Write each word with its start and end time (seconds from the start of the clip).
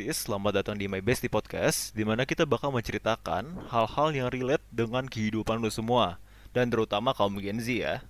Besties, 0.00 0.24
selamat 0.24 0.64
datang 0.64 0.80
di 0.80 0.88
My 0.88 1.04
Bestie 1.04 1.28
Podcast 1.28 1.92
di 1.92 2.08
mana 2.08 2.24
kita 2.24 2.48
bakal 2.48 2.72
menceritakan 2.72 3.68
hal-hal 3.68 4.08
yang 4.16 4.32
relate 4.32 4.64
dengan 4.72 5.04
kehidupan 5.04 5.60
lu 5.60 5.68
semua 5.68 6.16
Dan 6.56 6.72
terutama 6.72 7.12
kaum 7.12 7.36
Gen 7.36 7.60
Z 7.60 7.68
ya. 7.68 8.00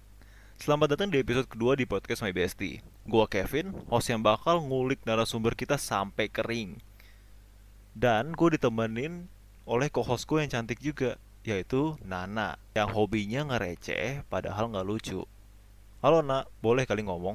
Selamat 0.54 0.94
datang 0.94 1.10
di 1.10 1.18
episode 1.18 1.50
kedua 1.50 1.74
di 1.74 1.90
podcast 1.90 2.22
My 2.22 2.30
Bestie. 2.30 2.78
Gua 3.10 3.26
Kevin, 3.26 3.74
host 3.90 4.06
yang 4.06 4.22
bakal 4.22 4.62
ngulik 4.62 5.02
narasumber 5.02 5.58
kita 5.58 5.82
sampai 5.82 6.30
kering. 6.30 6.78
Dan 7.90 8.38
gue 8.38 8.54
ditemenin 8.54 9.26
oleh 9.66 9.90
co-host 9.90 10.30
gue 10.30 10.46
yang 10.46 10.62
cantik 10.62 10.78
juga 10.78 11.18
Yaitu 11.42 11.98
Nana 12.06 12.54
Yang 12.70 12.94
hobinya 12.94 13.50
ngereceh 13.50 14.30
padahal 14.30 14.70
nggak 14.70 14.86
lucu. 14.86 15.26
Halo 16.06 16.22
Nak, 16.22 16.54
boleh 16.62 16.86
kali 16.86 17.02
ngomong? 17.02 17.34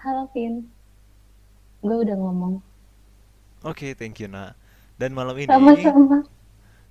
Halo 0.00 0.32
Vin, 0.32 0.64
gue 1.84 1.96
udah 2.08 2.16
ngomong. 2.16 2.69
Oke, 3.60 3.92
thank 3.92 4.16
you 4.24 4.28
Nak 4.28 4.56
Dan 4.96 5.12
malam 5.12 5.36
ini 5.36 5.48
Sama-sama. 5.48 6.24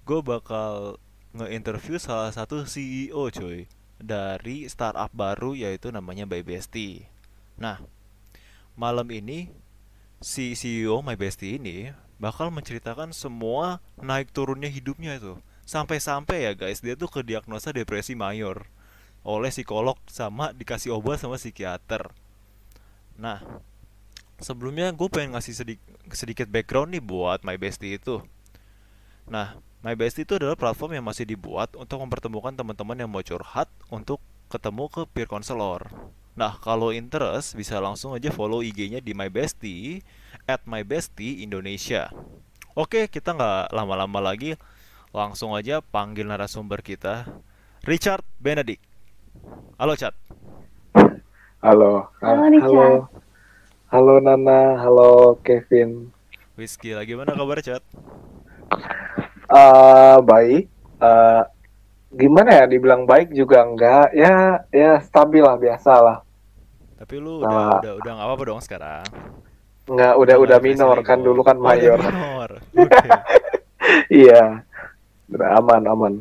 gue 0.06 0.20
bakal 0.26 0.98
nge-interview 1.34 2.02
salah 2.02 2.34
satu 2.34 2.66
CEO 2.66 3.30
cuy 3.30 3.70
dari 4.02 4.66
startup 4.66 5.14
baru 5.14 5.54
yaitu 5.54 5.94
namanya 5.94 6.26
My 6.26 6.42
Bestie. 6.42 7.06
Nah, 7.60 7.78
malam 8.74 9.06
ini 9.14 9.54
si 10.18 10.58
CEO 10.58 11.06
My 11.06 11.14
Bestie 11.14 11.62
ini 11.62 11.94
bakal 12.18 12.50
menceritakan 12.50 13.14
semua 13.14 13.84
naik 14.02 14.34
turunnya 14.34 14.72
hidupnya 14.72 15.22
itu. 15.22 15.38
Sampai-sampai 15.70 16.50
ya 16.50 16.52
guys, 16.58 16.82
dia 16.82 16.98
tuh 16.98 17.14
ke 17.14 17.22
diagnosa 17.22 17.70
depresi 17.70 18.18
mayor 18.18 18.66
oleh 19.22 19.54
psikolog 19.54 20.00
sama 20.10 20.50
dikasih 20.56 20.98
obat 20.98 21.22
sama 21.22 21.38
psikiater. 21.38 22.10
Nah, 23.20 23.44
sebelumnya 24.40 24.92
gue 24.96 25.08
pengen 25.12 25.36
ngasih 25.36 25.54
sedi- 25.56 25.84
sedikit 26.12 26.48
background 26.48 26.96
nih 26.96 27.04
buat 27.04 27.44
My 27.44 27.60
Bestie 27.60 28.00
itu. 28.00 28.24
Nah, 29.30 29.60
My 29.86 29.96
Bestie 29.96 30.26
itu 30.26 30.36
adalah 30.36 30.58
platform 30.58 31.00
yang 31.00 31.06
masih 31.06 31.28
dibuat 31.28 31.76
untuk 31.76 32.02
mempertemukan 32.02 32.56
teman-teman 32.56 32.98
yang 33.00 33.12
mau 33.12 33.24
curhat 33.24 33.70
untuk 33.92 34.20
ketemu 34.50 34.90
ke 34.90 35.02
peer 35.12 35.30
counselor. 35.30 35.88
Nah, 36.34 36.56
kalau 36.64 36.96
interest 36.96 37.54
bisa 37.54 37.78
langsung 37.84 38.16
aja 38.16 38.32
follow 38.32 38.64
IG-nya 38.64 39.04
di 39.04 39.12
My 39.12 39.28
Bestie 39.28 40.02
at 40.48 40.64
My 40.66 40.82
Bestie 40.88 41.44
Indonesia. 41.44 42.10
Oke, 42.74 43.12
kita 43.12 43.36
nggak 43.36 43.76
lama-lama 43.76 44.24
lagi, 44.24 44.56
langsung 45.12 45.52
aja 45.52 45.84
panggil 45.84 46.26
narasumber 46.26 46.80
kita, 46.80 47.28
Richard 47.84 48.24
Benedict. 48.40 48.80
Halo, 49.76 50.00
Chat. 50.00 50.16
Halo. 51.60 52.08
Halo, 52.24 52.44
Richard. 52.48 52.72
Halo. 52.72 53.29
Halo 53.90 54.22
Nana, 54.22 54.78
halo 54.78 55.38
Kevin. 55.42 56.14
Whisky, 56.54 56.94
lagi 56.94 57.18
mana 57.18 57.34
kabar, 57.34 57.58
Chat? 57.60 57.82
Eh 59.50 60.18
baik. 60.22 60.66
Eh 61.02 61.42
gimana 62.10 62.50
ya 62.54 62.66
dibilang 62.66 63.10
baik 63.10 63.34
juga 63.34 63.66
enggak. 63.66 64.14
Ya 64.14 64.62
ya 64.70 65.02
stabil 65.02 65.42
lah 65.42 65.58
biasa 65.58 65.92
lah. 65.98 66.18
Tapi 67.00 67.16
lu 67.18 67.42
udah 67.42 67.82
udah 67.82 67.94
udah 67.98 68.12
nggak 68.14 68.28
apa-apa 68.30 68.44
dong 68.46 68.62
sekarang. 68.62 69.06
Enggak 69.90 70.14
udah 70.22 70.36
udah 70.38 70.58
minor 70.62 70.98
kan 71.02 71.18
dulu 71.18 71.42
kan 71.42 71.58
Oh, 71.58 71.66
mayor. 71.66 71.98
minor. 71.98 72.50
Oke. 72.78 73.10
iya. 74.22 74.62
Udah 75.34 75.58
aman 75.58 75.82
aman. 75.90 76.14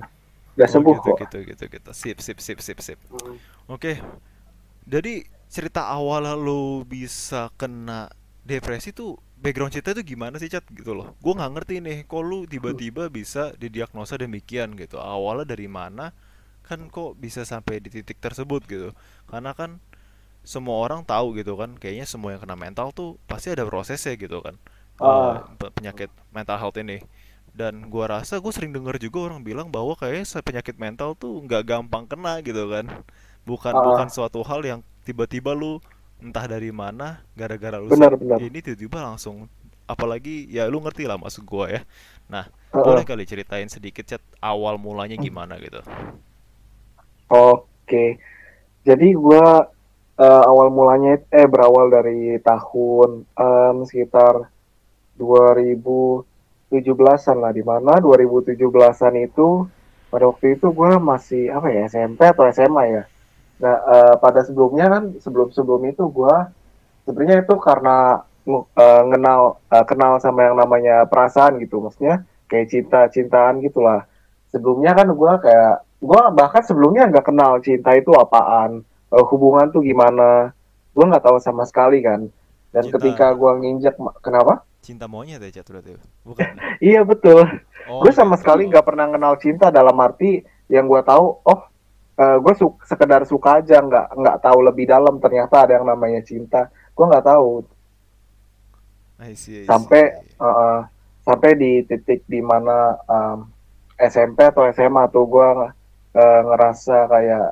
Udah 0.56 0.66
Oh, 0.66 0.72
sembuh 0.72 0.97
gitu, 0.97 1.10
kok. 1.12 1.19
gitu 1.28 1.38
gitu 1.44 1.64
gitu. 1.69 1.91
Sip 1.92 2.19
sip 2.25 2.38
sip 2.41 2.58
sip 2.64 2.78
sip. 2.80 2.98
Hmm. 3.12 3.36
Oke. 3.69 4.00
Jadi 4.88 5.20
cerita 5.48 5.82
awal 5.96 6.24
lu 6.46 6.84
bisa 6.94 7.48
kena 7.60 8.08
depresi 8.44 8.91
tuh 8.92 9.16
background 9.38 9.72
cerita 9.74 9.91
itu 9.96 10.02
gimana 10.16 10.36
sih 10.42 10.50
Cat 10.52 10.64
gitu 10.72 10.92
loh. 10.98 11.14
Gue 11.25 11.32
nggak 11.38 11.53
ngerti 11.54 11.75
nih, 11.86 11.98
kok 12.10 12.22
lu 12.31 12.38
tiba-tiba 12.48 13.03
bisa 13.19 13.54
didiagnosa 13.62 14.14
demikian 14.25 14.75
gitu. 14.82 14.97
Awalnya 15.00 15.47
dari 15.54 15.69
mana? 15.70 16.06
Kan 16.66 16.81
kok 16.92 17.16
bisa 17.19 17.42
sampai 17.53 17.81
di 17.84 17.91
titik 17.92 18.19
tersebut 18.25 18.62
gitu. 18.69 18.91
Karena 19.31 19.53
kan 19.56 19.70
semua 20.44 20.76
orang 20.84 21.03
tahu 21.06 21.36
gitu 21.41 21.54
kan, 21.60 21.70
kayaknya 21.82 22.06
semua 22.09 22.34
yang 22.36 22.42
kena 22.44 22.56
mental 22.59 22.88
tuh 22.97 23.10
pasti 23.30 23.48
ada 23.54 23.65
prosesnya 23.69 24.15
gitu 24.19 24.38
kan. 24.47 24.56
Pe- 25.59 25.72
penyakit 25.75 26.10
mental 26.34 26.56
health 26.60 26.78
ini. 26.80 26.98
Dan 27.53 27.91
gua 27.91 28.06
rasa 28.20 28.38
gue 28.38 28.53
sering 28.54 28.70
denger 28.76 28.97
juga 29.03 29.19
orang 29.32 29.42
bilang 29.42 29.69
bahwa 29.75 29.94
kayaknya 29.98 30.25
penyakit 30.47 30.76
mental 30.78 31.19
tuh 31.19 31.42
nggak 31.44 31.62
gampang 31.66 32.04
kena 32.06 32.38
gitu 32.47 32.70
kan. 32.70 32.86
Bukan 33.48 33.75
Ah. 33.75 33.82
bukan 33.82 34.09
suatu 34.12 34.41
hal 34.47 34.60
yang 34.62 34.80
tiba-tiba 35.08 35.56
lu 35.56 35.80
entah 36.20 36.44
dari 36.44 36.69
mana 36.69 37.24
gara-gara 37.32 37.80
lu 37.80 37.88
Benar, 37.88 38.20
benar. 38.20 38.36
ini 38.44 38.60
tiba-tiba 38.60 39.00
langsung 39.00 39.48
apalagi 39.88 40.44
ya 40.52 40.69
lu 40.69 40.84
ngerti 40.84 41.08
lah 41.08 41.16
maksud 41.16 41.48
gua 41.48 41.72
ya. 41.72 41.80
Nah, 42.28 42.44
Heeh. 42.76 42.84
boleh 42.84 43.08
kali 43.08 43.24
ceritain 43.24 43.72
sedikit 43.72 44.04
chat 44.04 44.20
awal 44.44 44.76
mulanya 44.76 45.16
gimana 45.16 45.56
gitu. 45.56 45.80
Oke. 47.32 48.20
Jadi 48.84 49.08
gua 49.16 49.64
eh, 50.20 50.42
awal 50.50 50.68
mulanya 50.68 51.16
eh 51.32 51.48
berawal 51.48 51.88
dari 51.88 52.36
tahun 52.44 53.24
em, 53.32 53.76
sekitar 53.88 54.44
2017-an 55.16 57.36
lah 57.42 57.52
di 57.56 57.64
mana 57.64 57.97
2017-an 58.00 59.14
itu 59.24 59.64
pada 60.12 60.24
waktu 60.28 60.56
itu 60.56 60.68
gua 60.72 60.97
masih 61.00 61.52
apa 61.52 61.68
ya 61.72 61.84
SMP 61.88 62.28
atau 62.28 62.44
SMA 62.48 62.84
ya. 62.92 63.02
Nah, 63.58 63.76
eh, 63.82 64.14
pada 64.22 64.41
sebelumnya 64.46 64.86
kan 64.86 65.02
sebelum-sebelum 65.19 65.82
itu 65.91 66.06
gua 66.10 66.54
sebenarnya 67.02 67.42
itu 67.42 67.54
karena 67.58 68.22
ngu- 68.46 68.66
eh, 68.70 69.02
kenal 69.10 69.41
eh, 69.66 69.84
kenal 69.84 70.12
sama 70.22 70.46
yang 70.46 70.56
namanya 70.58 71.04
perasaan 71.10 71.58
gitu. 71.58 71.82
Maksudnya 71.82 72.22
kayak 72.47 72.70
cinta-cintaan 72.70 73.58
gitulah. 73.66 74.06
Sebelumnya 74.54 74.94
kan 74.94 75.10
gua 75.12 75.42
kayak 75.42 75.82
gua 75.98 76.30
bahkan 76.30 76.62
sebelumnya 76.62 77.10
nggak 77.10 77.26
kenal 77.26 77.58
cinta 77.58 77.98
itu 77.98 78.14
apaan, 78.14 78.86
eh, 78.86 79.24
hubungan 79.26 79.74
tuh 79.74 79.82
gimana. 79.82 80.54
Gua 80.94 81.04
nggak 81.10 81.26
tahu 81.26 81.38
sama 81.42 81.66
sekali 81.66 81.98
kan. 81.98 82.30
Dan 82.70 82.84
Cinta. 82.86 82.94
ketika 83.00 83.34
gua 83.34 83.58
nginjek 83.58 83.98
kenapa? 84.22 84.62
Cinta 84.78 85.10
monyet 85.10 85.42
ya 85.42 85.50
chat 85.50 85.66
berarti. 85.66 85.98
Bukan. 86.22 86.47
Iya 86.78 87.02
betul. 87.02 87.42
Oh, 87.91 88.06
gue 88.06 88.12
sama 88.14 88.38
gitu. 88.38 88.47
sekali 88.47 88.70
nggak 88.70 88.86
pernah 88.86 89.10
kenal 89.10 89.34
cinta 89.42 89.72
dalam 89.74 89.97
arti 89.98 90.44
yang 90.68 90.86
gue 90.86 91.00
tahu 91.02 91.41
oh 91.42 91.60
gue 92.18 92.54
su 92.58 92.74
sekedar 92.82 93.22
suka 93.22 93.62
aja 93.62 93.78
nggak 93.78 94.18
nggak 94.18 94.36
tahu 94.42 94.58
lebih 94.66 94.90
dalam. 94.90 95.22
Ternyata 95.22 95.66
ada 95.66 95.78
yang 95.78 95.86
namanya 95.86 96.18
cinta. 96.26 96.66
Gue 96.90 97.06
nggak 97.06 97.26
tahu. 97.30 97.62
I 99.22 99.34
see, 99.34 99.62
I 99.62 99.66
see. 99.66 99.68
sampai 99.70 100.02
uh, 100.38 100.46
uh, 100.46 100.78
sampai 101.22 101.54
di 101.54 101.82
titik 101.86 102.26
di 102.26 102.42
mana 102.42 102.98
um, 103.06 103.46
SMP 103.98 104.46
atau 104.46 104.66
SMA 104.70 105.10
tuh 105.10 105.26
gue 105.26 105.48
uh, 106.14 106.40
ngerasa 106.46 107.06
kayak 107.10 107.48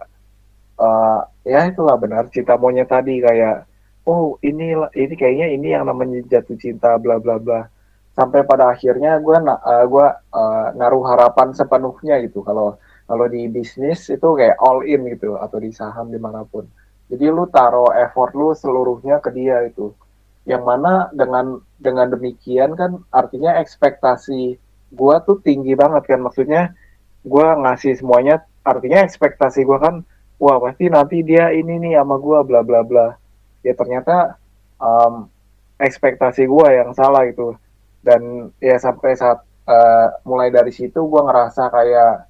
uh, 0.79 1.21
ya 1.47 1.67
itulah 1.71 1.95
benar 1.99 2.27
cinta 2.35 2.59
monyet 2.59 2.91
tadi. 2.91 3.23
Kayak 3.23 3.71
oh 4.03 4.35
ini 4.43 4.75
ini 4.95 5.15
kayaknya 5.15 5.47
ini 5.55 5.75
yang 5.75 5.87
namanya 5.87 6.23
jatuh 6.27 6.59
cinta 6.59 6.99
bla 6.99 7.23
bla 7.23 7.39
bla. 7.39 7.71
Sampai 8.19 8.43
pada 8.49 8.73
akhirnya 8.73 9.21
gue 9.21 9.37
na 9.45 9.61
uh, 9.61 9.85
gua, 9.85 10.09
uh, 10.33 10.73
naruh 10.75 11.05
harapan 11.05 11.53
sepenuhnya 11.53 12.19
gitu. 12.25 12.41
Kalau 12.41 12.81
kalau 13.07 13.31
di 13.31 13.47
bisnis 13.47 14.11
itu 14.11 14.29
kayak 14.35 14.59
all 14.59 14.83
in 14.83 15.07
gitu 15.07 15.39
atau 15.39 15.63
di 15.63 15.71
saham 15.71 16.11
di 16.11 16.19
mana 16.19 16.43
pun. 16.43 16.67
Jadi 17.07 17.31
lu 17.31 17.47
taruh 17.47 17.95
effort 17.95 18.35
lu 18.35 18.51
seluruhnya 18.51 19.23
ke 19.23 19.31
dia 19.31 19.63
itu. 19.63 19.95
Yang 20.43 20.63
mana 20.67 21.11
dengan 21.15 21.63
dengan 21.79 22.11
demikian 22.11 22.75
kan 22.75 22.99
artinya 23.15 23.63
ekspektasi 23.63 24.59
gua 24.91 25.23
tuh 25.23 25.39
tinggi 25.39 25.79
banget 25.79 26.11
kan. 26.11 26.19
Maksudnya 26.19 26.75
gua 27.23 27.55
ngasih 27.63 27.95
semuanya 27.95 28.43
artinya 28.67 29.07
ekspektasi 29.07 29.63
gua 29.63 29.79
kan 29.79 29.95
wah 30.43 30.59
pasti 30.59 30.91
nanti 30.91 31.23
dia 31.23 31.55
ini 31.55 31.79
nih 31.79 32.03
sama 32.03 32.19
gua 32.19 32.43
bla 32.43 32.67
bla 32.67 32.83
bla. 32.83 33.15
Ya 33.63 33.79
ternyata 33.79 34.35
um, 34.83 35.31
ekspektasi 35.79 36.51
gua 36.51 36.75
yang 36.75 36.91
salah 36.91 37.23
itu. 37.23 37.55
Dan 38.03 38.51
ya 38.59 38.83
sampai 38.83 39.15
saat 39.15 39.47
uh, 39.71 40.07
mulai 40.27 40.51
dari 40.51 40.75
situ 40.75 41.07
gua 41.07 41.23
ngerasa 41.31 41.71
kayak 41.71 42.26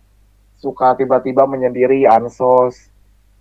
suka 0.56 0.96
tiba-tiba 0.96 1.44
menyendiri 1.44 2.08
ansos. 2.08 2.90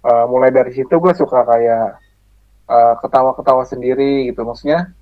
Uh, 0.06 0.29
mulai 0.29 0.53
dari 0.53 0.69
situ 0.69 1.01
gue 1.01 1.13
suka 1.17 1.41
kayak 1.41 1.97
uh, 2.69 2.94
ketawa-ketawa 3.01 3.65
sendiri 3.65 4.29
gitu. 4.29 4.45
Maksudnya 4.45 4.94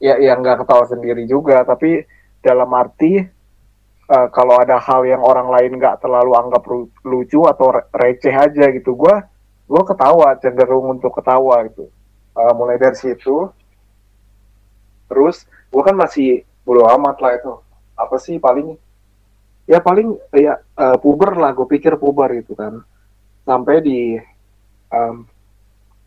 ya 0.00 0.16
ya 0.16 0.36
nggak 0.36 0.64
ketawa 0.64 0.84
sendiri 0.88 1.24
juga 1.24 1.64
tapi 1.64 2.04
dalam 2.44 2.68
arti 2.72 3.20
uh, 4.08 4.28
kalau 4.32 4.60
ada 4.60 4.76
hal 4.80 5.04
yang 5.08 5.24
orang 5.24 5.48
lain 5.48 5.80
nggak 5.80 6.04
terlalu 6.04 6.32
anggap 6.36 6.62
lucu 7.04 7.40
atau 7.48 7.72
re- 7.72 7.88
receh 7.96 8.32
aja 8.32 8.64
gitu 8.76 8.92
gue 8.92 9.14
gue 9.66 9.82
ketawa 9.82 10.38
cenderung 10.40 10.96
untuk 10.96 11.12
ketawa 11.16 11.66
gitu. 11.68 11.90
Uh, 12.36 12.52
mulai 12.56 12.80
dari 12.80 12.96
situ 12.96 13.48
terus 15.08 15.44
gue 15.68 15.82
kan 15.84 15.96
masih 15.96 16.48
bodo 16.64 16.88
amat 16.96 17.16
lah 17.20 17.32
itu. 17.36 17.52
Apa 17.96 18.16
sih 18.20 18.40
paling 18.40 18.76
ya 19.66 19.82
paling 19.82 20.14
ya 20.30 20.62
uh, 20.78 20.96
puber 20.98 21.34
lah 21.34 21.50
gue 21.52 21.66
pikir 21.66 21.98
puber 21.98 22.38
gitu 22.38 22.54
kan 22.54 22.82
sampai 23.42 23.82
di 23.82 24.00
um, 24.94 25.26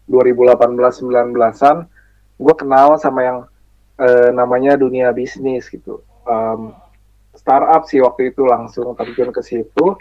2018-19an 0.09 1.77
gue 2.39 2.55
kenal 2.55 2.95
sama 2.97 3.21
yang 3.21 3.39
eh, 3.99 4.31
namanya 4.31 4.79
dunia 4.79 5.11
bisnis 5.11 5.67
gitu. 5.67 5.99
Em, 6.23 6.71
startup 7.35 7.83
sih 7.85 7.99
waktu 7.99 8.31
itu 8.31 8.47
langsung 8.47 8.95
terjun 8.95 9.29
ke 9.35 9.43
situ. 9.43 9.99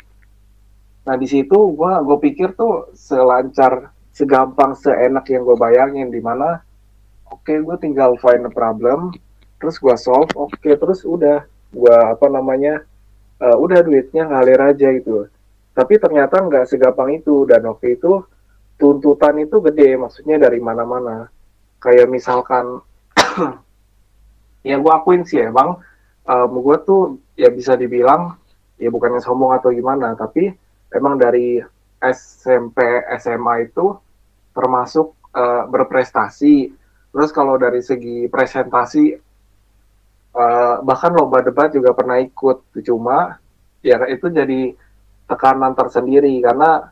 Nah 1.05 1.15
di 1.19 1.27
situ 1.27 1.59
gua 1.75 2.01
gue 2.05 2.19
pikir 2.31 2.55
tuh 2.55 2.95
selancar, 2.95 3.91
segampang, 4.15 4.79
seenak 4.79 5.27
yang 5.31 5.43
gue 5.43 5.57
bayangin 5.59 6.09
di 6.15 6.21
mana 6.23 6.63
oke 7.29 7.53
gue 7.53 7.77
tinggal 7.81 8.17
find 8.23 8.45
a 8.47 8.53
problem, 8.53 9.13
terus 9.61 9.81
gua 9.81 9.97
solve, 9.97 10.31
oke 10.37 10.69
terus 10.69 11.03
udah 11.05 11.45
gua 11.73 12.17
apa 12.17 12.27
namanya 12.29 12.85
eh, 13.43 13.57
udah 13.57 13.81
duitnya 13.83 14.29
ngalir 14.29 14.61
aja 14.61 14.89
gitu. 14.95 15.27
Tapi 15.75 15.95
ternyata 16.03 16.43
nggak 16.43 16.67
segampang 16.67 17.19
itu 17.19 17.47
dan 17.47 17.63
waktu 17.67 17.95
itu 17.95 18.23
tuntutan 18.79 19.39
itu 19.43 19.59
gede, 19.63 19.99
maksudnya 19.99 20.39
dari 20.39 20.59
mana-mana. 20.59 21.31
Kayak 21.79 22.11
misalkan 22.11 22.83
ya 24.69 24.77
gue 24.79 24.93
akuin 24.93 25.23
sih 25.23 25.43
emang 25.43 25.79
um, 26.27 26.51
gue 26.61 26.77
tuh 26.83 27.03
ya 27.39 27.49
bisa 27.49 27.79
dibilang 27.79 28.35
ya 28.79 28.91
bukannya 28.93 29.23
sombong 29.23 29.57
atau 29.59 29.73
gimana 29.73 30.15
tapi 30.15 30.53
emang 30.95 31.19
dari 31.19 31.63
SMP 31.99 32.79
SMA 33.19 33.71
itu 33.71 33.97
termasuk 34.55 35.15
uh, 35.35 35.67
berprestasi 35.67 36.71
terus 37.11 37.31
kalau 37.33 37.59
dari 37.59 37.83
segi 37.83 38.29
presentasi 38.31 39.28
uh, 40.39 40.75
bahkan 40.87 41.11
lomba 41.11 41.43
debat 41.43 41.69
juga 41.75 41.91
pernah 41.93 42.23
ikut. 42.23 42.71
Cuma 42.87 43.43
ya 43.83 43.99
itu 44.07 44.31
jadi 44.31 44.73
tekanan 45.27 45.75
tersendiri. 45.75 46.39
Karena 46.39 46.87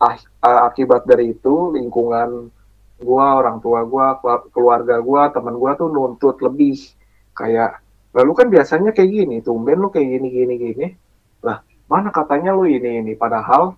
ah, 0.00 0.16
uh, 0.16 0.60
akibat 0.72 1.04
dari 1.04 1.36
itu 1.36 1.76
lingkungan 1.76 2.48
gua 2.96 3.36
orang 3.44 3.60
tua 3.60 3.84
gua 3.84 4.16
keluarga 4.48 4.96
gua 5.04 5.28
teman 5.28 5.60
gua 5.60 5.76
tuh 5.76 5.92
nuntut 5.92 6.40
lebih. 6.40 6.80
Kayak 7.36 7.84
lalu 8.16 8.32
kan 8.32 8.48
biasanya 8.48 8.90
kayak 8.96 9.12
gini 9.12 9.36
tumben 9.44 9.76
lu 9.76 9.92
kayak 9.92 10.08
gini 10.16 10.28
gini 10.32 10.54
gini. 10.56 10.86
Lah 11.44 11.60
mana 11.86 12.08
katanya 12.08 12.56
lu 12.56 12.64
ini 12.64 13.04
ini? 13.04 13.12
Padahal 13.12 13.76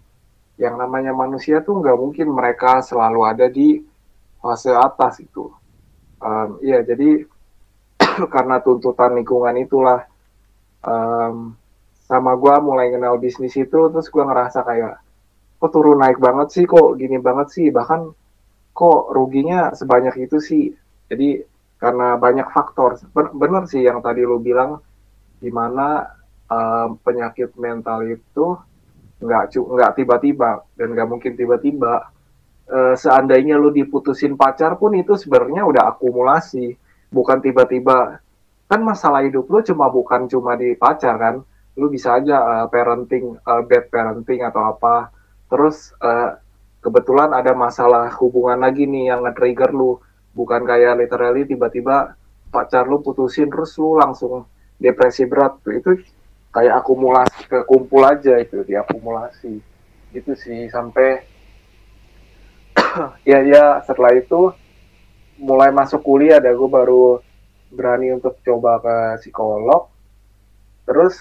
yang 0.58 0.78
namanya 0.78 1.14
manusia 1.14 1.62
tuh 1.62 1.82
nggak 1.82 1.98
mungkin 1.98 2.30
mereka 2.34 2.82
selalu 2.82 3.20
ada 3.26 3.46
di 3.50 3.82
fase 4.38 4.70
atas 4.70 5.18
itu. 5.18 5.50
Um, 6.18 6.58
iya 6.62 6.82
jadi 6.82 7.26
karena 8.34 8.58
tuntutan 8.62 9.14
lingkungan 9.18 9.54
itulah 9.58 10.04
um, 10.82 11.54
sama 12.08 12.32
gua 12.34 12.58
mulai 12.58 12.90
kenal 12.90 13.20
bisnis 13.20 13.54
itu 13.54 13.80
terus 13.92 14.08
gua 14.08 14.26
ngerasa 14.28 14.64
kayak 14.64 14.94
kok 15.58 15.70
turun 15.74 15.98
naik 15.98 16.22
banget 16.22 16.54
sih 16.54 16.64
kok 16.64 16.94
gini 16.94 17.18
banget 17.18 17.50
sih 17.50 17.66
bahkan 17.74 18.14
kok 18.72 19.10
ruginya 19.10 19.74
sebanyak 19.74 20.14
itu 20.30 20.38
sih 20.38 20.70
jadi 21.10 21.42
karena 21.78 22.18
banyak 22.18 22.50
faktor. 22.50 22.98
Benar 23.14 23.70
sih 23.70 23.86
yang 23.86 24.02
tadi 24.02 24.26
lu 24.26 24.42
bilang, 24.42 24.82
di 25.38 25.48
mana 25.48 26.04
um, 26.50 26.98
penyakit 27.00 27.54
mental 27.54 28.02
itu 28.04 28.58
nggak 29.18 29.54
nggak 29.54 29.92
tiba-tiba 29.98 30.62
dan 30.74 30.88
nggak 30.92 31.08
mungkin 31.08 31.32
tiba-tiba. 31.38 32.10
Uh, 32.68 32.92
seandainya 32.92 33.56
lu 33.56 33.72
diputusin 33.72 34.36
pacar 34.36 34.76
pun 34.76 34.92
itu 34.92 35.16
sebenarnya 35.16 35.64
udah 35.64 35.88
akumulasi, 35.96 36.76
bukan 37.12 37.38
tiba-tiba. 37.40 38.20
Kan 38.68 38.84
masalah 38.84 39.24
hidup 39.24 39.48
lu 39.48 39.64
cuma 39.64 39.88
bukan 39.88 40.28
cuma 40.28 40.52
di 40.56 40.76
pacar 40.76 41.16
kan, 41.16 41.40
lu 41.78 41.88
bisa 41.88 42.20
aja 42.20 42.36
uh, 42.44 42.66
parenting, 42.68 43.40
uh, 43.40 43.62
bad 43.64 43.88
parenting 43.88 44.44
atau 44.44 44.76
apa. 44.76 45.08
Terus 45.48 45.96
uh, 46.04 46.36
kebetulan 46.84 47.32
ada 47.32 47.56
masalah 47.56 48.12
hubungan 48.20 48.60
lagi 48.60 48.84
nih 48.84 49.12
yang 49.14 49.24
nge-trigger 49.24 49.72
lu 49.72 49.98
bukan 50.36 50.62
kayak 50.62 51.00
literally 51.00 51.42
tiba-tiba 51.48 52.14
pacar 52.54 52.86
lu 52.86 53.02
putusin 53.02 53.50
terus 53.50 53.74
lu 53.76 53.98
langsung 53.98 54.46
depresi 54.78 55.26
berat 55.26 55.58
itu 55.68 55.98
kayak 56.54 56.80
akumulasi 56.80 57.50
kekumpul 57.50 58.02
aja 58.06 58.38
itu 58.38 58.62
diakumulasi 58.62 59.58
itu 60.14 60.32
sih 60.38 60.70
sampai 60.70 61.26
ya 63.28 63.42
ya 63.44 63.82
setelah 63.84 64.14
itu 64.16 64.54
mulai 65.38 65.70
masuk 65.70 66.02
kuliah 66.02 66.42
ada 66.42 66.50
gue 66.50 66.68
baru 66.68 67.22
berani 67.70 68.12
untuk 68.12 68.38
coba 68.42 68.82
ke 68.82 68.96
psikolog. 69.22 69.88
Terus 70.84 71.14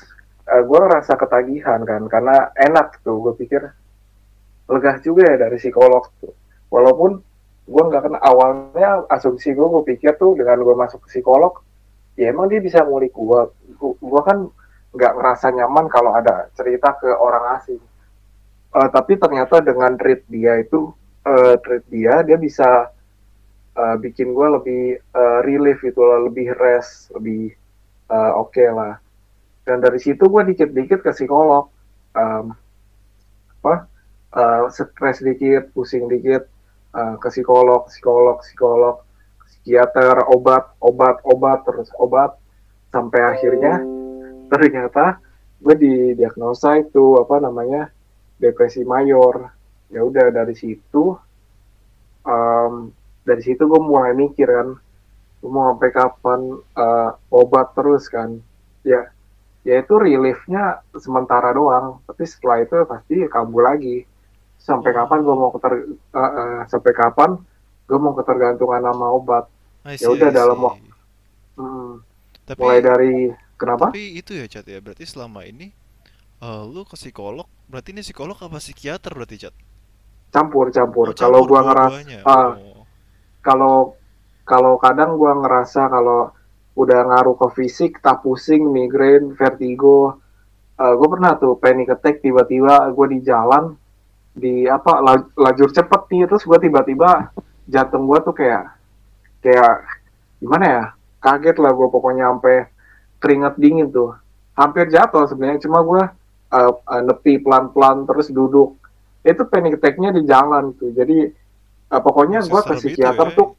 uh, 0.47 0.59
eh, 0.59 0.63
gue 0.65 0.79
ngerasa 0.79 1.13
ketagihan 1.15 1.81
kan 1.85 2.07
karena 2.09 2.51
enak 2.55 3.03
tuh 3.05 3.21
gue 3.21 3.33
pikir 3.37 3.61
lega 4.67 4.93
juga 4.99 5.23
ya 5.31 5.35
dari 5.47 5.57
psikolog 5.61 6.03
tuh. 6.19 6.33
Walaupun 6.73 7.11
gue 7.67 7.83
nggak 7.83 8.03
kenal 8.07 8.21
awalnya 8.23 9.03
asumsi 9.11 9.51
gue 9.51 9.67
gue 9.67 9.83
pikir 9.95 10.15
tuh 10.15 10.39
dengan 10.39 10.63
gue 10.63 10.75
masuk 10.75 11.03
ke 11.03 11.19
psikolog 11.19 11.59
ya 12.15 12.31
emang 12.31 12.47
dia 12.47 12.63
bisa 12.63 12.79
ngulik 12.79 13.11
gue 13.11 13.41
gue 13.75 14.21
kan 14.23 14.47
nggak 14.95 15.13
ngerasa 15.19 15.51
nyaman 15.51 15.85
kalau 15.91 16.15
ada 16.15 16.47
cerita 16.57 16.95
ke 16.97 17.11
orang 17.11 17.59
asing. 17.59 17.79
Uh, 18.71 18.89
tapi 18.91 19.15
ternyata 19.15 19.63
dengan 19.63 19.95
treat 19.95 20.23
dia 20.27 20.59
itu 20.59 20.91
uh, 21.23 21.55
treat 21.59 21.83
dia 21.87 22.23
dia 22.23 22.35
bisa 22.39 22.91
uh, 23.77 23.95
bikin 24.01 24.33
gue 24.33 24.47
lebih 24.57 24.83
uh, 25.13 25.39
relief 25.45 25.85
itu 25.85 26.01
lebih 26.01 26.57
rest 26.57 27.13
lebih 27.13 27.53
uh, 28.09 28.33
oke 28.35 28.51
okay 28.51 28.67
lah 28.73 28.97
dan 29.63 29.79
dari 29.79 30.01
situ 30.01 30.25
gue 30.25 30.43
dikit-dikit 30.51 31.05
ke 31.05 31.11
psikolog 31.13 31.69
um, 32.17 32.51
apa 33.61 33.85
uh, 34.33 34.67
stres 34.73 35.21
dikit 35.21 35.71
pusing 35.71 36.09
dikit 36.09 36.49
uh, 36.97 37.15
ke 37.21 37.27
psikolog, 37.29 37.87
psikolog, 37.89 38.41
psikolog, 38.41 38.95
psikiater, 39.45 40.25
obat, 40.31 40.73
obat, 40.81 41.21
obat, 41.23 41.63
terus 41.67 41.89
obat, 42.01 42.35
sampai 42.89 43.21
akhirnya 43.21 43.83
ternyata 44.47 45.19
gue 45.59 45.75
didiagnosa 45.75 46.79
itu 46.81 47.19
apa 47.19 47.41
namanya 47.41 47.91
depresi 48.41 48.85
mayor. 48.85 49.51
Ya 49.87 50.03
udah 50.03 50.31
dari 50.35 50.51
situ, 50.51 51.15
um, 52.27 52.91
dari 53.27 53.43
situ 53.43 53.67
gue 53.67 53.81
mulai 53.83 54.15
mikir 54.15 54.47
kan, 54.47 54.79
gue 55.43 55.51
mau 55.51 55.75
sampai 55.75 55.91
kapan 55.91 56.39
uh, 56.79 57.11
obat 57.27 57.75
terus 57.75 58.07
kan, 58.07 58.39
ya 58.87 59.11
ya 59.67 59.83
itu 59.83 59.99
reliefnya 59.99 60.79
sementara 60.95 61.51
doang 61.51 61.99
tapi 62.07 62.23
setelah 62.23 62.63
itu 62.63 62.75
pasti 62.87 63.27
kambuh 63.27 63.67
lagi. 63.67 64.07
Sampai 64.57 64.95
kapan 64.95 65.27
gue 65.27 65.35
mau 65.35 65.51
keter 65.51 65.73
uh, 66.15 66.19
uh, 66.19 66.59
sampai 66.71 66.95
kapan 66.95 67.35
gue 67.87 67.99
mau 67.99 68.15
ketergantungan 68.15 68.83
sama 68.83 69.07
obat? 69.11 69.45
Ya 69.99 70.07
udah 70.11 70.31
dalam 70.31 70.59
waktu 70.59 70.87
hmm, 71.57 71.91
tapi, 72.43 72.59
mulai 72.59 72.79
dari 72.79 73.13
kenapa? 73.55 73.89
tapi 73.91 74.19
itu 74.19 74.35
ya 74.37 74.45
cat 74.47 74.65
ya. 74.67 74.79
Berarti 74.79 75.03
selama 75.07 75.43
ini 75.43 75.73
uh, 76.43 76.63
lu 76.63 76.85
ke 76.85 76.95
psikolog 76.95 77.49
berarti 77.67 77.91
ini 77.91 78.01
psikolog 78.05 78.37
apa 78.39 78.61
psikiater 78.61 79.11
berarti 79.11 79.47
cat 79.47 79.55
campur 80.27 80.69
campur, 80.75 81.11
oh, 81.11 81.15
kalau 81.15 81.47
gue 81.47 81.55
ngerasa 81.55 81.99
uh, 82.27 82.31
oh. 82.59 82.76
Kalau 83.41 83.97
kalau 84.47 84.79
kadang 84.79 85.19
gue 85.19 85.31
ngerasa 85.31 85.91
kalau 85.91 86.31
udah 86.77 86.99
ngaruh 87.09 87.35
ke 87.35 87.47
fisik 87.57 87.99
tak 87.99 88.21
pusing 88.21 88.69
migrain 88.69 89.33
vertigo 89.33 90.21
uh, 90.77 90.93
gue 90.93 91.07
pernah 91.09 91.33
tuh 91.35 91.57
panic 91.57 91.89
attack 91.89 92.21
tiba-tiba 92.21 92.93
gue 92.93 93.07
di 93.17 93.19
jalan 93.25 93.73
di 94.37 94.69
apa 94.69 95.01
lajur 95.33 95.73
cepet 95.73 96.01
nih 96.13 96.29
terus 96.29 96.45
gue 96.45 96.57
tiba-tiba 96.61 97.33
jantung 97.65 98.05
gue 98.05 98.19
tuh 98.21 98.37
kayak 98.37 98.77
kayak 99.41 99.81
gimana 100.37 100.65
ya 100.65 100.83
kaget 101.17 101.57
lah 101.57 101.73
gue 101.73 101.87
pokoknya 101.89 102.29
sampai 102.29 102.57
keringat 103.17 103.57
dingin 103.57 103.89
tuh. 103.89 104.13
Hampir 104.57 104.89
jatuh 104.89 105.25
sebenarnya 105.29 105.61
cuma 105.65 105.81
gue 105.85 106.03
uh, 106.53 106.71
uh, 106.73 107.01
nepi 107.03 107.41
pelan-pelan 107.41 108.05
terus 108.05 108.29
duduk. 108.29 108.77
Itu 109.21 109.45
panic 109.49 109.81
attack-nya 109.81 110.13
di 110.13 110.23
jalan 110.25 110.73
tuh 110.77 110.93
jadi 110.93 111.29
uh, 111.91 112.01
pokoknya 112.01 112.43
gue 112.43 112.61
ke 112.61 112.73
psikiater 112.79 113.27
ya? 113.31 113.37
tuh 113.37 113.49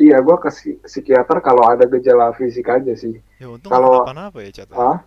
iya 0.00 0.16
gue 0.22 0.36
ke 0.40 0.50
psikiater 0.86 1.38
kalau 1.44 1.64
ada 1.66 1.84
gejala 1.86 2.32
fisik 2.34 2.66
aja 2.68 2.94
sih 2.96 3.18
ya, 3.38 3.46
kalau 3.66 4.06
apa 4.06 4.38
ya 4.42 4.50
cat 4.62 4.68
ah 4.74 4.98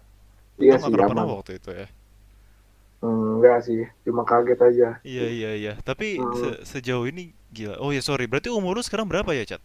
iya 0.61 0.77
sih 0.77 0.93
waktu 0.93 1.59
itu 1.59 1.71
ya 1.71 1.87
Enggak 3.03 3.67
sih, 3.67 3.83
cuma 4.07 4.23
kaget 4.23 4.59
aja. 4.63 4.89
Iya 5.03 5.27
iya 5.27 5.51
iya. 5.59 5.73
Tapi 5.83 6.23
hmm. 6.23 6.63
se 6.63 6.79
sejauh 6.79 7.03
ini 7.03 7.35
gila. 7.51 7.75
Oh 7.83 7.91
ya 7.91 7.99
sorry, 7.99 8.31
berarti 8.31 8.47
umur 8.47 8.79
lu 8.79 8.83
sekarang 8.83 9.11
berapa 9.11 9.27
ya, 9.35 9.43
Cat? 9.43 9.59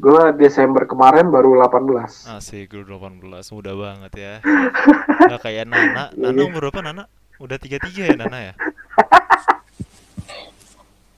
Gue 0.00 0.32
Desember 0.40 0.88
kemarin 0.88 1.28
baru 1.28 1.54
18. 1.60 2.32
Asik, 2.32 2.72
gue 2.72 2.82
18. 2.88 3.28
Mudah 3.52 3.74
banget 3.76 4.12
ya. 4.16 4.34
Gak 5.36 5.40
kayak 5.44 5.68
Nana. 5.68 6.10
Nana 6.16 6.32
iya. 6.32 6.48
umur 6.48 6.72
berapa 6.72 6.80
Nana? 6.80 7.04
Udah 7.36 7.60
33 7.60 8.08
ya 8.08 8.16
Nana 8.16 8.38
ya? 8.40 8.54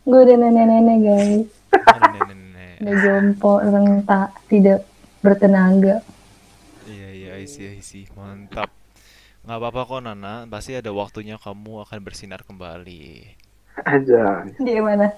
Gue 0.05 0.21
udah 0.21 0.37
nenek-nenek 0.37 0.99
guys. 1.01 1.45
nenek-nenek. 1.73 2.75
Udah 2.81 2.95
jompo, 3.01 3.53
rentak, 3.59 4.29
tidak 4.47 4.85
bertenaga. 5.21 6.05
Iya 6.85 7.09
iya, 7.11 7.31
I 7.41 7.49
see, 7.49 7.67
I 7.67 7.81
see. 7.81 8.05
Mantap. 8.13 8.69
Nggak 9.45 9.59
apa-apa 9.61 9.81
kok 9.85 10.01
Nana, 10.01 10.45
pasti 10.45 10.73
ada 10.73 10.89
waktunya 10.89 11.37
kamu 11.37 11.85
akan 11.85 11.99
bersinar 12.01 12.45
kembali. 12.45 13.33
Aja. 13.81 14.45
Di 14.57 14.81
mana? 14.81 15.13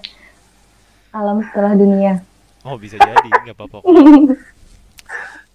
Alam 1.11 1.43
setelah 1.43 1.75
dunia. 1.75 2.19
Oh 2.63 2.75
bisa 2.75 2.95
jadi, 2.95 3.29
nggak 3.43 3.55
apa-apa 3.55 3.83
kok. 3.83 3.87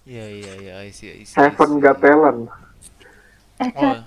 Iya 0.03 0.25
iya 0.27 0.53
iya, 0.59 0.73
I 0.83 0.91
see, 0.91 1.09
I 1.09 1.23
see, 1.23 1.37
see. 1.37 1.79
Got 1.79 2.03
Talent. 2.03 2.51
Eh, 3.55 3.69
Oh, 3.71 3.79
Cat, 3.79 3.97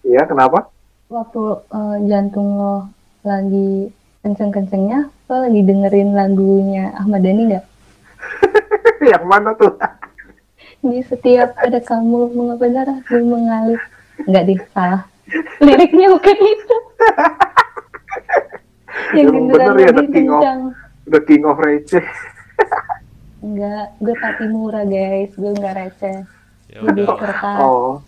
Iya, 0.00 0.22
kenapa? 0.24 0.70
waktu 1.04 1.42
eh, 1.68 1.96
jantung 2.08 2.56
lo 2.56 2.88
lagi 3.22 3.92
kenceng-kencengnya, 4.24 4.98
lo 5.28 5.36
lagi 5.38 5.60
dengerin 5.60 6.10
lagunya 6.10 6.90
Ahmad 6.96 7.20
Dhani 7.20 7.42
nggak? 7.46 7.64
Yang 9.12 9.24
mana 9.24 9.50
tuh? 9.52 9.72
Di 10.80 11.00
setiap 11.02 11.54
ada 11.56 11.78
kamu 11.78 12.32
mengapa 12.32 12.64
darah 12.66 12.98
gue 13.02 13.20
mengalir. 13.20 13.80
Enggak 14.20 14.42
deh, 14.46 14.60
salah. 14.70 15.02
Liriknya 15.58 16.06
bukan 16.10 16.36
itu. 16.36 16.76
Yang 19.14 19.26
bener 19.50 19.74
ya, 19.74 19.86
The 19.86 19.94
lebih 19.94 20.08
King 20.10 20.26
of- 20.26 20.32
kencang. 20.40 20.60
The 21.04 21.20
King 21.20 21.42
of 21.44 21.56
Receh. 21.58 22.04
Enggak, 23.44 23.86
gue 23.98 24.14
tapi 24.16 24.44
murah 24.48 24.82
guys, 24.82 25.30
gue 25.30 25.52
enggak 25.52 25.74
receh. 25.76 26.16
ya 26.64 26.80
Gue 26.80 26.96
udah, 26.96 27.06
kertas. 27.12 27.58
Oh, 27.60 28.00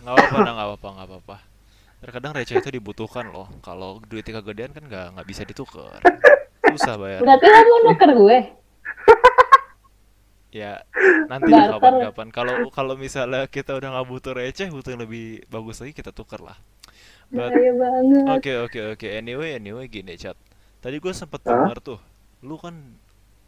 nggak 0.00 0.12
apa-apa, 0.14 0.38
nggak 0.38 0.66
apa-apa, 0.70 0.88
nggak 0.88 1.08
apa-apa. 1.10 1.36
Terkadang 2.02 2.34
receh 2.34 2.58
itu 2.58 2.70
dibutuhkan 2.74 3.30
loh. 3.30 3.46
Kalau 3.62 4.02
duitnya 4.02 4.42
kegedean 4.42 4.74
kan 4.74 4.84
nggak 4.90 5.06
nggak 5.14 5.26
bisa 5.30 5.46
ditukar. 5.46 6.02
Susah 6.74 6.98
bayar. 6.98 7.22
Berarti 7.22 7.46
lo 7.46 7.60
mau 7.62 7.78
nuker 7.86 8.10
gue? 8.18 8.38
Ya 10.52 10.84
nanti 11.32 11.48
kapan-kapan. 11.48 12.28
Kalau 12.28 12.68
kalau 12.68 12.92
misalnya 12.92 13.48
kita 13.48 13.72
udah 13.72 13.88
nggak 13.88 14.04
butuh 14.04 14.36
receh, 14.36 14.68
butuh 14.68 14.92
yang 14.92 15.00
lebih 15.00 15.40
bagus 15.48 15.80
lagi 15.80 15.96
kita 15.96 16.12
tukar 16.12 16.44
lah. 16.44 16.60
But 17.32 17.56
banget. 17.56 18.28
Oke 18.28 18.52
oke 18.60 18.80
oke. 18.92 19.06
Anyway 19.08 19.56
anyway 19.56 19.88
gini 19.88 20.12
chat. 20.20 20.36
Tadi 20.84 21.00
gue 21.00 21.12
sempet 21.16 21.40
Hah? 21.48 21.56
dengar 21.56 21.80
tuh, 21.80 21.96
lu 22.44 22.60
kan 22.60 22.76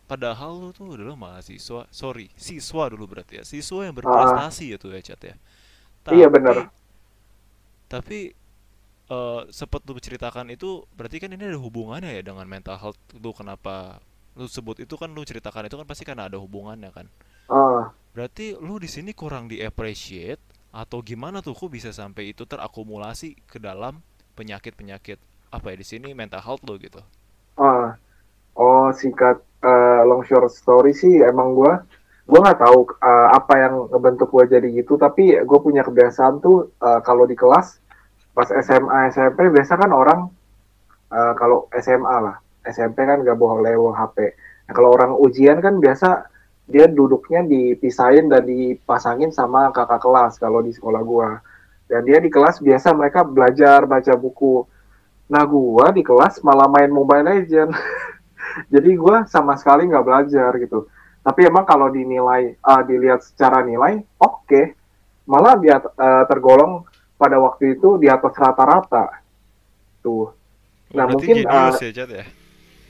padahal 0.08 0.56
lu 0.56 0.68
tuh 0.72 0.96
dulu 0.96 1.12
mahasiswa, 1.12 1.84
sorry 1.92 2.32
siswa 2.40 2.88
dulu 2.88 3.04
berarti 3.04 3.36
ya, 3.36 3.44
siswa 3.44 3.84
yang 3.84 3.92
berprestasi 3.92 4.72
ya 4.72 4.76
tuh 4.80 4.96
ya 4.96 5.04
chat 5.04 5.20
ya. 5.20 5.36
Iya, 6.08 6.30
Tapi- 6.30 6.32
bener. 6.40 6.56
Tapi 7.84 8.18
eh 9.12 9.40
sempet 9.58 9.80
lu 9.88 10.00
ceritakan 10.00 10.46
itu 10.56 10.70
berarti 10.96 11.16
kan 11.22 11.30
ini 11.36 11.44
ada 11.52 11.60
hubungannya 11.60 12.10
ya 12.16 12.22
dengan 12.24 12.46
mental 12.48 12.76
health 12.82 13.00
lu 13.22 13.30
kenapa 13.36 14.00
lu 14.38 14.46
sebut 14.48 14.76
itu 14.84 14.94
kan 15.00 15.10
lu 15.16 15.22
ceritakan 15.28 15.68
itu 15.68 15.76
kan 15.80 15.86
pasti 15.90 16.04
karena 16.08 16.24
ada 16.28 16.38
hubungannya 16.40 16.90
kan. 16.96 17.06
ah, 17.48 17.94
Berarti 18.16 18.46
lu 18.66 18.74
di 18.84 18.88
sini 18.94 19.10
kurang 19.20 19.44
di 19.52 19.56
appreciate 19.68 20.40
atau 20.82 20.98
gimana 21.08 21.38
tuh 21.46 21.54
kok 21.58 21.70
bisa 21.76 21.90
sampai 22.00 22.24
itu 22.32 22.42
terakumulasi 22.52 23.28
ke 23.50 23.58
dalam 23.68 23.94
penyakit-penyakit 24.38 25.18
apa 25.56 25.66
ya 25.72 25.76
di 25.82 25.86
sini 25.90 26.08
mental 26.20 26.42
health 26.46 26.62
lo 26.68 26.74
gitu. 26.86 27.00
ah. 27.58 27.96
Oh, 28.56 28.88
singkat 28.94 29.36
eh, 29.64 30.00
long 30.08 30.22
short 30.28 30.50
story 30.52 30.92
sih, 30.94 31.22
emang 31.24 31.54
gue 31.58 31.72
gue 32.30 32.40
nggak 32.44 32.60
tahu 32.64 32.78
eh, 33.02 33.28
apa 33.38 33.54
yang 33.64 33.74
ngebentuk 33.92 34.28
gue 34.34 34.44
jadi 34.54 34.68
gitu, 34.80 34.94
tapi 35.00 35.36
gue 35.42 35.60
punya 35.66 35.82
kebiasaan 35.88 36.40
tuh 36.44 36.72
eh, 36.82 37.00
kalau 37.06 37.24
di 37.30 37.36
kelas 37.38 37.80
pas 38.34 38.50
SMA 38.50 39.14
SMP 39.14 39.48
biasa 39.54 39.78
kan 39.78 39.90
orang 39.94 40.20
eh, 41.14 41.32
kalau 41.38 41.70
SMA 41.78 42.16
lah 42.20 42.36
SMP 42.64 43.04
kan 43.04 43.20
gak 43.20 43.36
boleh 43.36 43.76
HP. 43.76 44.16
Nah, 44.64 44.72
kalau 44.72 44.96
orang 44.96 45.12
ujian 45.20 45.60
kan 45.60 45.76
biasa 45.76 46.32
dia 46.64 46.88
duduknya 46.88 47.44
dipisahin 47.44 48.32
dan 48.32 48.48
dipasangin 48.48 49.28
sama 49.28 49.68
kakak 49.68 50.00
kelas 50.00 50.40
kalau 50.40 50.64
di 50.64 50.72
sekolah 50.72 51.02
gua. 51.04 51.44
Dan 51.84 52.08
dia 52.08 52.16
di 52.16 52.32
kelas 52.32 52.64
biasa 52.64 52.96
mereka 52.96 53.20
belajar 53.20 53.84
baca 53.84 54.16
buku. 54.16 54.64
Nah 55.28 55.44
gua 55.44 55.92
di 55.92 56.00
kelas 56.00 56.40
malah 56.40 56.64
main 56.72 56.88
Mobile 56.88 57.28
Legend. 57.28 57.70
Jadi 58.72 58.90
gua 58.96 59.28
sama 59.28 59.60
sekali 59.60 59.84
nggak 59.84 60.04
belajar 60.04 60.50
gitu. 60.56 60.88
Tapi 61.24 61.40
emang 61.48 61.64
kalau 61.64 61.88
dinilai, 61.88 62.56
ah, 62.60 62.84
dilihat 62.84 63.24
secara 63.24 63.64
nilai, 63.64 64.00
oke. 64.20 64.76
Malah 65.28 65.60
dia 65.60 65.76
eh, 65.80 66.24
tergolong 66.28 66.84
pada 67.14 67.36
waktu 67.38 67.78
itu 67.78 67.96
di 67.98 68.10
atas 68.10 68.34
rata-rata. 68.36 69.22
Tuh, 70.04 70.44
Nah, 70.94 71.10
Berarti 71.10 71.26
mungkin, 71.26 71.36
jenius 71.42 71.80
uh, 71.82 71.90
ya 71.90 72.04
ya. 72.06 72.24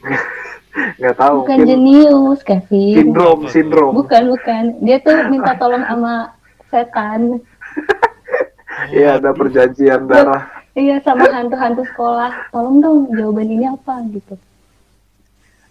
nggak 1.01 1.17
tahu. 1.17 1.37
Bukan 1.47 1.57
mungkin 1.57 1.71
jenius, 1.73 2.41
Kevin. 2.45 2.95
sindrom, 3.01 3.39
sindrom. 3.49 3.93
Bukan, 3.97 4.23
bukan. 4.29 4.63
Dia 4.85 4.97
tuh 5.01 5.17
minta 5.33 5.57
tolong 5.57 5.83
sama 5.89 6.37
setan. 6.69 7.21
Iya, 8.91 9.23
ada 9.23 9.31
perjanjian 9.31 10.11
darah. 10.11 10.51
Iya, 10.75 10.99
sama 11.07 11.31
hantu-hantu 11.31 11.87
sekolah. 11.95 12.51
Tolong 12.51 12.83
dong, 12.83 12.99
jawaban 13.15 13.47
ini 13.47 13.71
apa 13.71 14.03
gitu. 14.11 14.35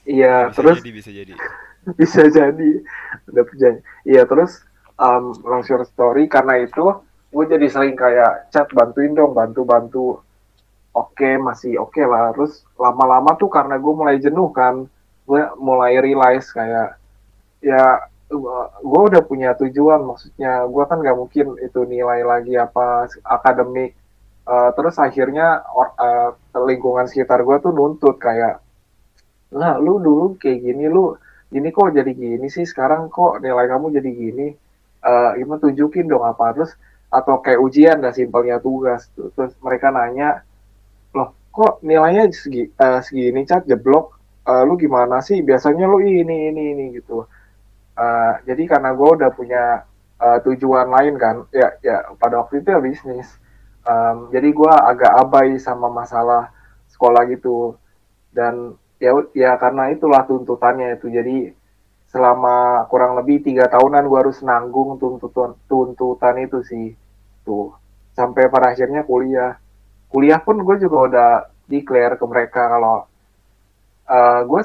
Iya, 0.08 0.56
terus 0.56 0.80
jadi 0.80 0.92
bisa 0.96 1.12
jadi. 1.12 1.34
bisa 2.00 2.22
jadi 2.32 2.70
ada 3.28 3.42
perjanjian. 3.44 3.84
Iya, 4.08 4.24
terus 4.24 4.64
um, 4.96 5.36
long 5.44 5.68
short 5.68 5.84
story 5.92 6.32
karena 6.32 6.64
itu 6.64 6.96
gue 7.34 7.46
jadi 7.54 7.68
sering 7.74 7.96
kayak 8.04 8.32
chat 8.54 8.68
bantuin 8.78 9.12
dong, 9.18 9.32
bantu-bantu. 9.40 10.22
Oke, 11.02 11.32
masih 11.48 11.74
oke 11.84 12.02
lah. 12.12 12.34
Terus 12.36 12.54
lama-lama 12.84 13.32
tuh 13.42 13.50
karena 13.56 13.76
gue 13.84 13.94
mulai 14.02 14.18
jenuh 14.26 14.50
kan, 14.60 14.76
gue 15.30 15.42
mulai 15.68 15.94
realize 16.06 16.48
kayak 16.58 16.98
ya 17.64 17.84
gue 18.92 19.02
udah 19.10 19.22
punya 19.30 19.50
tujuan 19.62 20.02
maksudnya 20.10 20.66
gue 20.74 20.84
kan 20.90 20.98
nggak 21.02 21.18
mungkin 21.22 21.48
itu 21.68 21.80
nilai 21.94 22.22
lagi 22.32 22.54
apa 22.58 23.10
akademik 23.38 23.92
Eh, 24.44 24.72
terus 24.76 25.00
akhirnya 25.00 25.64
or- 25.72 25.96
eh, 26.08 26.30
lingkungan 26.70 27.08
sekitar 27.08 27.40
gue 27.48 27.58
tuh 27.64 27.72
nuntut 27.72 28.20
kayak 28.20 28.60
lah 29.54 29.74
lu 29.86 29.94
dulu 30.02 30.26
kayak 30.42 30.60
gini 30.66 30.86
lu 30.96 31.14
ini 31.58 31.70
kok 31.76 31.94
jadi 31.98 32.12
gini 32.24 32.48
sih 32.56 32.66
sekarang 32.72 33.02
kok 33.14 33.40
nilai 33.44 33.66
kamu 33.72 33.88
jadi 33.98 34.12
gini 34.24 34.48
Eh 35.04 35.32
gimana 35.44 35.60
tunjukin 35.60 36.08
dong 36.08 36.24
apa 36.24 36.46
terus 36.56 36.72
atau 37.14 37.38
kayak 37.46 37.62
ujian 37.62 37.98
dah 38.02 38.10
simpelnya 38.10 38.58
tugas 38.58 39.06
terus 39.14 39.54
mereka 39.62 39.94
nanya 39.94 40.42
loh 41.14 41.38
kok 41.54 41.86
nilainya 41.86 42.34
segi, 42.34 42.66
eh, 42.66 43.00
segini 43.06 43.46
cat 43.46 43.64
jeblok. 43.70 44.18
Eh, 44.44 44.64
lu 44.68 44.76
gimana 44.76 45.22
sih? 45.24 45.40
Biasanya 45.46 45.86
lu 45.88 46.02
ini 46.04 46.50
ini 46.52 46.64
ini 46.76 46.86
gitu. 46.98 47.24
Eh, 47.96 48.34
jadi 48.50 48.64
karena 48.66 48.90
gue 48.98 49.10
udah 49.22 49.30
punya 49.38 49.64
eh, 50.24 50.40
tujuan 50.46 50.88
lain 50.90 51.16
kan 51.22 51.36
ya 51.54 51.70
ya 51.86 51.98
pada 52.18 52.42
waktu 52.42 52.66
itu 52.66 52.70
ya 52.74 52.80
bisnis. 52.82 53.30
Em, 53.84 54.32
jadi 54.32 54.50
gue 54.56 54.74
agak 54.92 55.12
abai 55.28 55.60
sama 55.60 55.88
masalah 55.92 56.50
sekolah 56.90 57.24
gitu. 57.30 57.78
Dan 58.34 58.76
ya 58.98 59.12
ya 59.36 59.52
karena 59.62 59.94
itulah 59.94 60.26
tuntutannya 60.26 60.98
itu. 60.98 61.08
Jadi 61.12 61.38
selama 62.10 62.86
kurang 62.92 63.18
lebih 63.20 63.42
tiga 63.46 63.66
tahunan 63.70 64.06
gue 64.10 64.20
harus 64.22 64.40
nanggung 64.46 65.02
tuntutan 65.02 65.58
tuntutan 65.66 66.36
itu 66.46 66.62
sih 66.66 66.94
tuh 67.44 67.76
sampai 68.16 68.48
pada 68.50 68.72
akhirnya 68.74 69.04
kuliah. 69.04 69.60
Kuliah 70.10 70.40
pun 70.42 70.62
gue 70.62 70.76
juga 70.78 70.98
udah 71.10 71.32
declare 71.66 72.16
ke 72.18 72.26
mereka 72.28 72.62
kalau 72.70 73.08
gue 74.46 74.62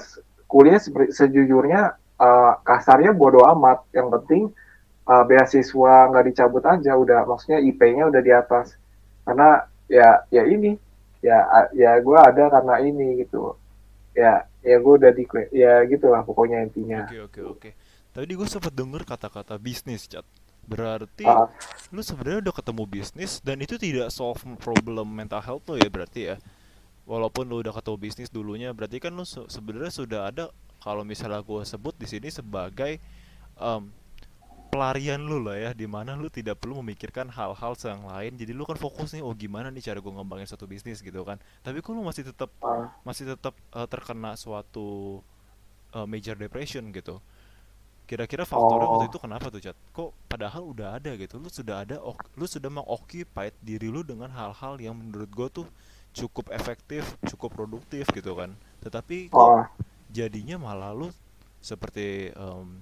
kuliah 0.49 0.81
seber- 0.81 1.13
sejujurnya 1.13 1.97
eh, 2.21 2.53
kasarnya 2.65 3.13
bodoh 3.15 3.45
amat. 3.57 3.85
Yang 3.93 4.09
penting 4.21 4.43
eh, 5.09 5.25
beasiswa 5.29 5.95
nggak 6.13 6.27
dicabut 6.33 6.65
aja 6.65 6.93
udah 6.97 7.25
maksudnya 7.29 7.59
IP-nya 7.65 8.09
udah 8.09 8.23
di 8.23 8.33
atas. 8.33 8.77
Karena 9.25 9.65
ya 9.89 10.25
ya 10.29 10.45
ini 10.45 10.77
ya 11.25 11.69
ya 11.75 11.99
gue 11.99 12.19
ada 12.19 12.45
karena 12.53 12.75
ini 12.85 13.25
gitu. 13.25 13.57
Ya 14.13 14.45
ya 14.61 14.77
gue 14.77 14.95
udah 15.01 15.11
di 15.15 15.25
ya 15.55 15.81
gitulah 15.89 16.21
pokoknya 16.27 16.61
intinya. 16.67 17.09
Oke 17.09 17.19
oke 17.25 17.41
oke. 17.45 17.71
Tadi 18.13 18.33
gue 18.35 18.49
sempat 18.51 18.75
denger 18.75 19.07
kata-kata 19.07 19.55
bisnis 19.57 20.11
chat. 20.11 20.27
Berarti 20.69 21.25
Ah, 21.25 21.49
lu 21.95 22.01
sebenarnya 22.05 22.41
udah 22.45 22.55
ketemu 22.61 22.85
bisnis 22.85 23.33
dan 23.41 23.57
itu 23.65 23.81
tidak 23.81 24.13
solve 24.13 24.41
problem 24.61 25.09
mental 25.09 25.41
health 25.41 25.65
lo 25.69 25.77
ya 25.81 25.89
berarti 25.89 26.21
ya. 26.35 26.37
Walaupun 27.09 27.49
lu 27.49 27.65
udah 27.65 27.73
ketemu 27.73 27.97
bisnis 27.97 28.29
dulunya, 28.29 28.69
berarti 28.77 29.01
kan 29.01 29.13
lu 29.17 29.25
se- 29.25 29.49
sebenarnya 29.49 29.93
sudah 29.93 30.21
ada 30.29 30.45
kalau 30.85 31.03
misalnya 31.09 31.41
gue 31.41 31.63
sebut 31.65 31.95
di 31.97 32.05
sini 32.05 32.29
sebagai 32.29 33.01
em, 33.59 33.83
pelarian 34.69 35.17
lu 35.25 35.41
lah 35.41 35.57
ya, 35.57 35.71
di 35.73 35.89
mana 35.89 36.13
lu 36.21 36.29
tidak 36.29 36.61
perlu 36.61 36.85
memikirkan 36.85 37.33
hal-hal 37.33 37.73
yang 37.81 38.05
lain. 38.05 38.33
Jadi 38.37 38.53
lu 38.53 38.65
kan 38.69 38.77
fokus 38.77 39.17
nih, 39.17 39.25
oh 39.25 39.33
gimana 39.33 39.73
nih 39.73 39.81
cara 39.89 39.99
gue 40.05 40.13
ngembangin 40.13 40.49
satu 40.53 40.69
bisnis 40.69 41.01
gitu 41.01 41.25
kan. 41.25 41.41
Tapi 41.65 41.81
kok 41.81 41.93
lu 41.97 42.05
masih 42.05 42.29
tetap 42.29 42.53
ah. 42.61 42.93
masih 43.09 43.25
tetap 43.33 43.57
eh, 43.73 43.89
terkena 43.89 44.37
suatu 44.37 45.21
eh, 45.97 46.07
major 46.07 46.37
depression 46.37 46.85
gitu. 46.93 47.21
Kira-kira 48.09 48.49
faktornya 48.49 48.89
waktu 48.89 49.07
Oh. 49.07 49.11
itu 49.13 49.19
kenapa 49.21 49.53
tuh, 49.53 49.61
Chat? 49.61 49.77
Kok 49.93 50.11
padahal 50.33 50.65
udah 50.65 50.97
ada 50.97 51.13
gitu. 51.15 51.37
Lu 51.37 51.53
sudah 51.53 51.85
ada 51.85 52.01
lu 52.41 52.47
sudah 52.49 52.73
mengoccupied 52.73 53.53
diri 53.61 53.93
lu 53.93 54.01
dengan 54.01 54.33
hal-hal 54.33 54.81
yang 54.81 54.97
menurut 54.97 55.29
gue 55.29 55.49
tuh 55.53 55.67
cukup 56.17 56.49
efektif, 56.51 57.05
cukup 57.29 57.53
produktif 57.53 58.09
gitu 58.11 58.33
kan. 58.33 58.57
Tetapi 58.81 59.29
kok 59.29 59.45
Oh, 59.45 59.61
jadinya 60.09 60.57
malah 60.57 60.97
lu 60.97 61.13
seperti 61.61 62.33
em, 62.33 62.81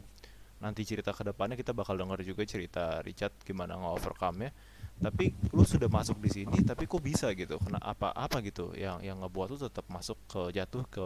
nanti 0.62 0.86
cerita 0.86 1.10
ke 1.10 1.26
depannya 1.26 1.58
kita 1.58 1.74
bakal 1.74 1.98
dengar 1.98 2.22
juga 2.22 2.46
cerita 2.46 3.02
Richard 3.02 3.34
gimana 3.42 3.74
nge-overcome-nya. 3.76 4.54
Tapi 4.96 5.28
lu 5.52 5.60
sudah 5.66 5.90
masuk 5.92 6.16
di 6.24 6.30
sini, 6.32 6.64
tapi 6.64 6.88
kok 6.88 7.02
bisa 7.04 7.28
gitu? 7.36 7.60
Kena 7.60 7.76
apa 7.82 8.14
apa 8.16 8.40
gitu 8.40 8.72
yang 8.78 9.02
yang 9.04 9.20
ngebuat 9.20 9.52
lu 9.52 9.58
tetap 9.60 9.84
masuk 9.92 10.16
ke 10.30 10.54
jatuh 10.56 10.86
ke 10.88 11.04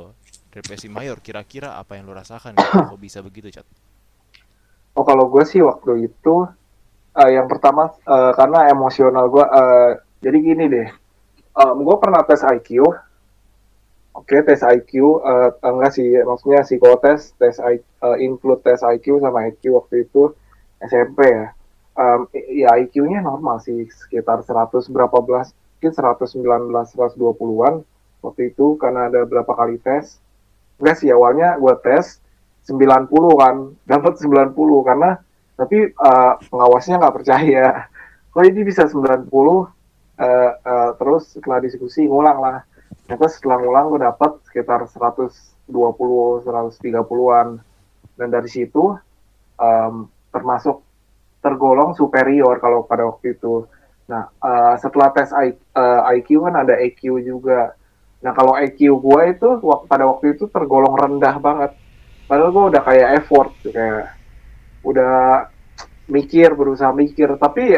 depresi 0.55 0.87
mayor? 0.87 1.19
Kira-kira 1.19 1.75
apa 1.75 1.99
yang 1.99 2.07
lu 2.07 2.15
rasakan 2.15 2.55
gitu? 2.55 2.79
Kok 2.87 3.01
bisa 3.01 3.19
begitu, 3.25 3.51
Chat? 3.51 3.67
Oh 4.97 5.05
kalau 5.07 5.27
gue 5.33 5.45
sih 5.47 5.63
waktu 5.71 5.93
itu 6.11 6.35
eh, 7.21 7.31
yang 7.37 7.47
pertama 7.53 7.83
eh, 8.15 8.33
karena 8.39 8.59
emosional 8.75 9.27
gue 9.35 9.45
eh, 9.47 9.91
jadi 10.25 10.39
gini 10.49 10.65
deh, 10.75 10.89
gue 11.87 11.97
pernah 12.03 12.23
tes 12.29 12.43
IQ. 12.45 12.69
Oke 14.15 14.37
tes 14.47 14.61
IQ 14.67 15.23
eh, 15.23 15.51
enggak 15.63 15.93
sih 15.97 16.09
maksudnya 16.29 16.61
psikotes 16.67 17.21
tes 17.41 17.57
I- 17.63 17.85
eh, 18.07 18.17
include 18.27 18.61
tes 18.67 18.81
IQ 18.83 19.07
sama 19.23 19.47
IQ 19.49 19.63
waktu 19.79 20.07
itu 20.07 20.35
SMP 20.83 21.19
ya. 21.31 21.47
Em, 22.01 22.21
ya 22.63 22.69
IQ-nya 22.81 23.21
normal 23.21 23.61
sih 23.67 23.85
sekitar 23.91 24.41
100 24.47 24.89
berapa 24.89 25.19
belas 25.21 25.53
mungkin 25.79 25.93
119 25.97 26.87
120-an 26.93 27.75
waktu 28.25 28.53
itu 28.55 28.77
karena 28.83 29.09
ada 29.11 29.21
berapa 29.27 29.53
kali 29.57 29.77
tes. 29.83 30.19
Enggak 30.81 30.97
sih 31.01 31.11
awalnya 31.13 31.57
gue 31.61 31.75
tes 31.85 32.20
90 32.71 33.11
kan 33.43 33.57
dapat 33.83 34.15
90 34.23 34.87
karena 34.87 35.19
tapi 35.59 35.93
eh, 35.93 36.33
pengawasnya 36.49 36.97
nggak 37.03 37.17
percaya. 37.21 37.67
Kok 38.33 38.45
ini 38.49 38.61
bisa 38.65 38.89
90 38.89 39.27
eh, 39.27 40.53
eh, 40.55 40.91
terus 40.97 41.37
setelah 41.37 41.59
diskusi 41.61 42.09
ngulang 42.09 42.39
lah. 42.41 42.59
Ternyata 43.05 43.27
setelah 43.29 43.59
ngulang 43.61 43.85
gue 43.91 44.01
dapat 44.07 44.31
sekitar 44.47 44.87
120 44.87 46.47
130-an 46.47 47.49
dan 48.15 48.29
dari 48.29 48.51
situ 48.51 48.95
em, 49.59 50.07
termasuk 50.31 50.85
tergolong 51.41 51.97
superior 51.99 52.61
kalau 52.63 52.87
pada 52.87 53.09
waktu 53.11 53.35
itu. 53.35 53.67
Nah 54.09 54.31
eh, 54.31 54.75
setelah 54.79 55.11
tes 55.11 55.31
I- 55.35 55.59
eh, 55.59 56.01
IQ 56.23 56.47
kan 56.47 56.55
ada 56.63 56.79
EQ 56.79 57.19
juga. 57.21 57.75
Nah 58.23 58.33
kalau 58.37 58.55
EQ 58.57 58.79
gue 59.01 59.21
itu 59.35 59.49
pada 59.91 60.05
waktu 60.07 60.39
itu 60.39 60.47
tergolong 60.49 60.95
rendah 60.95 61.37
banget 61.43 61.73
padahal 62.31 62.55
gue 62.55 62.65
udah 62.71 62.83
kayak 62.87 63.09
effort 63.19 63.51
kayak 63.67 64.15
udah 64.87 65.51
mikir 66.07 66.55
berusaha 66.55 66.95
mikir. 66.95 67.35
Tapi 67.35 67.75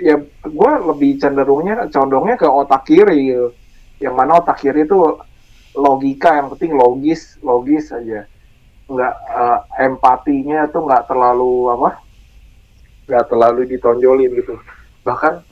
ya, 0.00 0.16
gue 0.44 0.72
lebih 0.88 1.20
cenderungnya 1.20 1.92
condongnya 1.92 2.40
ke 2.40 2.48
otak 2.48 2.88
kiri 2.88 3.36
gitu. 3.36 3.48
yang 4.00 4.16
mana 4.16 4.40
otak 4.40 4.64
kiri 4.64 4.88
itu 4.88 4.96
logika 5.76 6.40
yang 6.40 6.48
penting 6.56 6.72
logis 6.72 7.36
logis 7.44 7.92
aja. 7.92 8.24
Nggak 8.88 9.14
eh, 9.28 9.60
empatinya 9.84 10.64
tuh 10.72 10.88
nggak 10.88 11.04
terlalu 11.04 11.68
apa 11.68 11.90
nggak 13.04 13.26
terlalu 13.28 13.68
ditonjolin 13.68 14.32
gitu. 14.40 14.56
Bahkan 15.04 15.44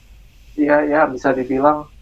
ya 0.57 0.81
ya 0.89 1.05
bisa 1.13 1.37
dibilang 1.37 1.93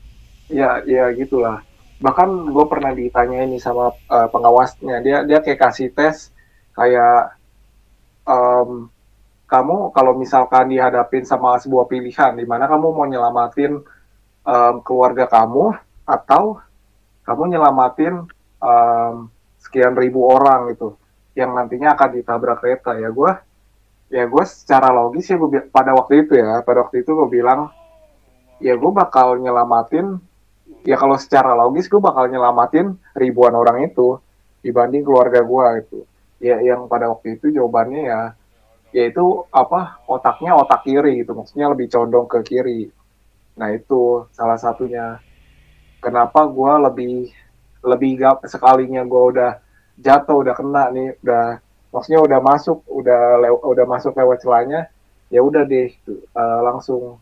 ya 0.47 0.87
ya 0.87 1.11
gitulah 1.19 1.67
bahkan 1.97 2.29
gue 2.29 2.65
pernah 2.69 2.93
ditanya 2.93 3.45
ini 3.49 3.57
sama 3.57 3.93
eh, 3.93 4.29
pengawasnya. 4.29 5.01
Dia 5.01 5.25
dia 5.25 5.39
kayak 5.41 5.61
kasih 5.61 5.89
tes 5.97 6.31
kayak 6.77 7.37
em, 8.29 8.91
kamu 9.47 9.95
kalau 9.97 10.13
misalkan 10.19 10.69
dihadapin 10.75 11.25
sama 11.25 11.57
sebuah 11.63 11.87
pilihan 11.89 12.35
di 12.37 12.45
mana 12.45 12.69
kamu 12.69 12.87
mau 12.93 13.07
nyelamatin 13.09 13.81
em, 14.45 14.75
keluarga 14.85 15.25
kamu 15.31 15.73
atau 16.05 16.61
kamu 17.25 17.43
nyelamatin 17.57 18.15
em, 18.61 19.15
sekian 19.63 19.95
ribu 19.97 20.29
orang 20.29 20.73
gitu 20.77 21.01
yang 21.37 21.53
nantinya 21.57 21.97
akan 21.97 22.11
ditabrak 22.13 22.61
kereta. 22.61 23.01
Ya 23.01 23.09
gue 23.09 23.33
ya 24.13 24.25
gue 24.29 24.45
secara 24.47 24.95
logis 24.95 25.27
ya 25.33 25.37
gue 25.41 25.67
pada 25.73 25.91
waktu 25.97 26.27
itu 26.27 26.39
ya 26.39 26.63
pada 26.63 26.87
waktu 26.87 27.03
itu 27.03 27.11
gue 27.11 27.29
bilang 27.31 27.73
ya 28.63 28.79
gue 28.79 28.91
bakal 28.95 29.41
nyelamatin 29.41 30.23
ya 30.91 30.97
kalau 31.03 31.17
secara 31.25 31.53
logis 31.61 31.87
gue 31.93 32.01
bakal 32.09 32.25
nyelamatin 32.33 32.87
ribuan 33.23 33.55
orang 33.63 33.79
itu 33.89 34.09
dibanding 34.65 35.03
keluarga 35.07 35.41
gue 35.51 35.67
itu 35.83 35.99
ya 36.49 36.57
yang 36.69 36.81
pada 36.93 37.07
waktu 37.13 37.29
itu 37.41 37.47
jawabannya 37.57 38.03
ya 38.13 38.23
yaitu 38.97 39.25
apa 39.63 40.01
otaknya 40.09 40.53
otak 40.63 40.81
kiri 40.87 41.23
gitu. 41.23 41.33
Maksudnya 41.39 41.67
lebih 41.75 41.89
condong 41.95 42.27
ke 42.33 42.39
kiri. 42.49 42.83
Nah 43.61 43.69
itu 43.79 44.27
salah 44.37 44.59
satunya. 44.61 45.21
Kenapa 46.05 46.41
gue 46.47 46.73
lebih 46.87 47.15
lebih 47.91 48.11
gak 48.23 48.37
sekalinya 48.53 49.03
gue 49.07 49.23
udah 49.33 49.51
jatuh 50.01 50.37
udah 50.45 50.55
kena 50.59 50.85
nih 50.95 51.09
udah 51.25 51.45
maksudnya 51.93 52.21
udah 52.27 52.41
masuk 52.51 52.79
udah 53.01 53.21
lew- 53.43 53.65
udah 53.73 53.87
masuk 53.89 54.13
lewat 54.19 54.39
celahnya 54.45 54.81
ya 55.35 55.41
udah 55.49 55.63
deh 55.67 55.89
eh, 56.41 56.61
langsung 56.67 57.19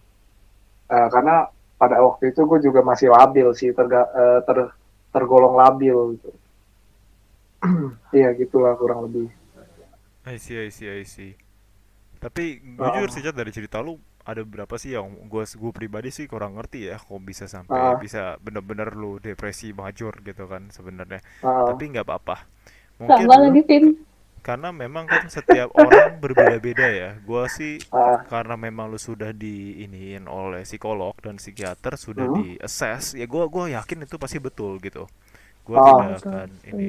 Eh, 0.94 1.08
karena 1.14 1.48
pada 1.80 1.96
waktu 2.00 2.30
itu 2.32 2.40
gue 2.46 2.58
juga 2.66 2.80
masih 2.86 3.08
labil 3.12 3.48
sih 3.56 3.70
terga, 3.74 4.06
eh, 4.14 4.40
ter, 4.46 4.58
tergolong 5.14 5.54
labil 5.58 6.16
gitu 6.18 6.30
iya 8.18 8.30
gitulah 8.36 8.76
kurang 8.76 9.08
lebih 9.08 9.28
I 10.24 10.40
see, 10.40 10.56
I 10.56 10.72
see, 10.72 10.88
I 10.88 11.04
see. 11.04 11.36
Tapi 12.16 12.56
gue 12.64 12.88
jujur 12.96 13.10
sih 13.12 13.20
dari 13.28 13.52
cerita 13.52 13.84
lu 13.84 14.00
ada 14.24 14.40
berapa 14.40 14.72
sih 14.80 14.96
yang 14.96 15.28
gue 15.28 15.44
gue 15.44 15.72
pribadi 15.76 16.08
sih 16.08 16.24
kurang 16.24 16.56
ngerti 16.56 16.88
ya 16.88 16.96
kok 16.96 17.20
bisa 17.20 17.44
sampai 17.44 17.76
Ah. 17.76 18.00
bisa 18.00 18.40
bener-bener 18.40 18.96
lu 18.96 19.20
depresi 19.20 19.76
major 19.76 20.16
gitu 20.24 20.48
kan 20.48 20.72
sebenarnya. 20.72 21.20
Ah, 21.44 21.68
Tapi 21.68 21.92
nggak 21.92 22.08
apa-apa. 22.08 22.48
Mungkin 23.04 23.28
sama 23.28 23.36
lagi 23.52 23.60
Vin 23.68 23.84
karena 24.44 24.68
memang 24.70 25.08
kan 25.08 25.24
setiap 25.26 25.72
orang 25.72 26.20
berbeda-beda 26.20 26.84
ya. 26.84 27.10
Gua 27.24 27.48
sih 27.48 27.80
ah, 27.90 28.20
karena 28.28 28.54
memang 28.60 28.92
lu 28.92 29.00
sudah 29.00 29.32
diiniin 29.32 30.28
oleh 30.28 30.62
psikolog 30.62 31.16
dan 31.24 31.40
psikiater 31.40 31.96
sudah 31.96 32.28
Hmm. 32.28 32.36
di 32.38 32.46
assess 32.60 33.16
ya 33.16 33.24
gua 33.24 33.48
gua 33.48 33.72
yakin 33.72 34.04
itu 34.04 34.20
pasti 34.20 34.36
betul 34.38 34.76
gitu 34.78 35.08
gua 35.64 35.76
Ah. 35.80 35.84
tidak 35.88 36.06
Betul, 36.20 36.28
akan 36.28 36.48
setuju. 36.60 36.68
ini 36.70 36.88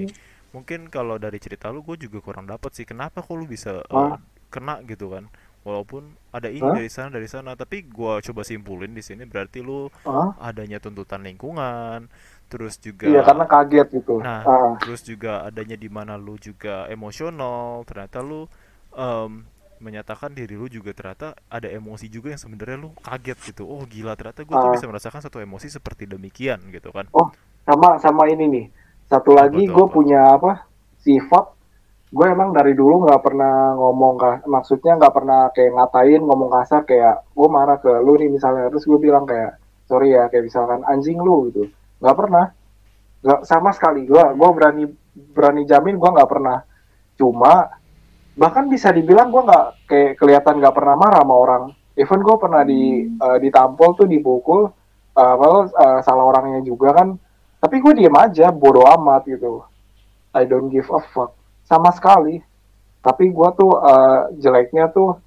mungkin 0.52 0.80
kalau 0.88 1.16
dari 1.16 1.36
cerita 1.36 1.68
lu 1.68 1.84
gue 1.84 2.00
juga 2.00 2.24
kurang 2.24 2.48
dapat 2.48 2.72
sih 2.72 2.84
kenapa 2.84 3.20
kok 3.20 3.36
lu 3.36 3.44
bisa 3.44 3.80
eh, 3.80 3.96
Ah. 3.96 4.20
kena 4.48 4.80
gitu 4.84 5.12
kan 5.12 5.28
walaupun 5.64 6.14
ada 6.30 6.48
ini 6.48 6.64
Hah? 6.64 6.72
dari 6.72 6.88
sana 6.88 7.10
dari 7.10 7.28
sana 7.28 7.56
tapi 7.56 7.84
gua 7.84 8.20
coba 8.20 8.44
simpulin 8.44 8.92
di 8.92 9.04
sini 9.04 9.24
berarti 9.24 9.60
lu 9.60 9.88
ah. 10.04 10.32
adanya 10.40 10.80
tuntutan 10.80 11.24
lingkungan 11.24 12.08
terus 12.46 12.78
juga 12.78 13.10
iya 13.10 13.22
karena 13.22 13.46
kaget 13.46 13.88
gitu. 13.92 14.22
Nah, 14.22 14.42
Ah, 14.46 14.72
terus 14.78 15.02
juga 15.02 15.44
adanya 15.44 15.74
di 15.76 15.90
mana 15.90 16.14
lu 16.16 16.38
juga 16.38 16.86
emosional, 16.88 17.82
ternyata 17.84 18.22
lu 18.22 18.46
em, 18.94 19.44
menyatakan 19.76 20.32
diri 20.32 20.56
lu 20.56 20.72
juga 20.72 20.96
ternyata 20.96 21.36
ada 21.52 21.68
emosi 21.68 22.08
juga 22.08 22.32
yang 22.32 22.40
sebenarnya 22.40 22.78
lu 22.80 22.96
kaget 23.02 23.38
gitu. 23.52 23.68
Oh 23.68 23.84
gila, 23.84 24.16
ternyata 24.16 24.42
gue 24.42 24.56
tuh 24.56 24.70
Ah. 24.70 24.74
bisa 24.74 24.88
merasakan 24.88 25.20
satu 25.20 25.38
emosi 25.42 25.68
seperti 25.68 26.08
demikian 26.08 26.62
gitu 26.72 26.90
kan. 26.90 27.06
sama 27.66 27.98
sama 27.98 28.30
ini 28.30 28.46
nih. 28.46 28.66
Satu 29.10 29.34
lagi 29.34 29.66
gue 29.66 29.86
punya 29.90 30.38
apa 30.38 30.70
sifat. 31.02 31.50
Gue 32.14 32.30
emang 32.32 32.54
dari 32.54 32.78
dulu 32.78 33.10
nggak 33.10 33.22
pernah 33.26 33.74
ngomong 33.76 34.14
ka- 34.16 34.42
maksudnya 34.46 34.96
nggak 34.96 35.12
pernah 35.12 35.50
kayak 35.52 35.74
ngatain 35.74 36.22
ngomong 36.24 36.50
kasar 36.54 36.86
kayak 36.86 37.26
gue 37.34 37.48
marah 37.50 37.82
ke 37.82 37.90
lu 38.06 38.16
nih 38.16 38.30
misalnya. 38.30 38.70
Terus 38.70 38.86
gue 38.86 39.00
bilang 39.02 39.26
kayak 39.26 39.58
sorry 39.90 40.14
ya 40.14 40.30
kayak 40.30 40.46
misalkan 40.46 40.86
anjing 40.86 41.18
lu 41.18 41.50
gitu 41.52 41.66
nggak 42.06 42.18
pernah. 42.22 42.46
Nggak 43.26 43.40
sama 43.50 43.74
sekali. 43.74 44.06
Gue 44.06 44.22
gue 44.22 44.50
berani 44.54 44.86
berani 45.34 45.66
jamin 45.66 45.98
gue 45.98 46.10
nggak 46.14 46.30
pernah. 46.30 46.62
Cuma 47.18 47.74
bahkan 48.38 48.70
bisa 48.70 48.94
dibilang 48.94 49.34
gue 49.34 49.42
nggak 49.42 49.66
kayak 49.90 50.12
kelihatan 50.22 50.62
nggak 50.62 50.76
pernah 50.78 50.94
marah 50.94 51.26
sama 51.26 51.36
orang. 51.36 51.64
Even 51.98 52.22
gue 52.22 52.36
pernah 52.38 52.62
di 52.62 53.10
eh, 53.10 53.38
ditampol 53.42 53.98
tuh 53.98 54.06
dipukul 54.06 54.70
eh, 55.18 55.36
kalau 55.42 55.66
eh, 55.66 56.00
salah 56.06 56.26
orangnya 56.30 56.62
juga 56.62 56.94
kan. 56.94 57.18
Tapi 57.58 57.82
gue 57.82 58.06
diem 58.06 58.14
aja 58.14 58.54
bodo 58.54 58.86
amat 58.86 59.26
gitu. 59.26 59.66
I 60.38 60.46
don't 60.46 60.70
give 60.70 60.86
a 60.94 61.02
fuck. 61.10 61.34
Sama 61.66 61.90
sekali. 61.90 62.38
Tapi 63.02 63.34
gue 63.34 63.50
tuh 63.58 63.72
eh, 63.82 64.22
jeleknya 64.38 64.94
tuh 64.94 65.18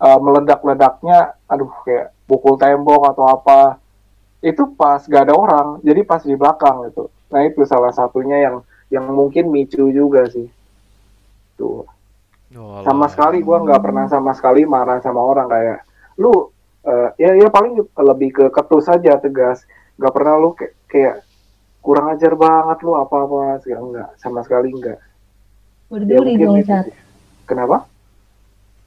eh, 0.00 0.18
meledak-ledaknya 0.18 1.36
aduh 1.44 1.68
kayak 1.84 2.16
pukul 2.24 2.56
tembok 2.56 3.12
atau 3.12 3.28
apa 3.28 3.83
itu 4.44 4.68
pas 4.76 5.00
gak 5.08 5.30
ada 5.30 5.34
orang 5.34 5.80
jadi 5.80 6.04
pas 6.04 6.20
di 6.20 6.36
belakang 6.36 6.92
gitu. 6.92 7.08
Nah 7.32 7.40
itu 7.48 7.64
salah 7.64 7.90
satunya 7.96 8.44
yang 8.44 8.56
yang 8.92 9.08
mungkin 9.08 9.48
micu 9.48 9.88
juga 9.88 10.28
sih. 10.28 10.44
Tuh. 11.56 11.88
Oh, 12.54 12.86
sama 12.86 13.10
sekali 13.10 13.42
gue 13.42 13.56
nggak 13.66 13.82
pernah 13.82 14.06
sama 14.06 14.30
sekali 14.30 14.62
marah 14.62 15.02
sama 15.02 15.18
orang 15.18 15.50
kayak 15.50 15.82
lu 16.22 16.30
eh, 16.86 17.10
ya 17.18 17.34
ya 17.34 17.50
paling 17.50 17.82
lebih 17.82 18.30
ke 18.30 18.44
ketus 18.52 18.86
saja 18.86 19.16
tegas. 19.18 19.64
Nggak 19.98 20.12
pernah 20.14 20.34
lu 20.38 20.54
kayak, 20.54 20.74
kayak 20.86 21.14
kurang 21.82 22.14
ajar 22.14 22.32
banget 22.38 22.78
lu 22.84 22.94
apa 22.94 23.16
apa 23.26 23.58
sih 23.64 23.74
enggak 23.74 24.14
sama 24.16 24.40
sekali 24.40 24.72
enggak 24.72 24.96
ya 24.96 25.08
berduri 25.94 26.34
mungkin 26.34 26.46
dong 26.48 26.64
Cat 26.64 26.86
kenapa? 27.44 27.86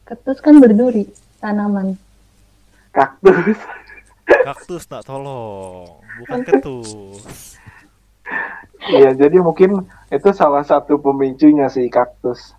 Ketus 0.08 0.40
kan 0.40 0.58
berduri 0.58 1.06
tanaman. 1.44 2.00
Kaktus 2.96 3.60
Kaktus 4.28 4.88
nak 4.92 5.08
tolong, 5.08 6.04
bukan 6.24 6.40
ketus. 6.44 7.56
Iya 8.88 9.16
jadi 9.16 9.40
mungkin 9.40 9.88
itu 10.12 10.30
salah 10.36 10.64
satu 10.64 11.00
pemicunya 11.02 11.68
sih 11.68 11.88
kaktus 11.90 12.54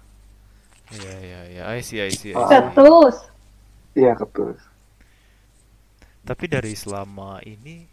Iya 0.93 1.15
iya 1.21 1.41
iya, 1.49 1.63
I 1.77 1.81
see 1.85 2.01
I 2.01 2.13
see 2.13 2.33
I 2.33 2.41
see. 2.45 2.49
ketus 2.49 3.17
iya 3.95 4.13
kaktus 4.17 4.57
Tapi 6.25 6.45
dari 6.45 6.77
selama 6.77 7.41
ini, 7.41 7.89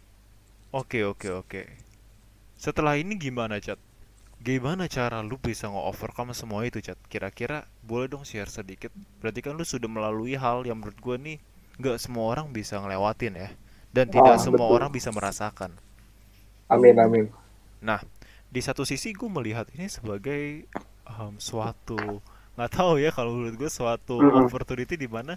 oke 0.68 1.00
oke 1.08 1.28
oke. 1.32 1.62
Setelah 2.56 3.00
ini 3.00 3.16
gimana 3.16 3.56
Cat? 3.60 3.80
gimana 4.36 4.84
cara 4.86 5.24
lu 5.24 5.40
bisa 5.40 5.66
nge-overcome 5.66 6.36
semua 6.36 6.62
itu 6.68 6.78
chat 6.78 6.94
kira-kira 7.08 7.64
boleh 7.82 8.06
dong 8.06 8.22
share 8.22 8.46
sedikit 8.46 8.92
berarti 9.18 9.40
kan 9.40 9.56
lu 9.56 9.64
sudah 9.64 9.88
melalui 9.88 10.36
hal 10.36 10.62
yang 10.68 10.76
menurut 10.78 10.98
gue 11.00 11.16
nih 11.16 11.36
nggak 11.80 11.96
semua 11.98 12.36
orang 12.36 12.52
bisa 12.52 12.76
ngelewatin 12.78 13.32
ya 13.34 13.48
dan 13.96 14.06
tidak 14.14 14.36
Ah, 14.36 14.42
semua 14.44 14.66
betul. 14.66 14.76
orang 14.76 14.90
bisa 14.96 15.10
merasakan 15.18 15.70
Amin 16.68 16.98
amin. 16.98 17.26
Nah, 17.80 18.00
di 18.48 18.60
satu 18.64 18.82
sisi 18.88 19.12
gue 19.12 19.28
melihat 19.28 19.66
ini 19.76 19.86
sebagai 19.90 20.64
em, 21.06 21.34
suatu 21.40 22.20
nggak 22.56 22.72
tahu 22.72 22.92
ya 23.04 23.10
kalau 23.12 23.36
menurut 23.36 23.56
gue 23.60 23.70
suatu 23.70 24.16
Mm-mm. 24.20 24.48
opportunity 24.48 24.96
di 24.96 25.04
mana 25.16 25.36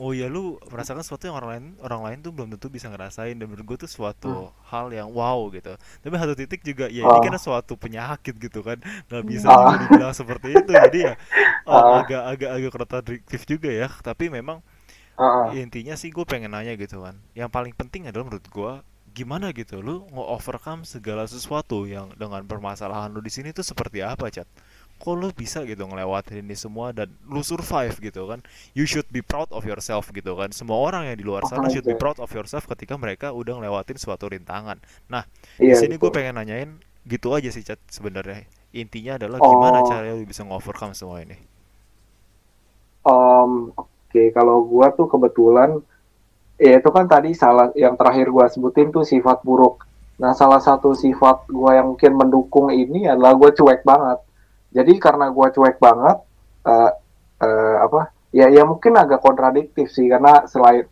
oh 0.00 0.14
ya 0.16 0.30
lu 0.30 0.56
merasakan 0.70 1.02
sesuatu 1.04 1.26
yang 1.28 1.36
orang 1.36 1.50
lain 1.52 1.64
orang 1.82 2.00
lain 2.06 2.18
tuh 2.24 2.30
belum 2.32 2.48
tentu 2.56 2.70
bisa 2.72 2.86
ngerasain 2.88 3.34
dan 3.36 3.46
menurut 3.50 3.66
gue 3.74 3.78
tuh 3.86 3.90
suatu 3.90 4.54
hal 4.70 4.86
yang 4.94 5.10
wow 5.10 5.50
gitu. 5.52 5.74
Tapi 6.02 6.14
satu 6.16 6.34
titik 6.38 6.62
juga 6.64 6.86
ya 6.88 7.04
ini 7.10 7.18
Ah. 7.18 7.20
kan 7.20 7.34
suatu 7.36 7.74
penyakit 7.76 8.34
gitu 8.38 8.62
kan 8.64 8.78
nggak 9.10 9.24
bisa 9.26 9.50
juga 9.52 9.76
dibilang 9.82 10.14
seperti 10.14 10.48
itu 10.62 10.70
jadi 10.72 10.98
ya 11.10 11.14
oh, 11.66 11.82
Ah. 11.98 12.00
agak 12.00 12.22
agak 12.38 12.50
agak 12.56 12.70
kontradiktif 12.74 13.40
juga 13.50 13.68
ya. 13.70 13.88
Tapi 14.00 14.30
memang 14.30 14.62
Ah. 15.20 15.52
intinya 15.52 15.92
sih 16.00 16.08
gue 16.08 16.24
pengen 16.24 16.56
nanya 16.56 16.72
gitu 16.80 17.04
kan. 17.04 17.20
Yang 17.36 17.50
paling 17.52 17.74
penting 17.76 18.08
adalah 18.08 18.24
menurut 18.32 18.46
gue 18.48 18.72
gimana 19.12 19.50
gitu 19.52 19.82
lu 19.82 20.06
nge-overcome 20.08 20.86
segala 20.86 21.26
sesuatu 21.26 21.82
yang 21.84 22.14
dengan 22.16 22.46
permasalahan 22.46 23.10
lu 23.10 23.18
di 23.18 23.28
sini 23.28 23.50
tuh 23.50 23.66
seperti 23.66 24.06
apa 24.06 24.30
cat 24.30 24.46
kok 25.00 25.16
lu 25.16 25.32
bisa 25.34 25.64
gitu 25.66 25.82
ngelewatin 25.82 26.44
ini 26.44 26.52
semua 26.54 26.92
dan 26.92 27.08
lu 27.24 27.40
survive 27.40 27.96
gitu 28.00 28.28
kan? 28.28 28.44
You 28.76 28.84
should 28.84 29.08
be 29.08 29.24
proud 29.24 29.48
of 29.50 29.64
yourself 29.64 30.12
gitu 30.12 30.36
kan. 30.36 30.52
Semua 30.52 30.76
orang 30.76 31.08
yang 31.08 31.16
di 31.16 31.24
luar 31.24 31.44
sana 31.48 31.72
should 31.72 31.88
be 31.88 31.96
proud 31.96 32.20
of 32.20 32.28
yourself 32.30 32.68
ketika 32.68 33.00
mereka 33.00 33.32
udah 33.32 33.56
ngelewatin 33.60 33.96
suatu 33.96 34.28
rintangan. 34.28 34.76
Nah 35.08 35.24
di 35.56 35.72
Iya. 35.72 35.80
sini 35.80 35.96
gue 35.96 36.10
pengen 36.12 36.36
nanyain 36.36 36.70
gitu 37.08 37.32
aja 37.32 37.48
sih 37.48 37.64
cat 37.64 37.80
sebenarnya. 37.88 38.44
Intinya 38.76 39.16
adalah 39.16 39.40
gimana 39.40 39.82
Oh. 39.82 39.88
cara 39.88 40.12
lu 40.12 40.22
bisa 40.22 40.44
nge-overcome 40.44 40.92
semua 40.92 41.24
ini? 41.24 41.34
Oke, 43.02 43.89
kalau 44.34 44.66
gua 44.66 44.90
tuh 44.90 45.06
kebetulan, 45.06 45.78
ya 46.58 46.76
itu 46.82 46.90
kan 46.90 47.06
tadi 47.06 47.30
salah 47.32 47.70
yang 47.78 47.94
terakhir 47.94 48.28
gua 48.28 48.50
sebutin 48.50 48.90
tuh 48.90 49.06
sifat 49.06 49.40
buruk. 49.46 49.86
Nah, 50.20 50.36
salah 50.36 50.60
satu 50.60 50.92
sifat 50.92 51.48
gua 51.48 51.80
yang 51.80 51.96
mungkin 51.96 52.12
mendukung 52.12 52.68
ini 52.74 53.08
adalah 53.08 53.32
gua 53.38 53.50
cuek 53.54 53.80
banget. 53.86 54.18
Jadi 54.76 54.92
karena 55.00 55.32
gua 55.32 55.48
cuek 55.48 55.80
banget, 55.80 56.16
eh, 56.68 56.90
eh, 57.40 57.76
apa? 57.80 58.12
Ya, 58.30 58.46
ya 58.52 58.62
mungkin 58.62 58.94
agak 58.94 59.24
kontradiktif 59.24 59.90
sih 59.90 60.06
karena 60.12 60.44
selain 60.46 60.86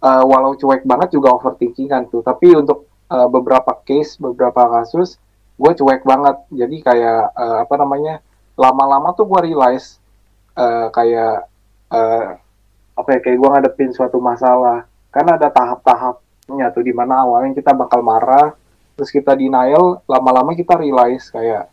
eh, 0.00 0.22
walau 0.24 0.56
cuek 0.56 0.82
banget 0.88 1.12
juga 1.14 1.36
overthinkingan 1.36 2.08
tuh. 2.08 2.24
Tapi 2.24 2.56
untuk 2.56 2.88
eh, 3.10 3.28
beberapa 3.28 3.76
case, 3.84 4.16
beberapa 4.16 4.64
kasus, 4.80 5.20
gue 5.60 5.72
cuek 5.76 6.02
banget. 6.06 6.36
Jadi 6.50 6.76
kayak 6.80 7.22
eh, 7.36 7.58
apa 7.68 7.74
namanya? 7.76 8.24
Lama-lama 8.56 9.12
tuh 9.12 9.28
gua 9.28 9.44
realize 9.44 10.00
eh, 10.56 10.88
kayak 10.94 11.50
apa 13.00 13.16
ya 13.16 13.20
kayak 13.24 13.38
gue 13.40 13.48
ngadepin 13.48 13.90
suatu 13.90 14.20
masalah. 14.20 14.86
Karena 15.10 15.34
ada 15.40 15.48
tahap-tahapnya 15.50 16.70
tuh 16.70 16.84
di 16.86 16.94
mana 16.94 17.26
awalnya 17.26 17.56
kita 17.58 17.74
bakal 17.74 18.04
marah 18.04 18.54
terus 18.94 19.10
kita 19.16 19.32
denial 19.32 20.04
lama-lama 20.04 20.52
kita 20.52 20.76
realize 20.76 21.32
kayak 21.32 21.72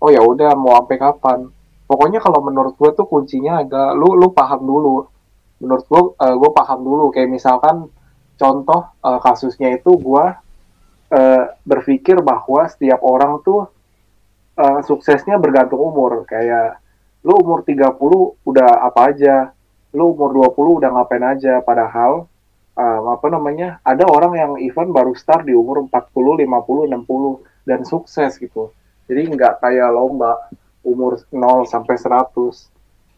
oh 0.00 0.08
ya 0.08 0.24
udah 0.24 0.56
mau 0.58 0.74
sampai 0.82 0.98
kapan? 0.98 1.40
Pokoknya 1.86 2.18
kalau 2.24 2.40
menurut 2.40 2.74
gue 2.80 2.90
tuh 2.96 3.06
kuncinya 3.06 3.60
agak 3.62 3.94
lu 3.94 4.16
lu 4.16 4.32
paham 4.32 4.64
dulu. 4.64 5.06
Menurut 5.62 5.84
gue 5.86 6.02
gue 6.18 6.50
paham 6.56 6.80
dulu. 6.82 7.12
Kayak 7.14 7.30
misalkan 7.30 7.86
contoh 8.40 8.88
eh, 9.04 9.20
kasusnya 9.22 9.76
itu 9.76 9.94
gue 10.00 10.24
eh, 11.12 11.44
berpikir 11.62 12.18
bahwa 12.24 12.66
setiap 12.66 13.04
orang 13.04 13.44
tuh 13.44 13.68
eh, 14.58 14.80
suksesnya 14.82 15.36
bergantung 15.38 15.78
umur. 15.78 16.24
Kayak 16.26 16.82
lu 17.22 17.38
umur 17.38 17.62
30 17.62 17.94
udah 18.42 18.70
apa 18.82 19.00
aja 19.14 19.54
lu 19.92 20.16
umur 20.16 20.52
20 20.52 20.80
udah 20.82 20.90
ngapain 20.92 21.24
aja. 21.24 21.60
Padahal 21.64 22.26
um, 22.76 23.04
apa 23.12 23.26
namanya 23.28 23.80
ada 23.84 24.04
orang 24.08 24.32
yang 24.36 24.52
even 24.60 24.90
baru 24.92 25.12
start 25.16 25.44
di 25.48 25.52
umur 25.52 25.88
40 25.88 26.44
50 26.48 26.88
60 26.88 27.68
dan 27.68 27.80
sukses 27.84 28.36
gitu. 28.40 28.72
Jadi 29.06 29.28
nggak 29.32 29.60
kayak 29.60 29.92
lomba 29.92 30.36
umur 30.82 31.20
0 31.30 31.68
sampai 31.68 31.96
100 31.96 32.72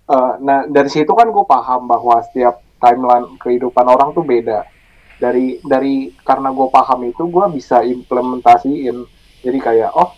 Uh, 0.05 0.37
nah 0.37 0.69
dari 0.69 0.93
situ 0.93 1.09
kan 1.17 1.33
gue 1.33 1.45
paham 1.49 1.89
bahwa 1.89 2.21
setiap 2.29 2.61
timeline 2.77 3.41
kehidupan 3.41 3.89
orang 3.89 4.13
tuh 4.13 4.21
beda. 4.21 4.69
Dari 5.17 5.65
dari 5.65 6.13
karena 6.21 6.53
gue 6.53 6.69
paham 6.69 7.09
itu 7.09 7.25
gue 7.25 7.47
bisa 7.57 7.81
implementasiin. 7.81 9.01
Jadi 9.41 9.59
kayak 9.65 9.97
oh 9.97 10.13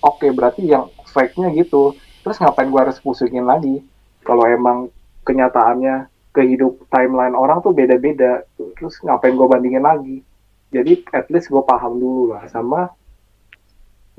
oke 0.00 0.24
berarti 0.32 0.72
yang 0.72 0.88
fake-nya 1.04 1.52
gitu. 1.52 1.92
Terus 2.24 2.40
ngapain 2.40 2.72
gue 2.72 2.80
harus 2.80 2.96
pusingin 2.96 3.44
lagi? 3.44 3.84
Kalau 4.24 4.48
emang 4.48 4.88
kenyataannya 5.30 6.10
kehidup 6.34 6.90
timeline 6.90 7.38
orang 7.38 7.62
tuh 7.62 7.70
beda-beda. 7.70 8.42
Terus 8.58 8.98
ngapain 9.06 9.38
gue 9.38 9.46
bandingin 9.46 9.86
lagi? 9.86 10.26
Jadi 10.70 11.06
at 11.14 11.30
least 11.30 11.50
gue 11.50 11.62
paham 11.62 11.98
dulu 11.98 12.34
lah 12.34 12.46
sama 12.50 12.90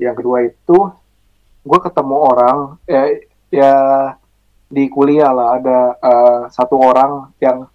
yang 0.00 0.16
kedua 0.18 0.44
itu 0.44 0.78
gue 1.62 1.78
ketemu 1.78 2.16
orang 2.18 2.58
ya 2.90 3.02
ya 3.48 3.74
di 4.72 4.88
kuliah 4.88 5.30
lah 5.30 5.60
ada 5.60 5.78
eh, 6.00 6.40
satu 6.48 6.76
orang 6.80 7.32
yang 7.38 7.68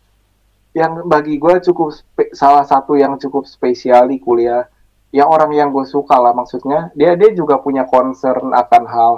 yang 0.78 1.10
bagi 1.10 1.42
gue 1.42 1.58
cukup 1.66 1.94
salah 2.38 2.66
satu 2.66 2.94
yang 2.98 3.18
cukup 3.18 3.50
spesial 3.50 4.10
di 4.10 4.22
kuliah. 4.22 4.70
Ya 5.10 5.26
orang 5.26 5.56
yang 5.56 5.74
gue 5.74 5.88
suka 5.88 6.20
lah 6.20 6.36
maksudnya. 6.36 6.94
Dia 6.94 7.18
dia 7.18 7.34
juga 7.34 7.58
punya 7.58 7.88
concern 7.90 8.54
akan 8.54 8.84
hal 8.86 9.14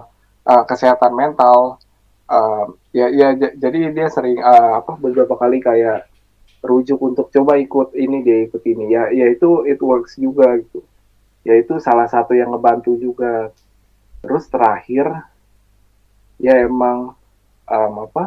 eh, 0.48 0.64
kesehatan 0.64 1.12
mental 1.12 1.80
Eh, 2.30 2.66
ya 3.00 3.08
ya 3.20 3.28
jadi 3.64 3.78
dia 3.96 4.08
sering 4.16 4.38
eh, 4.38 4.72
apa 4.80 4.94
beberapa 5.04 5.34
kali 5.42 5.58
kayak 5.68 6.00
rujuk 6.70 7.00
untuk 7.10 7.28
coba 7.36 7.54
ikut 7.66 7.90
ini 8.06 8.18
dia 8.28 8.38
ikut 8.48 8.64
ini. 8.74 8.86
Ya 8.96 9.04
ya 9.20 9.26
itu 9.36 9.50
it 9.72 9.80
works 9.90 10.14
juga 10.26 10.48
gitu. 10.62 10.80
Ya 11.48 11.54
itu 11.62 11.74
salah 11.88 12.08
satu 12.14 12.34
yang 12.40 12.50
ngebantu 12.54 12.92
juga. 13.06 13.34
Terus 14.24 14.46
terakhir 14.54 15.06
ya 16.40 16.54
emang 16.68 17.14
em, 17.68 17.94
apa 18.06 18.24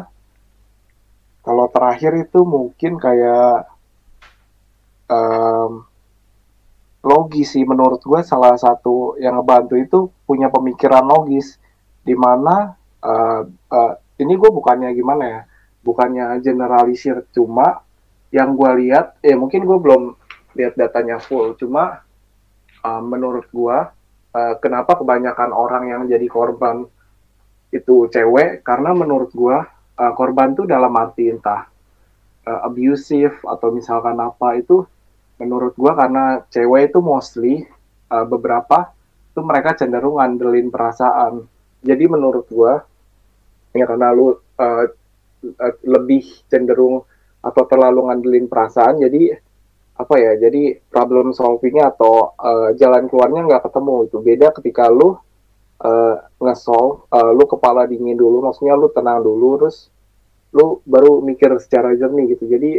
kalau 1.45 1.65
terakhir 1.69 2.11
itu 2.25 2.39
mungkin 2.47 2.93
kayak 2.97 3.67
em, 5.09 5.85
logis 7.03 7.47
sih 7.53 7.63
menurut 7.67 7.99
gue 7.99 8.21
salah 8.23 8.55
satu 8.55 9.19
yang 9.19 9.35
ngebantu 9.39 9.75
itu 9.75 9.99
punya 10.27 10.47
pemikiran 10.47 11.03
logis 11.03 11.59
di 12.07 12.15
mana 12.15 12.75
eh, 13.03 13.41
eh, 13.73 13.93
ini 14.21 14.33
gue 14.37 14.51
bukannya 14.53 14.93
gimana 14.93 15.23
ya? 15.25 15.41
Bukannya 15.83 16.39
generalisir 16.39 17.27
cuma 17.33 17.83
yang 18.31 18.55
gue 18.55 18.71
lihat 18.85 19.19
ya 19.19 19.35
mungkin 19.35 19.65
gue 19.67 19.77
belum 19.77 20.03
lihat 20.57 20.77
datanya 20.77 21.17
full 21.17 21.57
cuma 21.57 22.05
eh, 22.85 23.01
menurut 23.03 23.49
gue 23.49 23.77
eh, 24.37 24.55
kenapa 24.61 25.01
kebanyakan 25.01 25.51
orang 25.51 25.83
yang 25.89 26.01
jadi 26.05 26.27
korban 26.29 26.85
itu 27.73 28.07
cewek? 28.13 28.61
Karena 28.61 28.93
menurut 28.93 29.33
gue 29.33 29.57
eh, 29.99 30.13
korban 30.13 30.53
tuh 30.53 30.69
dalam 30.69 30.93
arti 30.93 31.33
entah 31.33 31.65
eh, 32.45 32.59
abusive 32.63 33.41
atau 33.43 33.73
misalkan 33.73 34.15
apa 34.21 34.61
itu 34.61 34.85
menurut 35.41 35.73
gua 35.75 35.97
karena 35.97 36.45
cewek 36.47 36.93
itu 36.93 36.99
mostly 37.01 37.53
uh, 38.07 38.25
beberapa 38.25 38.93
itu 39.33 39.41
mereka 39.41 39.73
cenderung 39.73 40.21
ngandelin 40.21 40.69
perasaan. 40.69 41.43
Jadi 41.83 42.05
menurut 42.07 42.45
gua 42.47 42.85
ya 43.73 43.85
karena 43.89 44.13
lu 44.13 44.31
uh, 44.31 44.35
uh, 44.57 44.85
lebih 45.83 46.23
cenderung 46.47 47.03
atau 47.43 47.63
terlalu 47.67 48.07
ngandelin 48.07 48.47
perasaan 48.47 49.03
jadi 49.03 49.35
apa 49.93 50.15
ya 50.17 50.31
jadi 50.49 50.79
problem 50.89 51.35
solvingnya 51.35 51.93
atau 51.93 52.33
uh, 52.33 52.69
jalan 52.77 53.05
keluarnya 53.11 53.45
nggak 53.45 53.63
ketemu 53.69 53.95
itu 54.09 54.17
beda 54.23 54.47
ketika 54.55 54.89
lu 54.89 55.13
uh, 55.83 56.15
nge-solve 56.39 57.05
uh, 57.11 57.31
lu 57.35 57.45
kepala 57.45 57.85
dingin 57.85 58.17
dulu 58.17 58.41
maksudnya 58.41 58.73
lu 58.73 58.89
tenang 58.89 59.21
dulu 59.21 59.59
terus 59.59 59.93
lu 60.53 60.79
baru 60.85 61.19
mikir 61.25 61.49
secara 61.57 61.97
jernih 61.97 62.37
gitu. 62.37 62.45
Jadi 62.45 62.71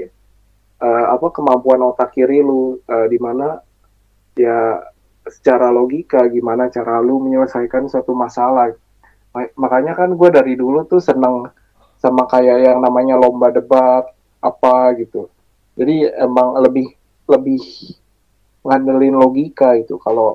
eh, 0.80 1.04
apa 1.10 1.26
kemampuan 1.34 1.82
otak 1.82 2.14
kiri 2.14 2.40
lu 2.40 2.78
eh, 2.86 3.06
di 3.10 3.18
mana 3.18 3.58
ya 4.38 4.78
secara 5.26 5.74
logika 5.74 6.22
gimana 6.30 6.70
cara 6.70 7.02
lu 7.02 7.18
menyelesaikan 7.18 7.90
suatu 7.90 8.14
masalah. 8.14 8.70
Ma- 8.70 8.83
makanya 9.62 9.92
kan 9.98 10.10
gue 10.14 10.28
dari 10.30 10.54
dulu 10.54 10.86
tuh 10.86 11.02
seneng 11.02 11.50
sama 12.02 12.22
kayak 12.32 12.58
yang 12.66 12.78
namanya 12.86 13.14
lomba 13.18 13.48
debat 13.50 14.04
apa 14.40 14.94
gitu 15.00 15.26
jadi 15.78 15.94
emang 16.26 16.54
lebih 16.64 16.86
lebih 17.26 17.60
ngandelin 18.66 19.16
logika 19.22 19.68
itu 19.82 19.94
kalau 20.00 20.28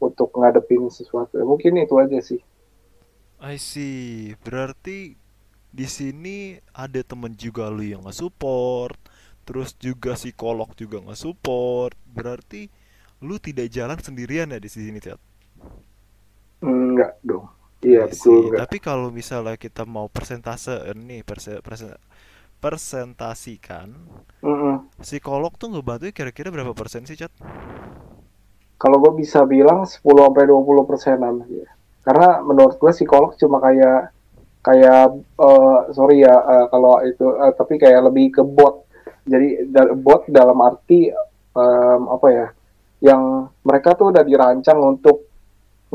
untuk 0.00 0.28
ngadepin 0.38 0.88
sesuatu 0.92 1.34
mungkin 1.50 1.80
itu 1.84 1.94
aja 2.04 2.18
sih 2.28 2.40
I 3.40 3.56
see. 3.60 4.32
Berarti 4.44 5.16
di 5.72 5.86
sini 5.88 6.56
ada 6.72 7.00
temen 7.04 7.32
juga 7.36 7.68
lu 7.68 7.84
yang 7.84 8.02
nge-support, 8.08 8.96
terus 9.46 9.70
juga 9.76 10.16
psikolog 10.16 10.72
juga 10.80 10.98
nge-support. 11.04 11.96
Berarti 12.16 12.62
lu 13.26 13.36
tidak 13.46 13.68
jalan 13.76 13.98
sendirian 14.00 14.52
ya 14.54 14.60
di 14.60 14.70
sini, 14.72 14.98
Chat? 15.04 15.20
enggak 16.64 17.12
dong 17.28 17.46
Iya, 17.86 18.02
I 18.06 18.12
betul 18.12 18.36
see. 18.40 18.40
nggak? 18.48 18.60
Tapi 18.60 18.76
kalau 18.86 19.08
misalnya 19.20 19.56
kita 19.64 19.82
mau 19.88 20.06
persentase 20.16 20.74
nih, 21.08 21.20
perse, 21.28 21.52
perse- 21.66 22.00
persentasikan, 22.62 23.88
Mm-mm. 24.42 24.88
psikolog 25.00 25.52
tuh 25.60 25.68
ngebantu 25.72 26.08
kira-kira 26.12 26.48
berapa 26.52 26.72
persen 26.76 27.04
sih, 27.08 27.16
Chat? 27.20 27.32
Kalau 28.76 28.96
gue 29.00 29.12
bisa 29.24 29.40
bilang 29.48 29.88
10 29.88 30.28
sampai 30.28 30.44
20 30.48 30.84
persenan. 30.84 31.34
ya. 31.48 31.68
Karena 32.04 32.44
menurut 32.44 32.76
gue 32.76 32.92
psikolog 32.92 33.32
cuma 33.40 33.58
kayak 33.64 34.12
kayak 34.66 35.02
eh, 35.40 35.78
sorry 35.96 36.16
ya 36.26 36.34
eh, 36.36 36.66
kalau 36.72 36.94
itu 37.06 37.26
eh, 37.44 37.52
tapi 37.58 37.74
kayak 37.82 38.02
lebih 38.12 38.26
ke 38.36 38.42
bot. 38.44 38.86
Jadi 39.26 39.70
da- 39.74 39.94
bot 39.96 40.22
dalam 40.30 40.58
arti 40.62 41.10
em, 41.56 42.02
apa 42.10 42.28
ya? 42.32 42.46
Yang 43.02 43.22
mereka 43.66 43.90
tuh 43.98 44.06
udah 44.14 44.24
dirancang 44.26 44.78
untuk 44.82 45.25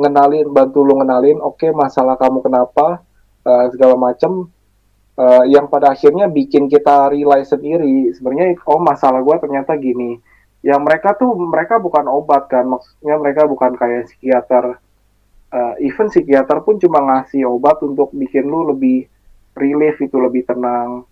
ngenalin, 0.03 0.47
bantu 0.57 0.79
lu 0.87 0.93
ngenalin, 0.99 1.37
oke 1.41 1.67
masalah 1.73 2.15
kamu 2.21 2.39
kenapa, 2.45 3.01
eh, 3.45 3.65
segala 3.73 3.95
macem. 3.99 4.49
eh, 5.19 5.43
yang 5.53 5.67
pada 5.69 5.93
akhirnya 5.93 6.25
bikin 6.31 6.65
kita 6.71 7.11
realize 7.13 7.51
sendiri. 7.51 8.09
Sebenarnya 8.15 8.57
oh 8.67 8.79
masalah 8.81 9.19
gue 9.21 9.35
ternyata 9.43 9.75
gini. 9.77 10.17
Yang 10.63 10.81
mereka 10.87 11.09
tuh 11.17 11.31
mereka 11.37 11.75
bukan 11.81 12.05
obat 12.09 12.47
kan 12.51 12.65
maksudnya 12.69 13.15
mereka 13.21 13.45
bukan 13.49 13.71
kayak 13.77 14.07
psikiater. 14.09 14.79
Eh, 15.51 15.73
even 15.87 16.07
psikiater 16.07 16.63
pun 16.63 16.79
cuma 16.79 16.99
ngasih 17.03 17.43
obat 17.47 17.83
untuk 17.83 18.09
bikin 18.15 18.47
lu 18.47 18.71
lebih 18.71 19.07
relief 19.53 19.99
itu 19.99 20.15
lebih 20.15 20.47
tenang 20.47 21.03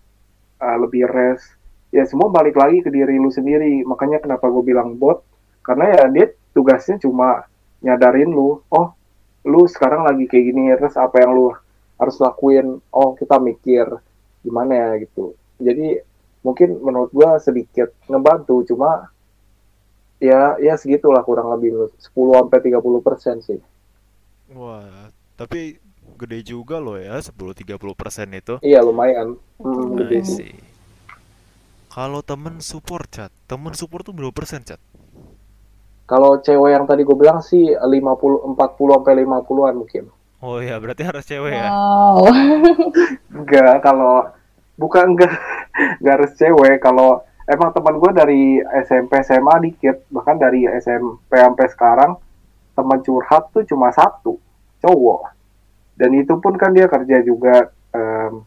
eh, 0.62 0.76
lebih 0.80 1.04
rest. 1.08 1.46
Ya 1.92 2.06
semua 2.06 2.30
balik 2.30 2.56
lagi 2.56 2.80
ke 2.84 2.90
diri 2.92 3.18
lu 3.20 3.28
sendiri. 3.32 3.82
Makanya 3.84 4.18
kenapa 4.24 4.46
gue 4.48 4.64
bilang 4.64 4.96
bot? 4.96 5.22
Karena 5.66 5.92
ya 5.92 6.02
dia 6.08 6.26
tugasnya 6.56 6.96
cuma 7.04 7.44
nyadarin 7.84 8.30
lu 8.38 8.60
oh 8.78 8.88
lu 9.52 9.60
sekarang 9.74 10.02
lagi 10.08 10.24
kayak 10.30 10.44
gini 10.52 10.62
terus 10.76 10.96
apa 11.00 11.16
yang 11.22 11.32
lu 11.38 11.46
harus 12.00 12.16
lakuin 12.24 12.66
oh 12.92 13.10
kita 13.18 13.36
mikir 13.40 13.86
gimana 14.44 14.72
ya 14.82 14.88
gitu 15.04 15.36
jadi 15.60 16.00
mungkin 16.46 16.68
menurut 16.86 17.10
gua 17.12 17.36
sedikit 17.46 17.92
ngebantu 18.08 18.64
cuma 18.68 19.12
ya 20.20 20.40
ya 20.66 20.74
segitulah 20.80 21.22
kurang 21.28 21.48
lebih 21.54 21.70
10 21.96 22.38
sampai 22.38 22.58
30 22.64 23.00
persen 23.06 23.36
sih 23.46 23.60
Wah, 24.50 25.08
tapi 25.38 25.78
gede 26.20 26.38
juga 26.52 26.76
loh 26.82 26.98
ya, 26.98 27.14
10-30% 27.22 28.28
itu. 28.40 28.54
iya 28.68 28.80
lumayan 28.86 29.28
Hmm, 29.60 29.92
gede 30.00 30.20
sih. 30.24 30.52
Kalau 31.90 32.20
temen 32.30 32.62
support, 32.62 33.06
Chat, 33.14 33.32
temen 33.50 33.74
support 33.74 34.02
tuh 34.06 34.14
berapa 34.16 34.30
persen, 34.32 34.62
Chat? 34.62 34.78
Kalau 36.10 36.42
cewek 36.42 36.74
yang 36.74 36.90
tadi 36.90 37.06
gue 37.06 37.14
bilang 37.14 37.38
sih 37.38 37.70
50 37.70 37.86
40 37.86 38.58
sampai 38.58 39.14
50-an 39.22 39.74
mungkin. 39.78 40.04
Oh 40.42 40.58
iya, 40.58 40.74
berarti 40.82 41.06
harus 41.06 41.22
cewek 41.22 41.54
ya? 41.54 41.70
Wow. 41.70 42.26
enggak 43.38 43.78
kalau 43.78 44.26
bukan 44.74 45.14
enggak 45.14 45.30
enggak 46.02 46.14
harus 46.18 46.32
cewek. 46.34 46.82
Kalau 46.82 47.22
emang 47.46 47.70
teman 47.70 48.02
gue 48.02 48.10
dari 48.10 48.42
SMP 48.82 49.22
SMA 49.22 49.54
dikit. 49.70 50.02
Bahkan 50.10 50.36
dari 50.42 50.66
SMP 50.82 51.38
sampai 51.38 51.66
sekarang 51.70 52.18
teman 52.74 52.98
curhat 53.06 53.54
tuh 53.54 53.62
cuma 53.70 53.94
satu 53.94 54.34
cowok. 54.82 55.30
Dan 55.94 56.10
itu 56.18 56.34
pun 56.42 56.58
kan 56.58 56.74
dia 56.74 56.90
kerja 56.90 57.22
juga 57.22 57.70
em, 57.94 58.42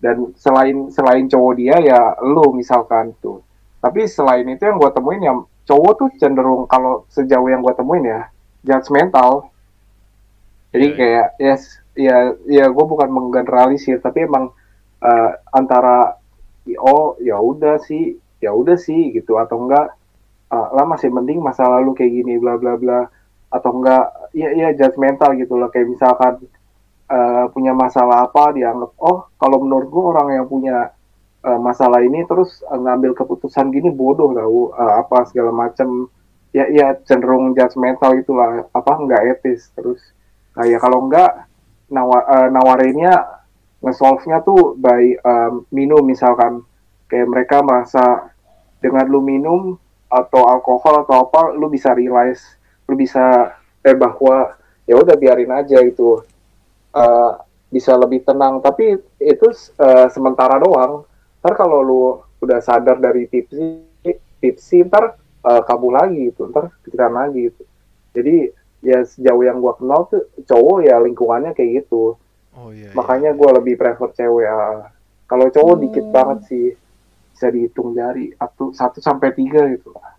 dan 0.00 0.32
selain 0.40 0.88
selain 0.88 1.28
cowok 1.28 1.52
dia 1.60 1.76
ya 1.84 2.16
lu 2.24 2.56
misalkan 2.56 3.12
tuh. 3.20 3.44
Tapi 3.84 4.08
selain 4.08 4.48
itu 4.48 4.64
yang 4.64 4.80
gue 4.80 4.88
temuin 4.88 5.20
yang 5.20 5.44
cowok 5.64 5.92
tuh 5.96 6.08
cenderung 6.20 6.68
kalau 6.68 7.08
sejauh 7.08 7.48
yang 7.48 7.64
gue 7.64 7.74
temuin 7.76 8.04
ya 8.04 8.20
judgmental 8.64 9.48
jadi 10.74 10.86
Iya, 10.90 10.96
kayak 10.98 11.28
yes 11.38 11.62
ya 11.94 12.34
ya 12.50 12.66
gue 12.66 12.84
bukan 12.84 13.08
menggeneralisir 13.08 14.02
tapi 14.02 14.26
emang 14.26 14.50
eh, 15.00 15.30
antara 15.54 16.18
oh 16.82 17.14
ya 17.22 17.38
udah 17.38 17.78
sih 17.78 18.18
ya 18.42 18.50
udah 18.52 18.76
sih 18.76 19.14
gitu 19.14 19.38
atau 19.38 19.62
enggak 19.64 19.94
ah, 20.50 20.68
lah 20.74 20.84
masih 20.84 21.08
mending 21.14 21.40
masa 21.40 21.64
lalu 21.70 21.94
kayak 21.96 22.12
gini 22.12 22.34
bla 22.42 22.58
bla 22.58 22.74
bla 22.76 23.06
atau 23.54 23.70
enggak 23.80 24.04
ya 24.34 24.50
ya 24.50 24.68
judgmental 24.74 25.38
gitu 25.38 25.54
loh. 25.54 25.70
Kayak 25.70 25.94
misalkan 25.94 26.34
eh, 27.08 27.44
punya 27.54 27.72
masalah 27.72 28.26
apa 28.26 28.50
dianggap 28.56 28.90
oh 28.98 29.30
kalau 29.38 29.62
menurut 29.62 29.88
gue 29.88 30.04
orang 30.04 30.28
yang 30.42 30.46
punya 30.50 30.90
eh, 31.44 31.60
masalah 31.60 32.00
ini 32.00 32.24
terus 32.24 32.64
eh, 32.64 32.80
ngambil 32.80 33.12
keputusan 33.12 33.68
gini 33.70 33.92
bodoh 33.92 34.32
tau 34.32 34.72
eh, 34.72 34.94
apa 35.04 35.28
segala 35.28 35.52
macam 35.52 36.08
ya 36.54 36.70
ya 36.70 36.94
cenderung 37.04 37.52
judgmental 37.52 38.14
itulah 38.16 38.64
apa 38.72 38.92
enggak 38.96 39.22
etis 39.38 39.68
terus. 39.76 40.00
Kayak 40.54 40.80
kalau 40.86 41.10
enggak 41.10 41.50
nawa, 41.90 42.18
eh, 42.24 42.48
nawarinnya 42.54 43.14
nge-solve-nya 43.84 44.40
tuh 44.46 44.78
by 44.80 45.18
em, 45.20 45.52
minum 45.74 46.00
misalkan. 46.06 46.64
Kayak 47.10 47.28
mereka 47.28 47.56
merasa 47.60 48.32
dengan 48.80 49.04
lu 49.10 49.20
minum 49.20 49.76
atau 50.08 50.46
alkohol 50.48 51.04
atau 51.04 51.28
apa 51.28 51.52
lu 51.52 51.68
bisa 51.68 51.92
realize 51.92 52.40
lu 52.86 52.94
bisa 52.96 53.52
eh 53.84 53.96
bahwa 53.96 54.56
ya 54.88 54.96
udah 54.96 55.16
biarin 55.18 55.52
aja 55.52 55.82
gitu. 55.84 56.24
Eh, 56.94 57.32
bisa 57.68 57.92
lebih 57.98 58.22
tenang. 58.24 58.62
Tapi 58.62 58.96
itu 59.20 59.46
eh, 59.82 60.06
sementara 60.14 60.56
doang 60.62 61.04
ntar 61.44 61.54
kalau 61.60 61.84
lu 61.84 62.02
udah 62.40 62.58
sadar 62.64 62.96
dari 62.96 63.28
tipsi 63.28 63.84
tipsi 64.40 64.80
ntar 64.88 65.20
eh, 65.44 65.62
kabur 65.68 65.92
lagi 65.92 66.32
gitu 66.32 66.48
ntar 66.48 66.72
pikiran 66.88 67.12
lagi 67.12 67.52
gitu 67.52 67.62
jadi 68.16 68.48
ya 68.80 69.04
sejauh 69.04 69.44
yang 69.44 69.60
gua 69.60 69.76
kenal 69.76 70.08
tuh 70.08 70.24
cowok 70.48 70.88
ya 70.88 70.96
lingkungannya 71.04 71.52
kayak 71.52 71.84
gitu 71.84 72.16
Oh 72.54 72.70
iya, 72.72 72.94
iya. 72.94 72.94
makanya 72.96 73.30
gua 73.36 73.50
lebih 73.60 73.74
prefer 73.76 74.08
cewek 74.16 74.48
ah. 74.48 74.88
kalau 75.28 75.52
cowok 75.52 75.76
dikit 75.84 76.04
Hmm. 76.08 76.14
banget 76.16 76.38
sih 76.48 76.66
bisa 77.34 77.46
dihitung 77.50 77.92
jari 77.92 78.30
satu 78.38 78.70
satu 78.72 78.98
sampai 79.04 79.34
tiga 79.34 79.68
gitu 79.68 79.92
lah 79.92 80.16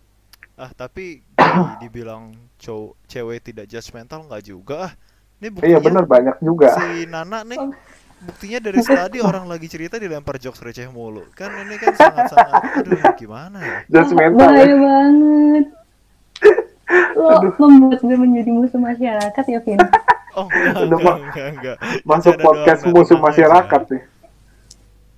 Ah, 0.56 0.72
tapi 0.72 1.20
di- 1.20 1.78
dibilang 1.84 2.32
cowok 2.56 2.96
cewek 3.12 3.40
tidak 3.44 3.66
judgmental 3.68 4.24
nggak 4.24 4.44
juga 4.48 4.78
ah. 4.88 4.94
Ini 5.36 5.52
iya 5.68 5.80
bener 5.84 6.08
banyak 6.08 6.40
juga 6.40 6.72
si 6.80 7.04
Nana 7.12 7.44
nih 7.44 7.60
buktinya 8.26 8.60
dari 8.60 8.82
tadi 8.82 9.18
orang 9.30 9.46
lagi 9.46 9.68
cerita 9.70 10.02
dilempar 10.02 10.42
jokes 10.42 10.60
receh 10.66 10.90
mulu. 10.90 11.24
Kan 11.38 11.54
ini 11.54 11.78
kan 11.78 11.94
sangat-sangat 11.94 12.62
aduh 12.82 13.02
gimana 13.16 13.58
ya? 13.62 13.78
judgmental 13.88 14.50
ya. 14.50 14.66
Bahaya 14.66 14.76
banget. 14.76 15.66
Lo 17.18 17.40
membuat 17.58 18.00
gue 18.02 18.18
menjadi 18.18 18.50
musuh 18.54 18.82
masyarakat 18.82 19.46
ya, 19.46 19.60
Vin? 19.62 19.80
Oh, 20.36 20.52
enggak, 20.52 20.84
Udah, 20.84 21.00
enggak, 21.00 21.16
enggak, 21.16 21.48
enggak. 21.56 21.78
masuk 22.04 22.36
Bercanda 22.36 22.44
podcast 22.44 22.82
doang, 22.84 22.92
musuh 22.92 23.18
masyarakat 23.24 23.82
aja. 23.88 23.92
nih 23.96 24.04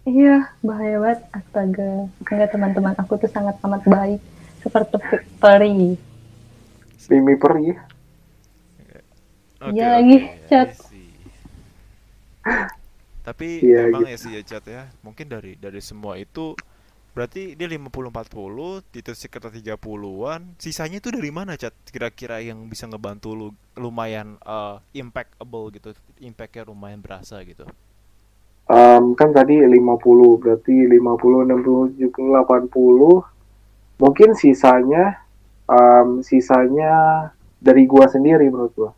Iya, 0.08 0.36
bahaya 0.62 0.98
banget. 1.02 1.20
Astaga. 1.34 1.90
Enggak 2.22 2.50
teman-teman, 2.54 2.94
aku 3.02 3.14
tuh 3.18 3.30
sangat 3.34 3.58
amat 3.66 3.82
baik. 3.90 4.22
Seperti 4.62 5.02
peri. 5.42 5.98
Mimi 7.10 7.34
peri 7.34 7.74
Oke, 9.58 9.74
Iya 9.74 9.88
oke, 9.90 9.96
lagi, 9.98 10.18
I 10.22 10.46
Chat. 10.46 10.70
Tapi 13.28 13.48
Iya, 13.60 13.92
emang 13.92 14.08
gitu. 14.08 14.14
ya 14.14 14.18
sih 14.24 14.32
ya 14.38 14.42
chat 14.50 14.64
ya. 14.76 14.84
Mungkin 15.06 15.28
dari 15.28 15.54
dari 15.60 15.82
semua 15.84 16.16
itu 16.16 16.56
berarti 17.12 17.58
dia 17.60 17.68
50 17.68 18.08
40, 18.14 18.80
itu 18.96 19.12
sekitar 19.12 19.50
30-an. 19.52 20.42
Sisanya 20.64 20.98
itu 21.04 21.10
dari 21.12 21.32
mana 21.34 21.60
chat? 21.62 21.74
Kira-kira 21.94 22.40
yang 22.40 22.60
bisa 22.72 22.88
ngebantu 22.88 23.30
lu 23.36 23.48
lumayan 23.76 24.40
eh, 24.40 24.76
impactable 25.04 25.66
gitu. 25.76 25.90
Impactnya 26.24 26.64
lumayan 26.72 27.04
berasa 27.04 27.36
gitu. 27.44 27.68
Em, 28.68 29.16
kan 29.16 29.32
tadi 29.32 29.56
50 29.64 30.40
berarti 30.44 30.76
50 30.92 31.48
60 31.48 31.96
70 32.00 32.36
80 32.36 33.24
mungkin 34.04 34.30
sisanya 34.36 35.04
em, 35.68 36.20
sisanya 36.20 36.94
dari 37.64 37.84
gua 37.88 38.06
sendiri 38.12 38.52
menurut 38.52 38.74
gua 38.76 38.92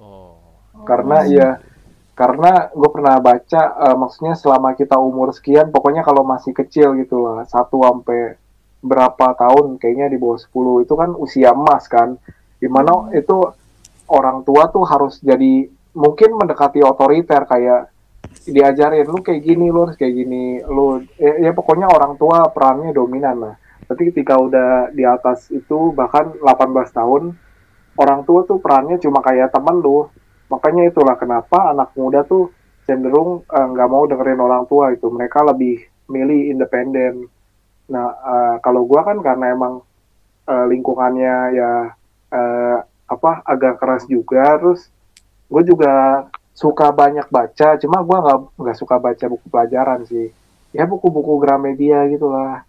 Oh. 0.00 0.34
karena 0.82 1.18
Oh. 1.22 1.30
ya 1.30 1.48
karena 2.20 2.68
gue 2.68 2.90
pernah 2.92 3.16
baca 3.16 3.62
eh, 3.88 3.96
maksudnya 3.96 4.36
selama 4.36 4.76
kita 4.76 5.00
umur 5.00 5.32
sekian 5.32 5.72
pokoknya 5.72 6.04
kalau 6.04 6.20
masih 6.20 6.52
kecil 6.52 6.92
gitu 7.00 7.24
lah 7.24 7.48
satu 7.48 7.80
sampai 7.80 8.36
berapa 8.80 9.36
tahun 9.36 9.76
kayaknya 9.76 10.08
di 10.08 10.16
bawah 10.16 10.40
10 10.40 10.84
itu 10.84 10.94
kan 10.96 11.10
usia 11.16 11.52
emas 11.52 11.88
kan. 11.88 12.16
Di 12.60 12.68
mana 12.68 13.08
itu 13.16 13.36
orang 14.08 14.44
tua 14.44 14.68
tuh 14.72 14.84
harus 14.88 15.20
jadi 15.20 15.68
mungkin 15.96 16.36
mendekati 16.36 16.84
otoriter 16.84 17.44
kayak 17.48 17.92
diajarin 18.44 19.08
lu 19.08 19.24
kayak 19.24 19.42
gini 19.42 19.72
lu 19.72 19.88
harus 19.88 19.96
kayak 19.96 20.14
gini 20.14 20.60
lu 20.64 21.02
ya, 21.16 21.40
ya 21.40 21.52
pokoknya 21.56 21.88
orang 21.88 22.16
tua 22.20 22.48
perannya 22.52 22.92
dominan 22.92 23.36
lah. 23.40 23.54
Tapi 23.88 24.12
ketika 24.12 24.36
udah 24.36 24.92
di 24.92 25.08
atas 25.08 25.48
itu 25.52 25.92
bahkan 25.96 26.36
18 26.36 26.44
tahun 26.92 27.22
orang 27.96 28.20
tua 28.24 28.44
tuh 28.44 28.60
perannya 28.62 28.96
cuma 29.02 29.20
kayak 29.20 29.52
temen 29.52 29.80
lu 29.80 30.08
makanya 30.50 30.90
itulah 30.90 31.16
kenapa 31.16 31.70
anak 31.72 31.94
muda 31.94 32.26
tuh 32.26 32.50
cenderung 32.84 33.46
eh, 33.46 33.66
nggak 33.70 33.88
mau 33.90 34.04
dengerin 34.10 34.40
orang 34.42 34.64
tua 34.66 34.90
itu 34.92 35.06
mereka 35.08 35.46
lebih 35.46 35.86
milih 36.10 36.50
independen. 36.52 37.30
Nah 37.88 38.08
eh, 38.10 38.56
kalau 38.60 38.82
gua 38.84 39.06
kan 39.06 39.22
karena 39.22 39.54
emang 39.54 39.80
eh, 40.50 40.64
lingkungannya 40.68 41.36
ya 41.54 41.72
eh, 42.34 42.78
apa 43.10 43.42
agak 43.42 43.82
keras 43.82 44.06
juga 44.06 44.54
terus 44.58 44.86
gue 45.50 45.62
juga 45.66 46.24
suka 46.54 46.94
banyak 46.94 47.26
baca 47.26 47.74
cuma 47.82 47.98
gue 48.06 48.18
nggak 48.22 48.38
nggak 48.54 48.76
suka 48.78 48.96
baca 49.02 49.24
buku 49.26 49.46
pelajaran 49.50 50.00
sih. 50.06 50.30
Ya 50.70 50.86
buku-buku 50.86 51.42
Gramedia 51.42 52.06
gitulah 52.06 52.62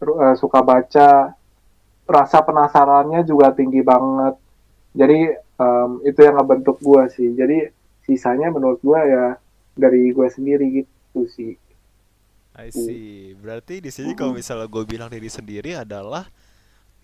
eh, 0.00 0.34
suka 0.36 0.60
baca. 0.60 1.32
Rasa 2.06 2.38
penasarannya 2.44 3.26
juga 3.26 3.50
tinggi 3.50 3.82
banget. 3.82 4.38
Jadi 4.94 5.45
em, 5.60 5.90
itu 6.04 6.20
yang 6.22 6.36
ngebentuk 6.38 6.76
gue 6.80 7.02
sih 7.12 7.28
jadi 7.34 7.70
sisanya 8.06 8.48
menurut 8.54 8.80
gue 8.84 9.00
ya 9.00 9.26
dari 9.76 10.10
gue 10.12 10.28
sendiri 10.30 10.66
gitu 10.82 11.26
sih 11.28 11.54
I 12.56 12.72
see. 12.72 13.36
Berarti 13.36 13.84
di 13.84 13.92
sini 13.92 14.16
kalau 14.16 14.32
misalnya 14.32 14.64
gue 14.64 14.80
bilang 14.88 15.12
diri 15.12 15.28
sendiri 15.28 15.76
adalah 15.76 16.24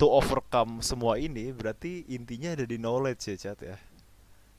to 0.01 0.09
overcome 0.09 0.81
semua 0.81 1.21
ini, 1.21 1.53
berarti 1.53 2.09
intinya 2.09 2.57
ada 2.57 2.65
di 2.65 2.81
knowledge 2.81 3.21
ya, 3.29 3.37
Chat 3.37 3.59
ya. 3.61 3.77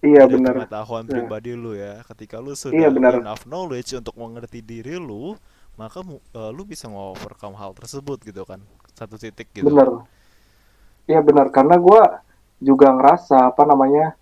iya 0.04 0.22
benar 0.30 0.54
pengetahuan 0.54 1.04
Ya. 1.10 1.18
pribadi 1.18 1.50
lu 1.58 1.74
ya. 1.74 1.98
Ketika 2.06 2.38
lu 2.38 2.54
sudah 2.54 2.78
Iya, 2.78 2.88
benar. 2.94 3.18
enough 3.18 3.42
knowledge 3.42 3.90
untuk 3.98 4.14
mengerti 4.14 4.62
diri 4.62 4.94
lu, 5.00 5.34
maka 5.74 5.98
eh, 6.30 6.50
lu 6.54 6.62
bisa 6.62 6.86
nge-overcome 6.86 7.58
hal 7.58 7.74
tersebut 7.74 8.22
gitu 8.22 8.46
kan. 8.46 8.62
Satu 8.94 9.18
titik 9.18 9.50
gitu. 9.50 9.66
bener 9.66 10.06
iya 11.04 11.20
benar 11.20 11.50
karena 11.52 11.76
gue 11.76 12.02
juga 12.60 12.94
ngerasa 12.94 13.50
apa 13.54 13.62
namanya 13.66 14.14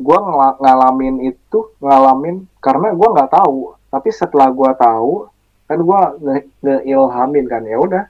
gue 0.00 0.18
ngalamin 0.58 1.28
itu 1.28 1.58
ngalamin 1.78 2.48
karena 2.58 2.94
gue 2.96 3.08
nggak 3.10 3.32
tahu. 3.32 3.76
Tapi 3.90 4.08
setelah 4.14 4.48
gue 4.50 4.70
tahu 4.78 5.28
kan 5.68 5.78
gue 5.78 6.00
nge 6.24 6.36
ngeilhamin 6.64 7.46
kan 7.46 7.62
ya 7.66 7.76
udah. 7.78 8.04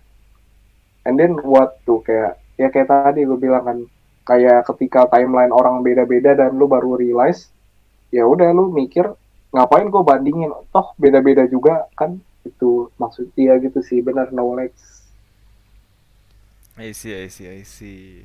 And 1.04 1.16
then 1.16 1.40
what 1.40 1.80
tuh 1.88 2.04
kayak 2.04 2.38
ya 2.60 2.68
kayak 2.68 2.88
tadi 2.88 3.24
gue 3.24 3.38
bilang 3.40 3.64
kan 3.64 3.78
kayak 4.28 4.68
ketika 4.70 5.08
timeline 5.10 5.50
orang 5.50 5.80
beda-beda 5.80 6.36
dan 6.36 6.54
lu 6.54 6.68
baru 6.68 6.94
realize 7.00 7.48
ya 8.14 8.28
udah 8.28 8.52
lu 8.52 8.70
mikir 8.70 9.08
ngapain 9.50 9.90
gue 9.90 10.02
bandingin? 10.04 10.52
Toh 10.70 10.94
beda-beda 11.00 11.48
juga 11.50 11.90
kan? 11.98 12.20
Itu 12.46 12.94
maksud 12.96 13.34
dia 13.36 13.58
gitu 13.60 13.82
sih 13.84 14.00
benar 14.00 14.32
knowledge 14.32 15.00
I 16.80 16.92
see, 16.92 17.12
I 17.12 17.28
see, 17.28 17.44
I 17.44 17.60
see. 17.60 18.24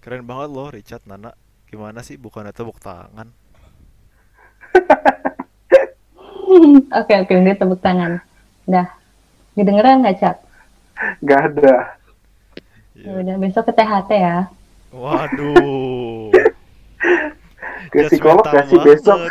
Keren 0.00 0.24
banget 0.24 0.48
loh 0.48 0.72
Richard 0.72 1.04
Nana. 1.04 1.36
Gimana 1.68 2.00
sih 2.00 2.16
bukannya 2.16 2.56
tepuk 2.56 2.80
tangan? 2.80 3.28
Oke 6.90 7.14
oke 7.14 7.30
dia 7.30 7.54
tepuk 7.54 7.78
tangan. 7.78 8.18
Dah. 8.66 8.90
Didengeran 9.54 10.02
nggak 10.02 10.18
Cak? 10.18 10.36
Gak 11.22 11.54
ada 11.54 11.94
Ya 12.98 13.06
Iya. 13.06 13.12
udah 13.24 13.36
besok 13.40 13.64
ke 13.70 13.72
THT 13.78 14.10
ya. 14.18 14.38
Waduh. 14.90 16.34
ke 17.94 17.98
psikolog 18.10 18.44
gak 18.44 18.66
sih 18.68 18.78
besok 18.82 19.18
ya. 19.24 19.30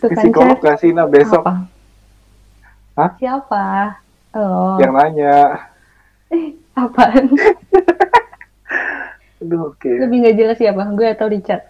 Tuh 0.00 0.08
ke 0.08 0.14
kan 0.14 0.24
psikolog 0.24 0.58
gak 0.62 0.78
sih 0.78 0.94
nah 0.94 1.10
besok 1.10 1.42
Apa? 1.42 1.54
Hah? 2.96 3.10
Siapa? 3.18 3.66
Oh, 4.36 4.76
yang 4.78 4.94
nanya 4.94 5.58
apaan? 6.78 7.26
Aduh 9.42 9.72
oke 9.74 9.86
Lebih 9.88 10.16
nggak 10.22 10.36
jelas 10.38 10.56
siapa? 10.58 10.82
Gue 10.94 11.06
atau 11.10 11.26
Richard? 11.30 11.62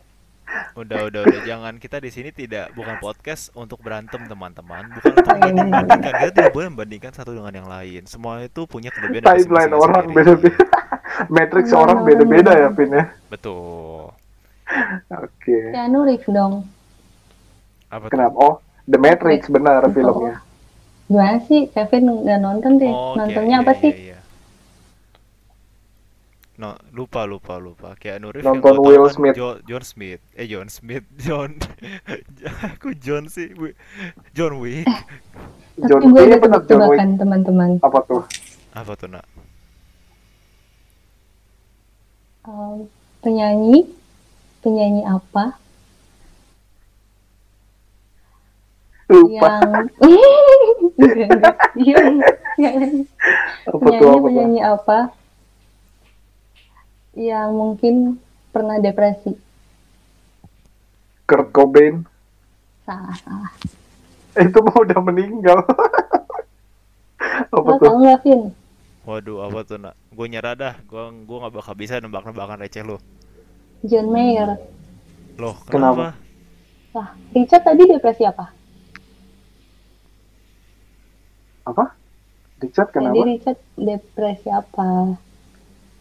Udah, 0.73 1.13
udah, 1.13 1.21
udah. 1.29 1.41
Jangan 1.45 1.77
kita 1.77 2.01
di 2.01 2.09
sini 2.09 2.33
tidak 2.33 2.73
bukan 2.73 2.97
podcast 2.97 3.53
untuk 3.53 3.85
berantem 3.85 4.25
teman-teman, 4.25 4.89
bukan 4.97 5.13
untuk 5.13 5.29
Oh, 5.29 5.37
iya, 5.37 5.53
benar. 5.53 5.85
membandingkan. 5.85 6.13
Kita 6.17 6.31
tidak 6.33 6.53
boleh 6.57 6.69
membandingkan 6.73 7.13
satu 7.13 7.31
dengan 7.37 7.53
yang 7.53 7.69
lain. 7.69 8.03
Semua 8.09 8.41
itu 8.41 8.65
punya 8.65 8.89
kelebihan 8.89 9.29
dan 9.29 9.37
timeline 9.37 9.69
masing-masing 9.69 9.85
orang 9.85 10.05
beda-beda 10.09 10.65
matrix 11.37 11.67
orang 11.75 11.99
beda-beda 12.05 12.51
ya 12.55 12.69
Pin 12.73 12.91
ya 12.95 13.05
Betul. 13.29 14.15
oke 15.11 15.59
Keanu 15.73 16.01
Reeves 16.05 16.29
dong. 16.29 16.65
Apa 17.89 18.09
tuh? 18.09 18.13
kenapa 18.13 18.37
oh 18.37 18.55
The 18.85 18.97
Matrix 18.97 19.49
benar 19.49 19.85
Betul. 19.85 19.93
filmnya 19.97 20.35
Gimana 21.09 21.41
sih? 21.49 21.73
Kevin 21.73 22.05
nggak 22.21 22.41
nonton 22.41 22.73
deh. 22.77 22.93
Oh, 22.93 23.17
Nontonnya 23.17 23.61
iya, 23.61 23.65
apa 23.65 23.73
iya, 23.73 23.81
sih? 23.81 23.93
iya. 24.13 24.18
No, 26.59 26.75
lupa, 26.91 27.23
lupa, 27.23 27.55
lupa. 27.57 27.95
Keanu 27.95 28.35
Reeves 28.35 28.43
Nonton 28.43 28.83
Will 28.83 29.07
kan 29.07 29.15
Smith. 29.15 29.35
Jo- 29.35 29.63
John 29.63 29.85
Smith. 29.87 30.19
Eh, 30.35 30.43
John 30.45 30.67
Smith. 30.67 31.07
John. 31.23 31.55
Aku 32.75 32.99
John 32.99 33.31
sih. 33.31 33.55
John 34.35 34.59
Wick. 34.59 34.83
Tapi 34.83 35.87
John 35.87 36.03
gue 36.03 36.19
Wick 36.19 36.27
ada 36.27 36.37
benar 36.37 36.61
John 36.67 36.83
Wick 36.91 36.99
tebak-tebakan 36.99 37.09
teman-teman. 37.15 37.71
apa 37.79 37.99
tuh 38.05 38.23
Apa 38.75 38.93
tuh, 38.95 39.07
Nak? 39.09 39.23
Um, 42.43 42.89
penyanyi, 43.21 43.87
penyanyi 44.59 45.05
apa 45.05 45.55
lupa 49.07 49.53
yang. 49.63 49.87
Yang 51.79 52.07
yang- 52.59 53.07
apa 53.65 53.77
penyanyi 53.79 53.95
apa 53.95 54.03
tuh 54.03 54.19
penyanyi 54.21 54.61
apa 54.61 54.99
yang 57.19 57.51
mungkin 57.51 58.23
pernah 58.55 58.79
depresi. 58.79 59.35
Kurt 61.27 61.51
Cobain? 61.51 62.07
Salah 62.87 63.19
salah. 63.27 63.53
Itu 64.39 64.63
mah 64.63 64.77
udah 64.79 64.99
meninggal. 65.03 65.59
Apa 67.53 67.59
lo 67.59 67.75
tuh? 67.77 67.91
tau 67.91 67.97
nggak 67.99 68.19
Vin? 68.23 68.41
Waduh, 69.03 69.41
apa 69.41 69.65
tuh, 69.65 69.81
Nak? 69.81 69.97
Gue 70.13 70.29
nyerah 70.29 70.53
dah. 70.53 70.75
Gue 70.85 71.01
gua 71.25 71.37
nggak 71.49 71.55
bakal 71.57 71.75
bisa 71.75 71.97
nebak-nebakan 71.97 72.61
receh 72.61 72.85
lo. 72.85 73.01
John 73.81 74.13
Mayer. 74.13 74.61
Loh, 75.41 75.57
Kenapa? 75.67 76.13
kenapa? 76.13 76.29
lah 76.89 77.09
Richard 77.33 77.63
tadi 77.65 77.83
depresi 77.85 78.25
apa? 78.25 78.53
Apa? 81.69 81.85
Richard 82.59 82.89
tadi 82.91 83.07
kenapa 83.07 83.25
Richard 83.29 83.59
depresi 83.77 84.49
apa 84.51 85.15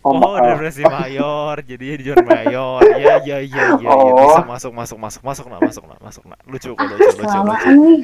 oh, 0.09 0.23
Oh, 0.23 0.35
depresi 0.37 0.83
mayor. 0.83 1.55
Jadi 1.61 1.85
John 2.01 2.23
Mayor. 2.23 2.79
Iya, 2.95 2.95
iya, 2.95 3.15
iya, 3.19 3.37
iya, 3.43 3.63
iya. 3.77 3.89
Oh. 3.89 4.15
Bisa 4.15 4.41
masuk, 4.43 4.71
masuk, 4.71 4.97
masuk, 4.97 5.21
masuk, 5.21 5.45
Nak, 5.47 5.59
masuk, 5.61 5.83
Nak, 5.85 5.99
masuk, 5.99 6.23
Nak. 6.25 6.39
Lucu 6.45 6.69
kok, 6.71 6.79
lucu, 6.81 7.09
lucu, 7.13 7.39
lucu. 7.43 7.69
nih 7.69 7.99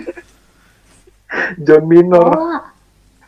John 1.59 1.83
Minor 1.85 2.29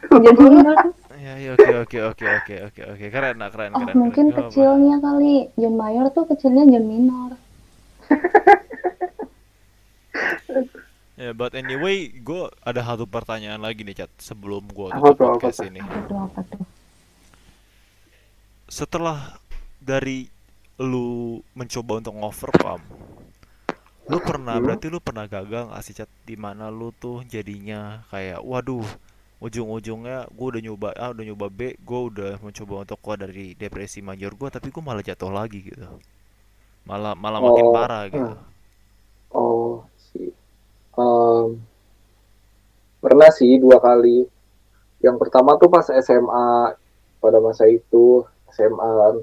oh 0.05 0.19
John 0.21 0.35
Mayer 0.38 0.77
Ya, 1.15 1.33
ya, 1.41 1.49
oke, 1.53 1.71
oke, 1.81 1.97
oke, 2.05 2.25
oke, 2.38 2.55
oke, 2.69 2.81
oke. 2.93 3.05
Keren, 3.09 3.35
Nak, 3.35 3.49
keren, 3.49 3.71
oh 3.71 3.81
keren. 3.81 3.95
mungkin 3.97 4.25
keren. 4.29 4.45
Kecilnya 4.45 4.95
kali 4.99 5.49
John 5.55 5.73
Mayer 5.73 6.05
tuh 6.11 6.23
kecilnya 6.25 6.63
John 6.67 6.85
Minor 6.85 7.31
Ya, 11.15 11.31
but 11.31 11.55
anyway, 11.55 12.11
gue 12.11 12.43
ada 12.59 12.83
satu 12.83 13.07
pertanyaan 13.07 13.57
lagi 13.57 13.81
nih, 13.81 13.95
Chat, 13.95 14.11
sebelum 14.19 14.67
gue 14.67 14.91
Apa 14.91 14.99
tutup 15.01 15.15
tuh, 15.15 15.25
apa 15.25 15.39
podcast 15.39 15.57
tuh? 15.57 15.65
ini. 15.65 15.79
apa 15.79 15.97
tuh 16.03 16.17
apa 16.19 16.39
tuh 16.45 16.59
Setelah 18.65 19.38
dari 19.80 20.28
lu 20.82 21.39
mencoba 21.56 22.01
untuk 22.01 22.15
overcome, 22.19 22.84
lu 24.10 24.17
pernah, 24.21 24.58
Hmm. 24.58 24.65
berarti 24.65 24.88
lu 24.91 24.99
pernah 25.01 25.25
gagal 25.30 25.69
nggak 25.71 25.84
sih, 25.86 25.95
Chat, 25.97 26.10
di 26.25 26.36
mana 26.38 26.69
lu 26.69 26.89
tuh 26.93 27.23
jadinya 27.25 28.04
kayak, 28.12 28.41
waduh, 28.43 28.86
ujung-ujungnya 29.41 30.28
gue 30.34 30.47
udah 30.51 30.62
nyoba 30.65 30.89
A, 30.97 31.13
udah 31.13 31.25
nyoba 31.25 31.47
B, 31.49 31.78
gue 31.78 31.99
udah 32.12 32.32
mencoba 32.41 32.73
untuk 32.86 32.97
keluar 33.01 33.19
dari 33.25 33.54
depresi 33.58 33.99
major 34.01 34.34
gue, 34.34 34.49
tapi 34.49 34.67
gue 34.73 34.84
malah 34.84 35.04
jatuh 35.06 35.32
lagi 35.34 35.60
gitu. 35.62 35.86
Malah 36.86 37.13
malah 37.17 37.41
makin 37.41 37.65
Oh, 37.65 37.73
parah 37.73 38.04
gitu. 38.10 38.34
Oh, 39.34 39.84
sih. 39.97 40.30
Em, 40.97 41.47
pernah 43.04 43.30
sih 43.32 43.58
dua 43.62 43.78
kali. 43.80 44.25
Yang 45.04 45.17
pertama 45.21 45.56
tuh 45.62 45.69
pas 45.69 45.85
SMA 45.92 46.73
pada 47.21 47.37
masa 47.42 47.65
itu 47.69 48.25
SMA 48.56 49.19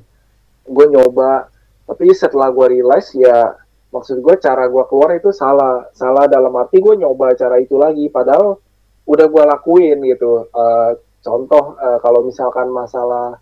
gue 0.63 0.87
nyoba, 0.93 1.49
tapi 1.89 2.13
setelah 2.15 2.53
gue 2.55 2.79
realize 2.79 3.11
ya 3.17 3.57
maksud 3.93 4.23
gue 4.23 4.35
cara 4.41 4.69
gue 4.71 4.85
keluar 4.89 5.17
itu 5.17 5.35
salah, 5.35 5.89
salah 5.93 6.25
dalam 6.31 6.55
arti 6.57 6.79
gue 6.81 6.95
nyoba 7.01 7.35
cara 7.35 7.59
itu 7.59 7.77
lagi, 7.81 8.07
padahal 8.09 8.57
udah 9.09 9.27
gue 9.27 9.45
lakuin 9.49 9.99
gitu. 10.07 10.47
Eh, 10.49 10.91
contoh 11.25 11.77
eh, 11.81 11.99
kalau 12.01 12.21
misalkan 12.25 12.71
masalah 12.71 13.37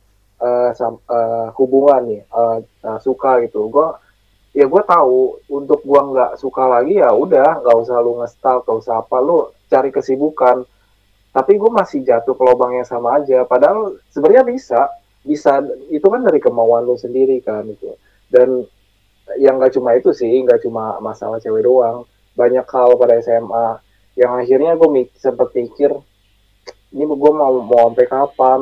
sam- 0.72 1.04
eh, 1.04 1.48
hubungan 1.60 2.00
nih, 2.08 2.22
eh, 2.24 2.56
nah, 2.80 2.96
suka 2.96 3.44
gitu, 3.44 3.68
gue 3.68 3.88
ya 4.50 4.66
gue 4.66 4.82
tahu 4.82 5.38
untuk 5.46 5.78
gua 5.86 6.02
nggak 6.10 6.32
suka 6.42 6.66
lagi 6.66 6.98
ya 6.98 7.14
udah 7.14 7.62
nggak 7.62 7.76
usah 7.86 8.02
lu 8.02 8.18
ngestalk 8.18 8.66
nggak 8.66 8.78
usah 8.82 8.94
apa 8.98 9.16
lu 9.22 9.46
cari 9.70 9.90
kesibukan. 9.94 10.66
Tapi 11.30 11.52
gue 11.54 11.70
masih 11.70 12.02
jatuh 12.02 12.34
ke 12.34 12.42
lubang 12.42 12.74
yang 12.74 12.88
sama 12.88 13.22
aja. 13.22 13.46
Padahal 13.46 13.94
sebenarnya 14.10 14.42
bisa 14.42 14.90
bisa 15.20 15.60
itu 15.92 16.06
kan 16.08 16.24
dari 16.24 16.40
kemauan 16.40 16.88
lu 16.88 16.96
sendiri 16.96 17.44
kan 17.44 17.68
itu 17.68 17.92
dan 18.32 18.64
yang 19.38 19.60
nggak 19.60 19.76
cuma 19.76 19.94
itu 19.94 20.10
sih 20.10 20.42
nggak 20.42 20.64
cuma 20.64 20.98
masalah 20.98 21.38
cewek 21.38 21.62
doang. 21.62 22.08
Banyak 22.34 22.66
hal 22.66 22.96
pada 22.98 23.20
SMA 23.22 23.78
yang 24.18 24.34
akhirnya 24.38 24.74
gue 24.74 24.88
mik 24.90 25.14
sempat 25.18 25.54
mikir 25.54 25.92
ini 26.90 27.06
gue 27.06 27.32
mau 27.34 27.62
mau 27.62 27.90
sampai 27.90 28.06
kapan? 28.10 28.60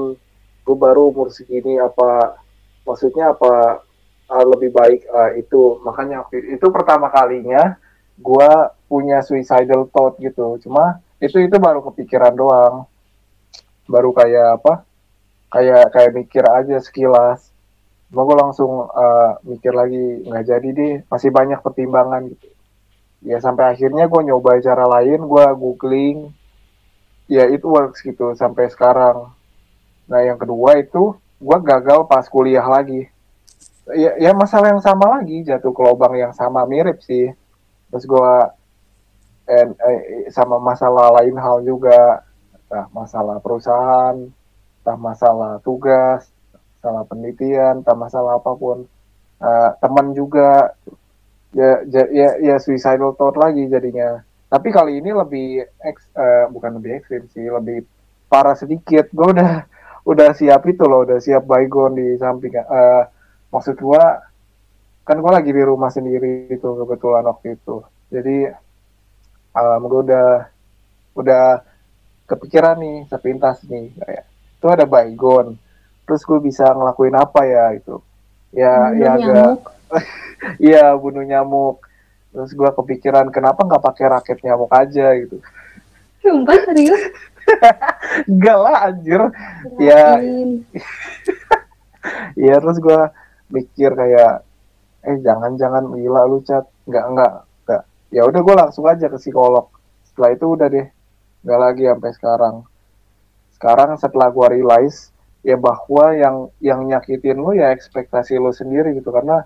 Gue 0.67 0.77
baru 0.77 1.09
umur 1.09 1.33
segini 1.33 1.81
apa 1.81 2.37
maksudnya 2.85 3.33
apa 3.33 3.85
uh, 4.29 4.45
lebih 4.45 4.75
baik 4.75 5.09
uh, 5.09 5.33
itu? 5.39 5.81
Makanya 5.85 6.29
itu 6.33 6.67
pertama 6.69 7.09
kalinya 7.09 7.77
gue 8.19 8.51
punya 8.91 9.25
suicidal 9.25 9.89
thought 9.89 10.21
gitu. 10.21 10.61
Cuma 10.61 11.01
itu 11.23 11.41
itu 11.41 11.57
baru 11.57 11.81
kepikiran 11.93 12.35
doang. 12.37 12.85
Baru 13.89 14.13
kayak 14.13 14.61
apa 14.61 14.85
kayak 15.49 15.93
kayak 15.93 16.13
mikir 16.15 16.45
aja 16.45 16.77
sekilas. 16.81 17.53
Cuma 18.09 18.25
gue 18.25 18.37
langsung 18.41 18.89
uh, 18.89 19.37
mikir 19.45 19.73
lagi 19.73 20.25
nggak 20.25 20.45
jadi 20.49 20.69
deh 20.73 20.95
masih 21.09 21.29
banyak 21.29 21.61
pertimbangan 21.61 22.25
gitu. 22.33 22.49
Ya 23.25 23.43
sampai 23.43 23.75
akhirnya 23.75 24.07
gue 24.07 24.21
nyoba 24.25 24.63
cara 24.63 24.85
lain 24.89 25.21
gue 25.25 25.45
googling. 25.59 26.19
Ya 27.29 27.45
itu 27.49 27.69
works 27.69 28.01
gitu 28.01 28.33
sampai 28.33 28.73
sekarang. 28.73 29.29
Nah 30.09 30.21
yang 30.25 30.41
kedua 30.41 30.81
itu 30.81 31.17
gue 31.37 31.59
gagal 31.61 32.09
pas 32.09 32.25
kuliah 32.29 32.65
lagi. 32.65 33.09
Ya, 33.89 34.17
ya 34.21 34.37
masalah 34.37 34.77
yang 34.77 34.85
sama 34.85 35.21
lagi 35.21 35.45
jatuh 35.45 35.73
ke 35.73 35.81
lubang 35.81 36.17
yang 36.17 36.33
sama 36.33 36.65
mirip 36.65 37.01
sih. 37.05 37.33
Terus 37.93 38.05
gue 38.05 38.33
eh, 39.49 39.69
sama 40.33 40.57
masalah 40.61 41.13
lain 41.21 41.37
hal 41.37 41.61
juga. 41.65 42.25
Entah 42.69 42.85
masalah 42.93 43.41
perusahaan 43.41 44.17
entah 44.89 44.97
masalah 44.97 45.53
tugas 45.61 46.33
masalah 46.81 47.05
penelitian 47.05 47.85
entah 47.85 47.93
masalah 47.93 48.41
apa 48.41 48.57
pun. 48.57 48.89
Uh, 49.39 49.71
teman 49.79 50.17
juga 50.17 50.73
ya, 51.53 51.85
ya 51.87 52.03
ya 52.09 52.29
ya 52.41 52.57
suicidal 52.57 53.13
thought 53.21 53.37
lagi 53.37 53.69
jadinya. 53.69 54.25
Tapi 54.49 54.73
kali 54.73 55.05
ini 55.05 55.13
lebih 55.13 55.69
eks, 55.85 56.09
uh, 56.17 56.49
bukan 56.49 56.81
lebih 56.81 56.97
ekstrim 56.97 57.29
sih 57.37 57.45
lebih 57.53 57.85
parah 58.33 58.57
sedikit. 58.57 59.13
Gue 59.17 59.37
udah 59.37 59.69
udah 60.09 60.33
siap 60.33 60.65
itu 60.65 60.89
loh 60.89 61.05
udah 61.05 61.21
siap 61.21 61.45
baygon 61.45 61.93
di 62.01 62.17
samping 62.17 62.57
uh, 62.65 63.05
maksud 63.53 63.77
gue 63.77 64.05
kan 65.05 65.21
gue 65.21 65.33
lagi 65.37 65.53
di 65.53 65.61
rumah 65.61 65.93
sendiri 65.93 66.49
itu 66.49 66.65
kebetulan 66.65 67.29
waktu 67.29 67.61
itu. 67.61 67.85
Jadi 68.09 68.49
um, 69.53 69.81
gue 69.85 70.01
udah 70.09 70.29
udah 71.13 71.45
kepikiran 72.25 72.81
nih 72.81 72.97
sepintas 73.13 73.61
nih 73.69 73.93
kayak 74.01 74.25
itu 74.59 74.67
ada 74.67 74.85
baygon. 74.85 75.55
Terus 76.03 76.27
gue 76.27 76.39
bisa 76.43 76.67
ngelakuin 76.75 77.15
apa 77.15 77.41
ya 77.47 77.65
itu 77.79 78.03
ya 78.53 78.91
Bunuh 78.91 79.01
ya 79.01 79.11
agak 79.17 79.57
iya 80.69 80.85
bunuh 80.99 81.25
nyamuk. 81.25 81.81
Terus 82.29 82.53
gue 82.53 82.71
kepikiran 82.77 83.33
kenapa 83.33 83.65
nggak 83.65 83.81
pakai 83.83 84.07
raket 84.13 84.39
nyamuk 84.45 84.69
aja 84.69 85.17
gitu. 85.17 85.41
Sumpah 86.21 86.59
serius. 86.69 87.03
enggak 88.31 88.59
lah 88.61 88.77
anjir. 88.93 89.23
Ya. 89.81 90.21
Iya 92.37 92.55
terus 92.63 92.79
gue 92.85 93.01
mikir 93.49 93.97
kayak 93.97 94.45
eh 95.09 95.17
jangan-jangan 95.25 95.89
gila 95.97 96.29
lu 96.29 96.45
cat. 96.45 96.69
Nggak 96.85 97.05
nggak 97.17 97.33
nggak. 97.65 97.83
Ya 98.13 98.23
udah 98.29 98.41
gue 98.45 98.55
langsung 98.61 98.85
aja 98.85 99.09
ke 99.09 99.17
psikolog. 99.17 99.73
Setelah 100.05 100.31
itu 100.37 100.45
udah 100.45 100.69
deh. 100.69 100.87
Nggak 101.49 101.61
lagi 101.65 101.83
sampai 101.89 102.13
sekarang 102.13 102.55
sekarang 103.59 103.99
setelah 103.99 104.31
gue 104.31 104.63
realize 104.63 105.11
ya 105.43 105.59
bahwa 105.59 106.15
yang 106.15 106.37
yang 106.63 106.87
nyakitin 106.87 107.43
lu 107.43 107.59
ya 107.59 107.75
ekspektasi 107.75 108.39
lu 108.39 108.55
sendiri 108.55 108.95
gitu. 108.95 109.11
Karena 109.11 109.43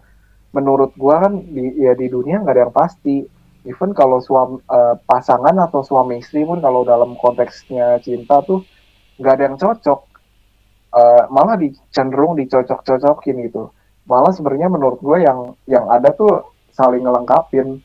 menurut 0.53 0.93
gue 0.93 1.17
kan 1.17 1.33
di 1.41 1.81
ya 1.81 1.97
di 1.97 2.13
dunia 2.13 2.45
nggak 2.45 2.53
ada 2.53 2.63
yang 2.69 2.77
pasti. 2.77 3.25
Even 3.65 3.97
kalau 3.97 4.21
suami 4.21 4.61
eh, 4.69 4.97
pasangan 5.09 5.57
atau 5.65 5.81
suami 5.81 6.21
istri 6.21 6.45
pun 6.45 6.61
kalau 6.61 6.85
dalam 6.85 7.17
konteksnya 7.17 8.05
cinta 8.05 8.45
tuh 8.45 8.61
nggak 9.17 9.33
ada 9.33 9.45
yang 9.49 9.57
cocok. 9.57 10.01
Eh, 10.93 11.25
malah 11.33 11.57
di 11.57 11.73
cenderung 11.89 12.37
dicocok-cocokin 12.37 13.49
gitu. 13.49 13.73
Malah 14.05 14.37
sebenarnya 14.37 14.69
menurut 14.69 15.01
gue 15.01 15.25
yang 15.25 15.57
yang 15.65 15.89
ada 15.89 16.13
tuh 16.13 16.53
saling 16.69 17.01
ngelengkapin. 17.01 17.81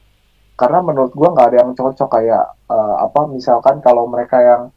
Karena 0.59 0.83
menurut 0.83 1.15
gue 1.15 1.29
nggak 1.29 1.47
ada 1.55 1.57
yang 1.63 1.71
cocok 1.71 2.09
kayak 2.19 2.45
eh, 2.67 2.95
apa 2.99 3.21
misalkan 3.31 3.79
kalau 3.79 4.11
mereka 4.11 4.43
yang 4.43 4.75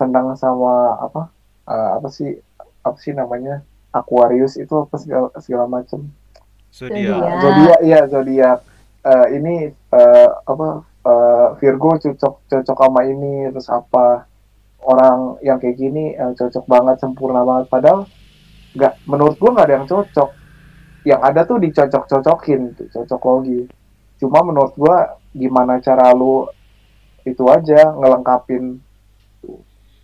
senang 0.00 0.32
sama 0.40 0.96
apa 0.96 1.28
eh, 1.68 1.90
apa 2.00 2.08
sih 2.08 2.32
apa 2.80 2.96
sih 2.96 3.12
namanya 3.12 3.60
Aquarius 3.92 4.56
itu 4.56 4.72
apa 4.72 4.96
segala, 4.96 5.28
segala 5.36 5.68
macem. 5.68 6.08
Zodiac. 6.72 7.12
Zodiac. 7.12 7.40
zodiak 7.42 7.80
iya 7.84 8.00
zodiak 8.08 8.58
Eh, 9.00 9.26
ini 9.32 9.72
eh, 9.72 10.30
apa 10.44 10.84
eh, 11.08 11.48
Virgo 11.56 11.96
cocok 11.96 12.34
cocok 12.52 12.78
sama 12.84 13.00
ini 13.08 13.48
terus 13.48 13.72
apa 13.72 14.28
orang 14.84 15.40
yang 15.40 15.56
kayak 15.56 15.80
gini 15.80 16.12
eh, 16.12 16.32
cocok 16.36 16.68
banget 16.68 17.00
sempurna 17.00 17.40
banget. 17.40 17.72
Padahal 17.72 18.04
nggak 18.76 18.94
menurut 19.08 19.40
gua 19.40 19.50
nggak 19.56 19.66
ada 19.72 19.76
yang 19.80 19.88
cocok. 19.88 20.30
Yang 21.08 21.20
ada 21.32 21.40
tuh 21.48 21.58
dicocok-cocokin 21.64 22.60
tuh 22.76 22.88
cocok 22.92 23.20
logi 23.24 23.60
cuma 24.20 24.44
menurut 24.44 24.76
gua 24.76 25.16
gimana 25.32 25.80
cara 25.80 26.12
lu 26.12 26.44
itu 27.24 27.40
aja 27.48 27.96
ngelengkapin 27.96 28.76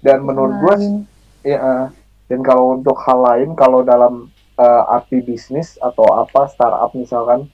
dan 0.05 0.25
menurut 0.25 0.55
gua 0.61 0.75
Lain. 0.77 1.05
Ya, 1.47 1.95
dan 2.27 2.41
kalau 2.43 2.75
untuk 2.75 2.99
hal 3.07 3.23
lain, 3.23 3.55
kalau 3.55 3.87
dalam 3.87 4.29
eh, 4.59 4.83
arti 4.91 5.23
bisnis 5.23 5.79
atau 5.79 6.11
apa 6.17 6.51
startup 6.51 6.91
misalkan, 6.97 7.47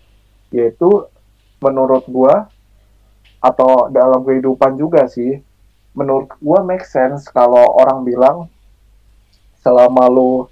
yaitu 0.49 1.07
menurut 1.61 2.09
gua 2.09 2.49
atau 3.43 3.91
dalam 3.93 4.25
kehidupan 4.25 4.81
juga 4.81 5.05
sih, 5.11 5.43
menurut 5.93 6.33
gua 6.41 6.65
make 6.65 6.89
sense 6.89 7.29
kalau 7.29 7.63
orang 7.77 8.01
bilang 8.07 8.37
selama 9.61 10.09
lu 10.09 10.49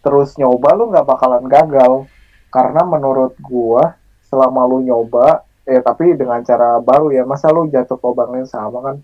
terus 0.00 0.38
nyoba 0.38 0.72
lu 0.78 0.88
nggak 0.88 1.06
bakalan 1.06 1.44
gagal. 1.50 2.06
Karena 2.50 2.82
menurut 2.82 3.38
gua 3.38 3.94
selama 4.26 4.66
lu 4.66 4.82
nyoba 4.82 5.46
eh 5.66 5.78
tapi 5.82 6.18
dengan 6.18 6.42
cara 6.42 6.82
baru 6.82 7.14
ya 7.14 7.22
masa 7.22 7.50
lu 7.50 7.66
jatuh 7.70 7.94
ke 7.98 8.06
lubang 8.06 8.34
yang 8.34 8.46
sama 8.46 8.78
kan? 8.82 8.96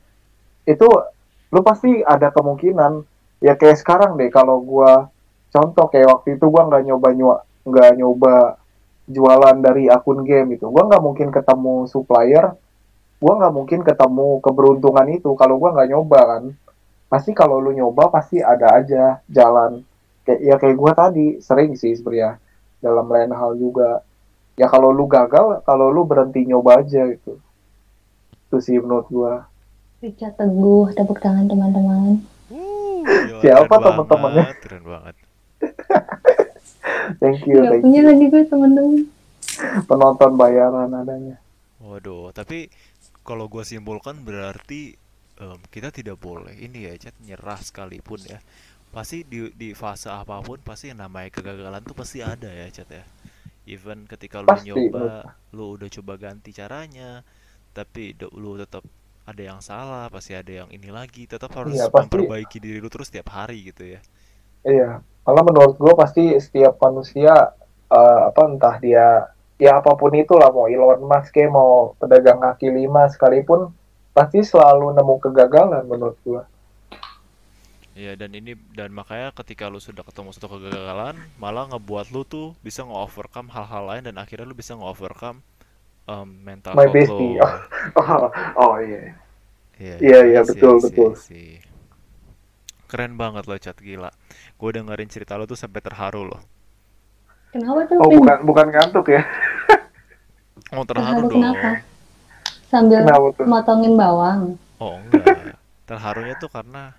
Itu 0.67 0.87
lu 1.51 1.61
pasti 1.63 2.03
ada 2.03 2.33
kemungkinan. 2.35 3.05
Ya 3.45 3.55
kayak 3.55 3.79
sekarang 3.79 4.17
deh 4.17 4.33
kalau 4.33 4.59
gua 4.65 5.13
contoh 5.53 5.87
kayak 5.93 6.09
waktu 6.09 6.41
itu 6.41 6.47
gua 6.49 6.67
nggak 6.67 6.83
nyoba 6.89 7.09
nggak 7.67 7.91
nyoba 8.01 8.35
jualan 9.07 9.57
dari 9.63 9.87
akun 9.93 10.25
game 10.27 10.57
itu 10.57 10.67
gua 10.67 10.89
nggak 10.89 11.05
mungkin 11.05 11.29
ketemu 11.31 11.87
supplier 11.87 12.57
gua 13.21 13.33
nggak 13.39 13.55
mungkin 13.55 13.81
ketemu 13.85 14.41
keberuntungan 14.41 15.07
itu 15.13 15.31
kalau 15.37 15.57
gua 15.61 15.77
nggak 15.77 15.91
nyoba 15.93 16.21
kan. 16.37 16.45
Pasti 17.07 17.31
kalau 17.37 17.63
lu 17.63 17.71
nyoba 17.71 18.11
pasti 18.11 18.43
ada 18.43 18.83
aja 18.83 19.23
jalan. 19.31 19.85
Kayak 20.27 20.41
ya 20.43 20.55
kayak 20.59 20.77
gua 20.77 20.93
tadi 20.97 21.39
sering 21.39 21.79
sih 21.79 21.95
sebenarnya 21.95 22.41
dalam 22.83 23.07
lain 23.09 23.33
hal 23.33 23.55
juga. 23.57 24.03
Ya 24.57 24.67
kalau 24.73 24.91
lu 24.91 25.07
gagal 25.07 25.63
kalau 25.65 25.93
lu 25.93 26.03
berhenti 26.09 26.45
nyoba 26.49 26.83
aja 26.83 27.09
gitu. 27.09 27.39
Itu 28.49 28.59
sih 28.61 28.77
menurut 28.81 29.07
gua 29.09 29.33
Richard 30.05 30.35
Teguh, 30.37 30.93
tepuk 30.97 31.19
tangan 31.25 31.49
teman-teman. 31.49 32.21
Uh, 32.53 33.01
Siapa 33.43 33.77
banget, 33.81 34.57
Keren 34.61 34.85
banget. 34.85 35.17
thank 37.21 37.45
you 37.49 37.65
Gak 37.65 37.71
thank 37.71 37.83
punya 37.83 38.01
you 38.01 38.05
lagi 38.05 38.25
gue 38.29 38.43
teman-teman. 38.45 39.09
penonton 39.89 40.37
bayaran 40.37 40.93
adanya 40.93 41.37
Waduh, 41.81 42.33
tapi 42.33 42.69
kalau 43.25 43.47
gue 43.53 43.65
simpulkan 43.65 44.21
berarti 44.25 44.97
em, 45.41 45.59
kita 45.73 45.89
tidak 45.93 46.17
boleh 46.21 46.57
ini 46.57 46.89
ya, 46.89 46.95
Chat, 46.97 47.17
nyerah 47.25 47.61
sekalipun 47.61 48.21
ya. 48.25 48.41
Pasti 48.93 49.25
di 49.29 49.53
di 49.53 49.77
fase 49.77 50.09
apa 50.09 50.41
pun 50.41 50.61
pasti 50.65 50.89
yang 50.93 51.05
namanya 51.05 51.29
kegagalan 51.33 51.83
tuh 51.85 51.97
pasti 51.97 52.25
ada 52.25 52.49
ya, 52.49 52.67
Chat 52.73 52.89
ya. 52.93 53.05
Even 53.69 54.07
ketika 54.09 54.41
lu 54.41 54.49
Pasti, 54.49 54.67
nyoba, 54.67 55.37
lu 55.53 55.77
udah 55.77 55.89
coba 55.91 56.15
ganti 56.17 56.51
caranya, 56.55 57.21
tapi 57.77 58.15
lu 58.35 58.57
tetap 58.57 58.85
ada 59.27 59.43
yang 59.43 59.59
salah, 59.59 60.07
pasti 60.07 60.33
ada 60.39 60.65
yang 60.65 60.69
ini 60.71 60.89
lagi, 60.95 61.27
tetap 61.27 61.51
harus 61.59 61.75
Iya, 61.75 61.91
pasti. 61.91 62.07
memperbaiki 62.07 62.59
diri 62.63 62.79
lu 62.79 62.87
terus 62.87 63.11
tiap 63.11 63.29
hari 63.35 63.67
gitu 63.75 63.83
ya. 63.83 64.01
Iya, 64.63 65.03
malah 65.27 65.43
menurut 65.43 65.75
gue 65.79 65.95
pasti 65.99 66.35
setiap 66.39 66.79
manusia 66.79 67.53
eh, 67.91 68.21
apa 68.31 68.41
entah 68.47 68.77
dia 68.79 69.27
ya 69.57 69.81
apa 69.81 69.95
pun 69.97 70.13
itulah 70.15 70.51
mau 70.53 70.67
Elon 70.69 71.01
Musk 71.07 71.33
kayak 71.33 71.49
mau 71.51 71.97
pedagang 71.97 72.39
kaki 72.45 72.69
lima 72.69 73.09
sekalipun 73.09 73.73
pasti 74.13 74.45
selalu 74.45 74.93
nemu 74.97 75.15
kegagalan 75.23 75.83
menurut 75.87 76.19
gue. 76.23 76.43
Iya 77.97 78.13
dan 78.13 78.29
ini 78.37 78.53
dan 78.77 78.93
makanya 78.93 79.33
ketika 79.33 79.73
lu 79.73 79.81
sudah 79.81 80.05
ketemu 80.05 80.29
satu 80.37 80.61
kegagalan 80.61 81.17
malah 81.41 81.65
ngebuat 81.73 82.13
lu 82.13 82.29
tuh 82.29 82.53
bisa 82.61 82.85
nge-overcome 82.85 83.49
hal-hal 83.49 83.89
lain 83.89 84.05
dan 84.05 84.21
akhirnya 84.21 84.45
lu 84.45 84.53
bisa 84.53 84.77
nge-overcome 84.77 85.41
em, 86.09 86.29
mental 86.45 86.79
My 86.79 86.87
health 86.87 86.99
bestie. 86.99 87.39
lo. 87.39 87.41
Oh, 87.97 88.31
oh 88.57 88.75
iya. 88.81 89.15
Iya 89.81 89.99
Iya, 90.01 90.19
iya, 90.31 90.41
I 90.41 90.43
see, 90.45 90.65
betul, 90.65 90.75
I 90.75 90.79
see, 90.79 91.05
betul. 91.05 91.11
See. 91.15 91.61
Keren 92.91 93.13
banget 93.23 93.45
lo 93.51 93.57
chat 93.65 93.77
gila. 93.87 94.11
Gue 94.61 94.71
dengerin 94.77 95.07
cerita 95.15 95.33
lo 95.39 95.45
tuh 95.51 95.59
sampai 95.63 95.81
terharu 95.87 96.23
loh. 96.31 96.43
Kenapa 97.53 97.81
tuh? 97.91 98.01
Oh 98.03 98.11
Pin? 98.11 98.23
bukan 98.23 98.39
bukan 98.49 98.67
ngantuk 98.73 99.07
ya? 99.11 99.23
Oh 100.77 100.85
Terharu 100.95 101.23
terharu 101.23 101.29
dong. 101.33 101.49
kenapa? 101.49 101.83
Sambil 102.71 103.01
Kenapa 103.01 103.29
tuh? 103.39 103.51
motongin 103.51 103.95
bawang. 104.01 104.59
Oh 104.81 104.97
enggak. 105.05 105.61
Terharunya 105.89 106.35
tuh 106.43 106.49
karena 106.57 106.97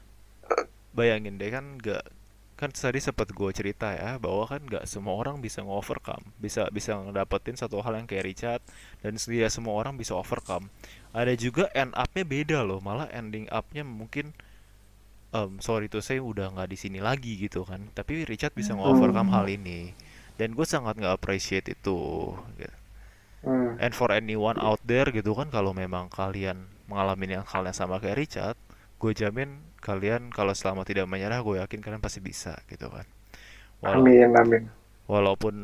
bayangin 0.97 1.36
deh 1.41 1.49
kan 1.55 1.66
nggak 1.80 2.03
kan 2.58 2.74
tadi 2.74 2.97
sempat 2.97 3.30
gue 3.30 3.49
cerita 3.53 3.93
ya 3.93 4.18
bahwa 4.18 4.49
kan 4.49 4.66
nggak 4.66 4.89
semua 4.89 5.14
orang 5.14 5.38
bisa 5.38 5.62
nge-overcome 5.62 6.26
bisa 6.41 6.66
bisa 6.74 6.97
ngedapetin 6.97 7.53
satu 7.53 7.86
hal 7.86 8.01
yang 8.01 8.10
kayak 8.10 8.26
Richard 8.26 8.62
dan 9.05 9.14
tidak 9.14 9.53
semua 9.53 9.78
orang 9.78 9.93
bisa 9.93 10.18
overcome 10.18 10.74
ada 11.14 11.38
juga 11.38 11.70
end 11.78 11.93
up-nya 11.93 12.26
beda 12.26 12.66
loh 12.66 12.82
malah 12.82 13.05
ending 13.14 13.45
up-nya 13.53 13.86
mungkin 13.86 14.34
em, 15.38 15.62
sorry 15.62 15.86
tuh 15.86 16.01
saya 16.01 16.18
udah 16.26 16.58
nggak 16.58 16.74
di 16.74 16.78
sini 16.82 16.97
lagi 16.97 17.38
gitu 17.38 17.62
kan 17.62 17.93
tapi 17.93 18.26
Richard 18.26 18.58
bisa 18.58 18.74
nge-overcome 18.74 19.30
hal 19.30 19.45
ini 19.45 19.93
dan 20.41 20.53
gue 20.58 20.66
sangat 20.66 20.97
nggak 20.97 21.14
appreciate 21.18 21.70
itu 21.70 22.34
gitu. 22.58 22.78
Hmm. 23.45 23.78
And 23.78 23.93
for 23.93 24.10
anyone 24.10 24.58
out 24.58 24.82
there 24.82 25.10
gitu 25.14 25.38
kan 25.38 25.53
kalau 25.53 25.74
memang 25.74 26.10
kalian 26.10 26.66
mengalami 26.89 27.38
yang 27.38 27.45
hal 27.45 27.66
yang 27.66 27.76
sama 27.76 28.01
kayak 28.01 28.18
Richard, 28.18 28.58
gue 28.97 29.12
jamin 29.14 29.62
kalian 29.88 30.21
kalau 30.38 30.53
selama 30.59 30.81
tidak 30.89 31.05
menyerah 31.11 31.39
gue 31.47 31.55
yakin 31.63 31.79
kalian 31.85 32.03
pasti 32.05 32.19
bisa 32.29 32.53
gitu 32.71 32.88
kan. 32.95 33.05
Wala- 33.83 34.03
Amin, 34.03 34.35
amin. 34.38 34.63
walaupun 35.13 35.55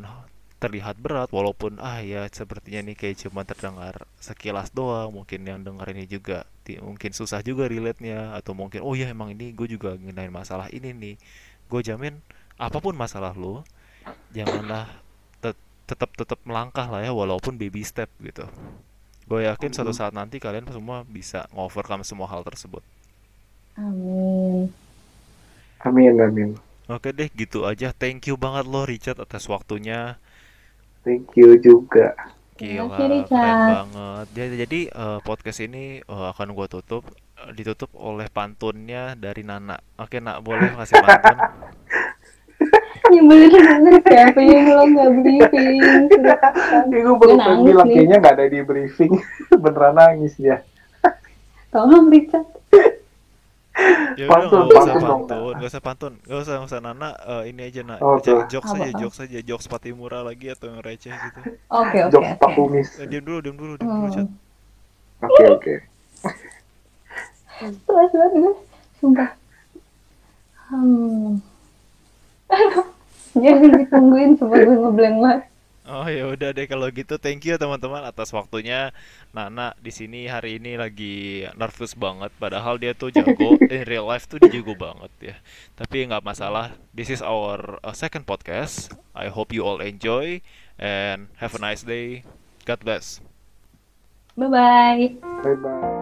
terlihat 0.64 0.96
berat, 1.04 1.28
walaupun 1.38 1.76
ah 1.84 2.00
ya 2.00 2.24
sepertinya 2.40 2.80
nih 2.88 2.96
kayak 2.96 3.16
cuma 3.28 3.42
terdengar 3.44 4.08
sekilas 4.28 4.72
doang, 4.72 5.10
mungkin 5.18 5.44
yang 5.50 5.60
dengar 5.68 5.88
ini 5.92 6.08
juga 6.08 6.38
mungkin 6.80 7.12
susah 7.20 7.44
juga 7.50 7.68
relate-nya 7.68 8.32
atau 8.40 8.56
mungkin 8.56 8.80
oh 8.88 8.96
ya 8.96 9.12
emang 9.12 9.36
ini 9.36 9.52
gue 9.52 9.68
juga 9.76 9.90
ngenain 10.00 10.32
masalah 10.32 10.68
ini 10.72 10.90
nih. 10.96 11.16
Gue 11.72 11.82
jamin 11.84 12.16
apa 12.56 12.78
pun 12.86 12.96
masalah 12.96 13.34
lo, 13.36 13.68
janganlah 14.38 14.88
tet- 15.44 15.60
tetap 15.90 16.12
tetap 16.20 16.40
melangkah 16.48 16.88
lah 16.90 17.02
ya 17.08 17.12
walaupun 17.16 17.56
baby 17.62 17.84
step 17.92 18.10
gitu. 18.24 18.46
Gue 19.30 19.42
yakin 19.50 19.72
suatu 19.76 19.92
saat 19.96 20.14
nanti 20.16 20.38
kalian 20.46 20.68
semua 20.72 21.04
bisa 21.08 21.48
ngovercome 21.56 22.04
semua 22.08 22.28
hal 22.32 22.44
tersebut. 22.48 22.84
Amin. 23.78 24.70
Amin, 25.84 26.14
amin. 26.22 26.50
Oke 26.88 27.16
deh, 27.16 27.32
gitu 27.34 27.66
aja. 27.66 27.96
Thank 27.96 28.30
you 28.30 28.36
banget 28.36 28.68
lo 28.70 28.86
Richard 28.86 29.18
atas 29.18 29.48
waktunya. 29.50 30.20
Thank 31.04 31.36
you 31.36 31.60
juga. 31.60 32.16
Terima 32.54 32.86
Gila, 32.86 32.96
kasih, 32.96 32.98
keren 33.02 33.12
Richard. 33.18 33.72
banget. 33.74 34.26
Jadi, 34.38 34.56
jadi 34.62 34.80
eh, 34.94 35.20
podcast 35.26 35.60
ini 35.66 35.84
eh, 36.00 36.26
akan 36.32 36.48
gua 36.54 36.68
tutup, 36.70 37.04
eh, 37.40 37.52
ditutup 37.58 37.90
oleh 37.98 38.30
pantunnya 38.30 39.18
dari 39.18 39.42
Nana. 39.42 39.82
Oke, 39.98 40.22
Nak, 40.22 40.46
boleh 40.46 40.72
kasih 40.78 41.02
pantun? 41.02 41.38
Nyebelin 43.12 43.52
banget 43.52 44.04
siapa 44.08 44.40
yang 44.40 44.66
lo 44.72 44.84
nggak 44.88 45.10
briefing. 45.20 45.68
Ini 46.88 46.98
gue 47.04 47.16
baru 47.20 47.36
bilang 47.62 47.88
kayaknya 47.92 48.18
nggak 48.24 48.36
ada 48.40 48.46
di 48.48 48.60
briefing. 48.64 49.12
Beneran 49.64 50.00
nangis 50.00 50.40
dia. 50.40 50.64
Tolong 51.70 52.08
Richard. 52.08 52.63
Ya 54.20 54.30
udah, 54.30 54.46
Pantun, 54.46 54.64
usah 54.70 54.86
pantun 54.86 55.02
pantun, 55.02 55.54
nggak 55.58 55.70
usah 55.74 55.82
pantun, 55.82 56.14
nggak 56.22 56.40
usah, 56.46 56.54
nggak 56.62 56.70
usah 56.70 56.80
Nana. 56.86 57.10
eh, 57.18 57.44
ini 57.50 57.62
aja, 57.66 57.82
Nak. 57.82 58.00
Tuh. 58.22 58.46
jokes 58.46 58.70
Apa, 58.70 58.86
aja, 58.86 58.92
jokes 58.94 59.20
aja, 59.26 59.40
jokes 59.42 59.66
Patimura 59.66 60.22
lagi 60.22 60.54
atau 60.54 60.70
yang 60.70 60.86
receh 60.86 61.10
gitu. 61.10 61.40
Oke 61.74 61.98
oke 62.06 62.14
Jokes 62.14 62.32
Pak 62.38 62.50
oke. 62.50 62.56
Kumis. 62.56 62.90
Eh, 63.02 63.08
diam 63.10 63.26
dulu, 63.26 63.40
diam 63.42 63.58
dulu, 63.58 63.74
diam 63.76 63.90
dulu, 63.90 64.06
Hmm. 64.06 64.14
Chat. 64.14 64.28
Oke, 65.24 65.44
oke. 65.50 65.74
Stres 67.58 68.12
banget 68.14 68.32
gue. 68.38 68.54
Sumpah. 69.02 69.30
Hmm. 70.70 71.42
Jangan 73.34 73.70
ditungguin 73.82 74.32
supaya 74.38 74.62
gue 74.64 74.78
ngeblank 74.78 75.18
banget. 75.18 75.42
Oh 75.84 76.08
ya 76.08 76.32
udah 76.32 76.56
deh 76.56 76.64
kalau 76.64 76.88
gitu 76.96 77.20
thank 77.20 77.44
you 77.44 77.60
teman-teman 77.60 78.08
atas 78.08 78.32
waktunya. 78.32 78.96
Nana 79.36 79.76
di 79.84 79.92
sini 79.92 80.32
hari 80.32 80.56
ini 80.56 80.80
lagi 80.80 81.44
nervous 81.60 81.92
banget 81.92 82.32
padahal 82.40 82.80
dia 82.80 82.96
tuh 82.96 83.12
jago 83.12 83.60
in 83.74 83.84
real 83.84 84.08
life 84.08 84.24
tuh 84.32 84.40
dia 84.40 84.64
jago 84.64 84.80
banget 84.80 85.12
ya. 85.20 85.36
Tapi 85.76 86.08
nggak 86.08 86.24
masalah. 86.24 86.72
This 86.96 87.12
is 87.12 87.20
our 87.20 87.84
uh, 87.84 87.92
second 87.92 88.24
podcast. 88.24 88.96
I 89.12 89.28
hope 89.28 89.52
you 89.52 89.68
all 89.68 89.84
enjoy 89.84 90.40
and 90.80 91.28
have 91.44 91.52
a 91.52 91.60
nice 91.60 91.84
day. 91.84 92.24
God 92.64 92.80
bless. 92.80 93.20
Bye 94.40 94.48
bye. 94.48 95.04
Bye-bye. 95.44 95.93